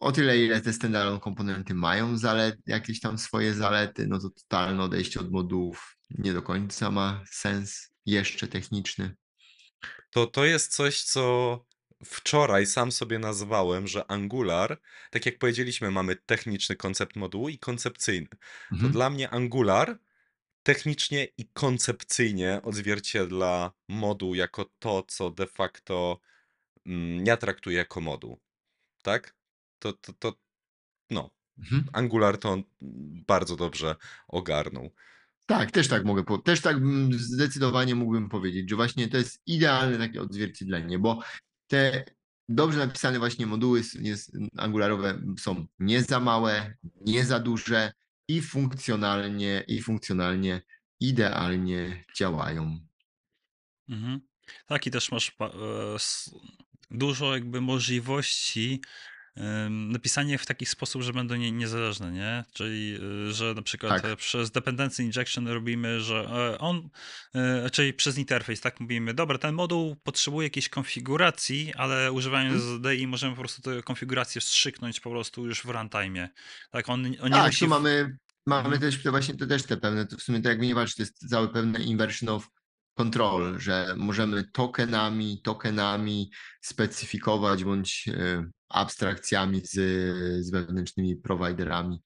[0.00, 4.82] o tyle, ile te standalone komponenty mają zalet, jakieś tam swoje zalety, no to totalne
[4.82, 9.16] odejście od modułów nie do końca ma sens jeszcze techniczny.
[10.10, 11.64] To, to jest coś, co
[12.04, 18.28] wczoraj sam sobie nazwałem, że Angular, tak jak powiedzieliśmy, mamy techniczny koncept modułu i koncepcyjny.
[18.28, 18.92] To Mhm.
[18.92, 19.98] dla mnie Angular
[20.62, 26.20] technicznie i koncepcyjnie odzwierciedla moduł jako to, co de facto
[26.86, 28.40] mm, ja traktuję jako moduł.
[29.02, 29.39] Tak?
[29.80, 30.34] To, to, to
[31.10, 31.30] no.
[31.58, 31.84] Mhm.
[31.92, 32.62] Angular to
[33.26, 33.96] bardzo dobrze
[34.28, 34.90] ogarnął.
[35.46, 36.76] Tak, też tak mogę, też tak
[37.10, 41.22] zdecydowanie mógłbym powiedzieć, że właśnie to jest idealne takie odzwierciedlenie, bo
[41.66, 42.04] te
[42.48, 47.92] dobrze napisane właśnie moduły jest, angularowe są nie za małe, nie za duże
[48.28, 50.62] i funkcjonalnie, i funkcjonalnie
[51.00, 52.78] idealnie działają.
[53.88, 54.20] Mhm.
[54.66, 55.52] Tak, i też masz e,
[56.90, 58.80] dużo jakby możliwości
[59.36, 62.44] em, napisania w taki sposób, że będą nie, niezależne, nie?
[62.52, 62.98] Czyli,
[63.28, 64.12] e, że na przykład Tak.
[64.12, 66.14] e, przez dependency injection robimy, że
[66.54, 66.88] e, on,
[67.34, 72.82] e, czyli przez interfejs, tak mówimy, dobra, ten moduł potrzebuje jakiejś konfiguracji, ale używając Mhm.
[72.96, 76.28] DI możemy po prostu tę konfigurację wstrzyknąć po prostu już w runtime.
[76.70, 77.64] Tak, on, on nie Tak, musi...
[77.64, 78.16] tu mamy,
[78.46, 78.80] mamy Mhm.
[78.80, 81.02] też te właśnie te też te pewne, to w sumie to jakby nie patrzeć, to
[81.02, 82.48] jest całe pewne inversion of
[82.94, 86.30] control, że możemy tokenami, tokenami
[86.60, 89.72] specyfikować bądź e, abstrakcjami z,
[90.46, 92.02] z wewnętrznymi prowajderami.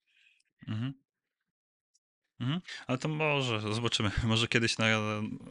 [0.68, 1.03] Mhm.
[2.40, 2.60] Mhm.
[2.86, 4.10] Ale to może, zobaczymy.
[4.24, 4.86] Może kiedyś na,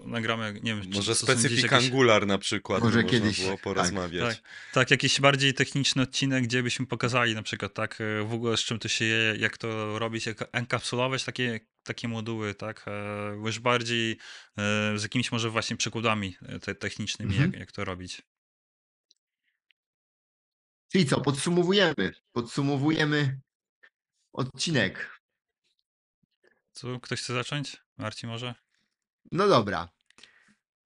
[0.06, 4.36] nagramy, nie wiem, czy Może specyfik jakieś- Angular na przykład, Może kiedyś, było tak, porozmawiać.
[4.38, 8.58] Tak, tak, jakiś bardziej techniczny odcinek, gdzie byśmy pokazali na przykład tak e, w ogóle
[8.58, 13.36] z czym to się je, jak to robić, jak enkapsulować takie, takie moduły, tak, e,
[13.46, 14.12] już bardziej
[14.58, 17.52] e, z jakimiś może właśnie przykładami te, technicznymi, Mhm.
[17.52, 18.22] jak, jak to robić.
[20.92, 22.14] Czyli co, podsumowujemy.
[22.36, 23.40] Podsumowujemy
[24.34, 25.20] odcinek.
[26.74, 27.84] Co, ktoś chce zacząć?
[27.98, 28.56] Marci może?
[29.32, 29.90] No dobra.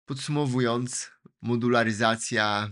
[0.06, 1.12] Podsumowując,
[1.42, 2.72] modularyzacja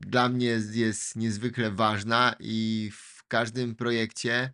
[0.00, 4.52] dla mnie jest, niezwykle ważna i w każdym projekcie,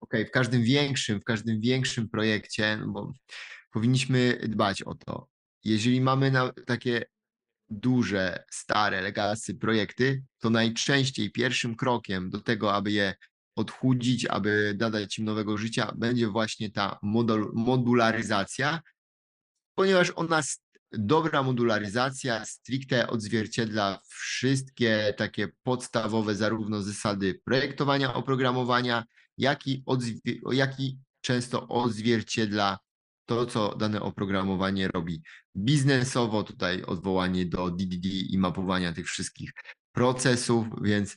[0.00, 3.12] okej, w każdym większym, w każdym większym projekcie, no bo
[3.70, 5.28] powinniśmy dbać o to.
[5.64, 7.04] Jeżeli mamy na takie
[7.70, 13.14] duże, stare, legacy projekty, to najczęściej pierwszym krokiem do tego, aby je
[13.56, 18.80] odchudzić, aby nadać im nowego życia, będzie właśnie ta modul- modularyzacja,
[19.74, 20.42] ponieważ ona,
[20.92, 29.04] dobra modularyzacja stricte odzwierciedla wszystkie takie podstawowe zarówno zasady projektowania oprogramowania,
[29.38, 29.84] jak i,
[30.52, 32.78] jak i często odzwierciedla
[33.26, 35.22] to, co dane oprogramowanie robi
[35.56, 36.42] biznesowo.
[36.42, 39.52] Tutaj odwołanie do DDD i mapowania tych wszystkich
[39.92, 41.16] procesów, więc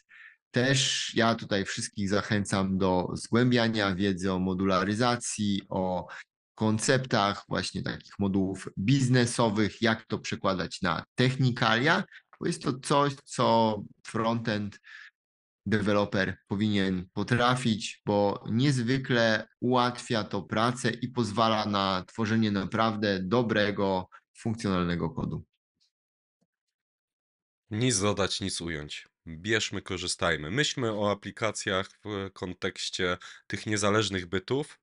[0.55, 6.07] też ja tutaj wszystkich zachęcam do zgłębiania wiedzy o modularyzacji, o
[6.57, 12.03] konceptach właśnie takich modułów biznesowych, jak to przekładać na technikalia,
[12.39, 14.79] bo jest to coś, co frontend
[15.65, 25.09] deweloper powinien potrafić, bo niezwykle ułatwia to pracę i pozwala na tworzenie naprawdę dobrego, funkcjonalnego
[25.09, 25.45] kodu.
[27.71, 29.14] Nic dodać, nic ująć.
[29.27, 30.51] Bierzmy, korzystajmy.
[30.51, 34.79] Myślmy o aplikacjach w kontekście tych niezależnych bytów.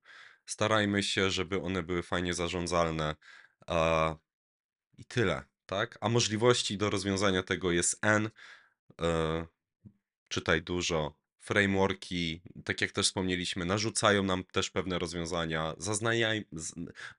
[0.46, 3.16] Starajmy się, żeby one były fajnie zarządzalne.
[3.66, 4.16] A,
[4.98, 5.98] I tyle, tak?
[6.00, 8.30] A możliwości do rozwiązania tego jest N.
[9.00, 9.46] E,
[10.28, 11.22] czytaj dużo.
[11.40, 15.74] Frameworki, tak jak też wspomnieliśmy, narzucają nam też pewne rozwiązania.
[15.78, 16.44] Zaznajaj,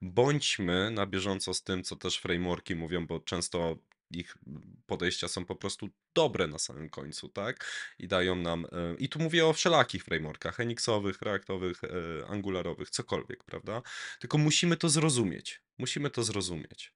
[0.01, 3.77] bądźmy na bieżąco z tym, co też frameworki mówią, bo często
[4.15, 4.37] ich
[4.85, 7.65] podejścia są po prostu dobre na samym końcu, tak?
[7.99, 8.65] I dają nam.
[8.65, 13.81] e, I tu mówię o wszelakich frameworkach, Enixowych, Reactowych, e, Angularowych, cokolwiek, prawda?
[14.19, 15.61] Tylko musimy to zrozumieć.
[15.77, 16.93] Musimy to zrozumieć.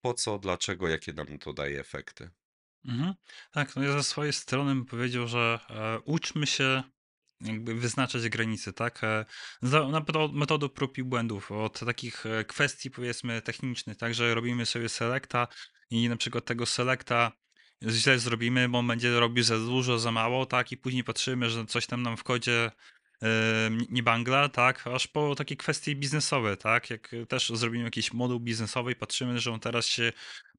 [0.00, 2.30] Po co, dlaczego, jakie nam to daje efekty.
[2.84, 3.14] Mhm.
[3.50, 6.82] Tak, no ja ze swojej strony bym powiedział, że e, uczmy się
[7.40, 9.04] jakby wyznaczać granice, tak?
[9.04, 9.24] E,
[10.32, 15.48] metodą prób i błędów, od takich e, kwestii powiedzmy technicznych, tak, że robimy sobie selecta
[15.90, 17.32] i na przykład tego selecta
[17.88, 21.66] źle zrobimy, bo on będzie robił za dużo, za mało, tak, i później patrzymy, że
[21.66, 22.70] coś tam nam w kodzie
[23.22, 28.40] e, nie bangla, tak, aż po takie kwestie biznesowe, tak, jak też zrobimy jakiś moduł
[28.40, 30.12] biznesowy i patrzymy, że on teraz się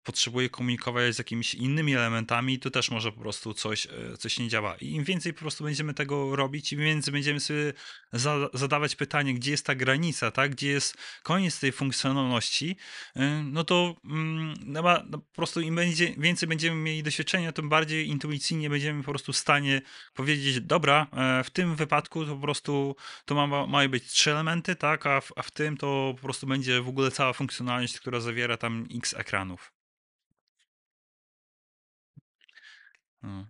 [0.07, 4.47] potrzebuje komunikować z jakimiś innymi elementami, to też może po prostu coś, e, coś nie
[4.47, 4.75] działa.
[4.75, 7.73] I im więcej po prostu będziemy tego robić, im więcej będziemy sobie
[8.13, 10.51] za, zadawać pytanie, gdzie jest ta granica, tak?
[10.51, 12.75] gdzie jest koniec tej funkcjonalności,
[13.15, 17.69] e, no to mm, no, no, po prostu im będzie, więcej będziemy mieli doświadczenia, tym
[17.69, 19.81] bardziej intuicyjnie będziemy po prostu w stanie
[20.13, 24.75] powiedzieć, dobra, e, w tym wypadku to po prostu to ma, mają być trzy elementy,
[24.75, 25.05] tak?
[25.05, 28.57] a, w, a w tym to po prostu będzie w ogóle cała funkcjonalność, która zawiera
[28.57, 29.76] tam x ekranów.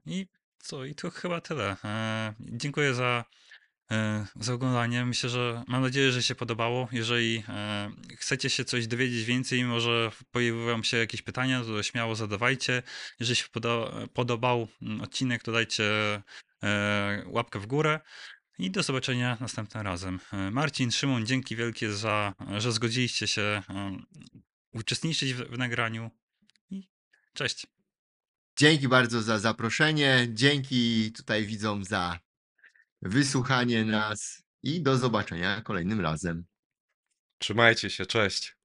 [0.05, 0.27] I
[0.59, 0.85] co?
[0.85, 1.75] I to chyba tyle.
[1.83, 3.25] E, dziękuję za,
[3.91, 5.05] e, za oglądanie.
[5.05, 6.87] Myślę, że mam nadzieję, że się podobało.
[6.91, 12.83] Jeżeli e, chcecie się coś dowiedzieć więcej, może pojawią się jakieś pytania, to śmiało zadawajcie.
[13.19, 15.83] Jeżeli się podo podobał mm, odcinek, to dajcie
[16.63, 17.99] e, łapkę w górę.
[18.59, 20.19] I do zobaczenia następnym razem.
[20.33, 23.61] E, Marcin, Szymon, dzięki wielkie za, że zgodziliście się
[24.73, 26.11] uczestniczyć w, w nagraniu.
[26.69, 26.87] I
[27.33, 27.76] cześć.
[28.59, 30.27] Dzięki bardzo za zaproszenie.
[30.29, 32.19] Dzięki tutaj widzom za
[33.01, 36.45] wysłuchanie nas i do zobaczenia kolejnym razem.
[37.39, 38.56] Trzymajcie się, cześć.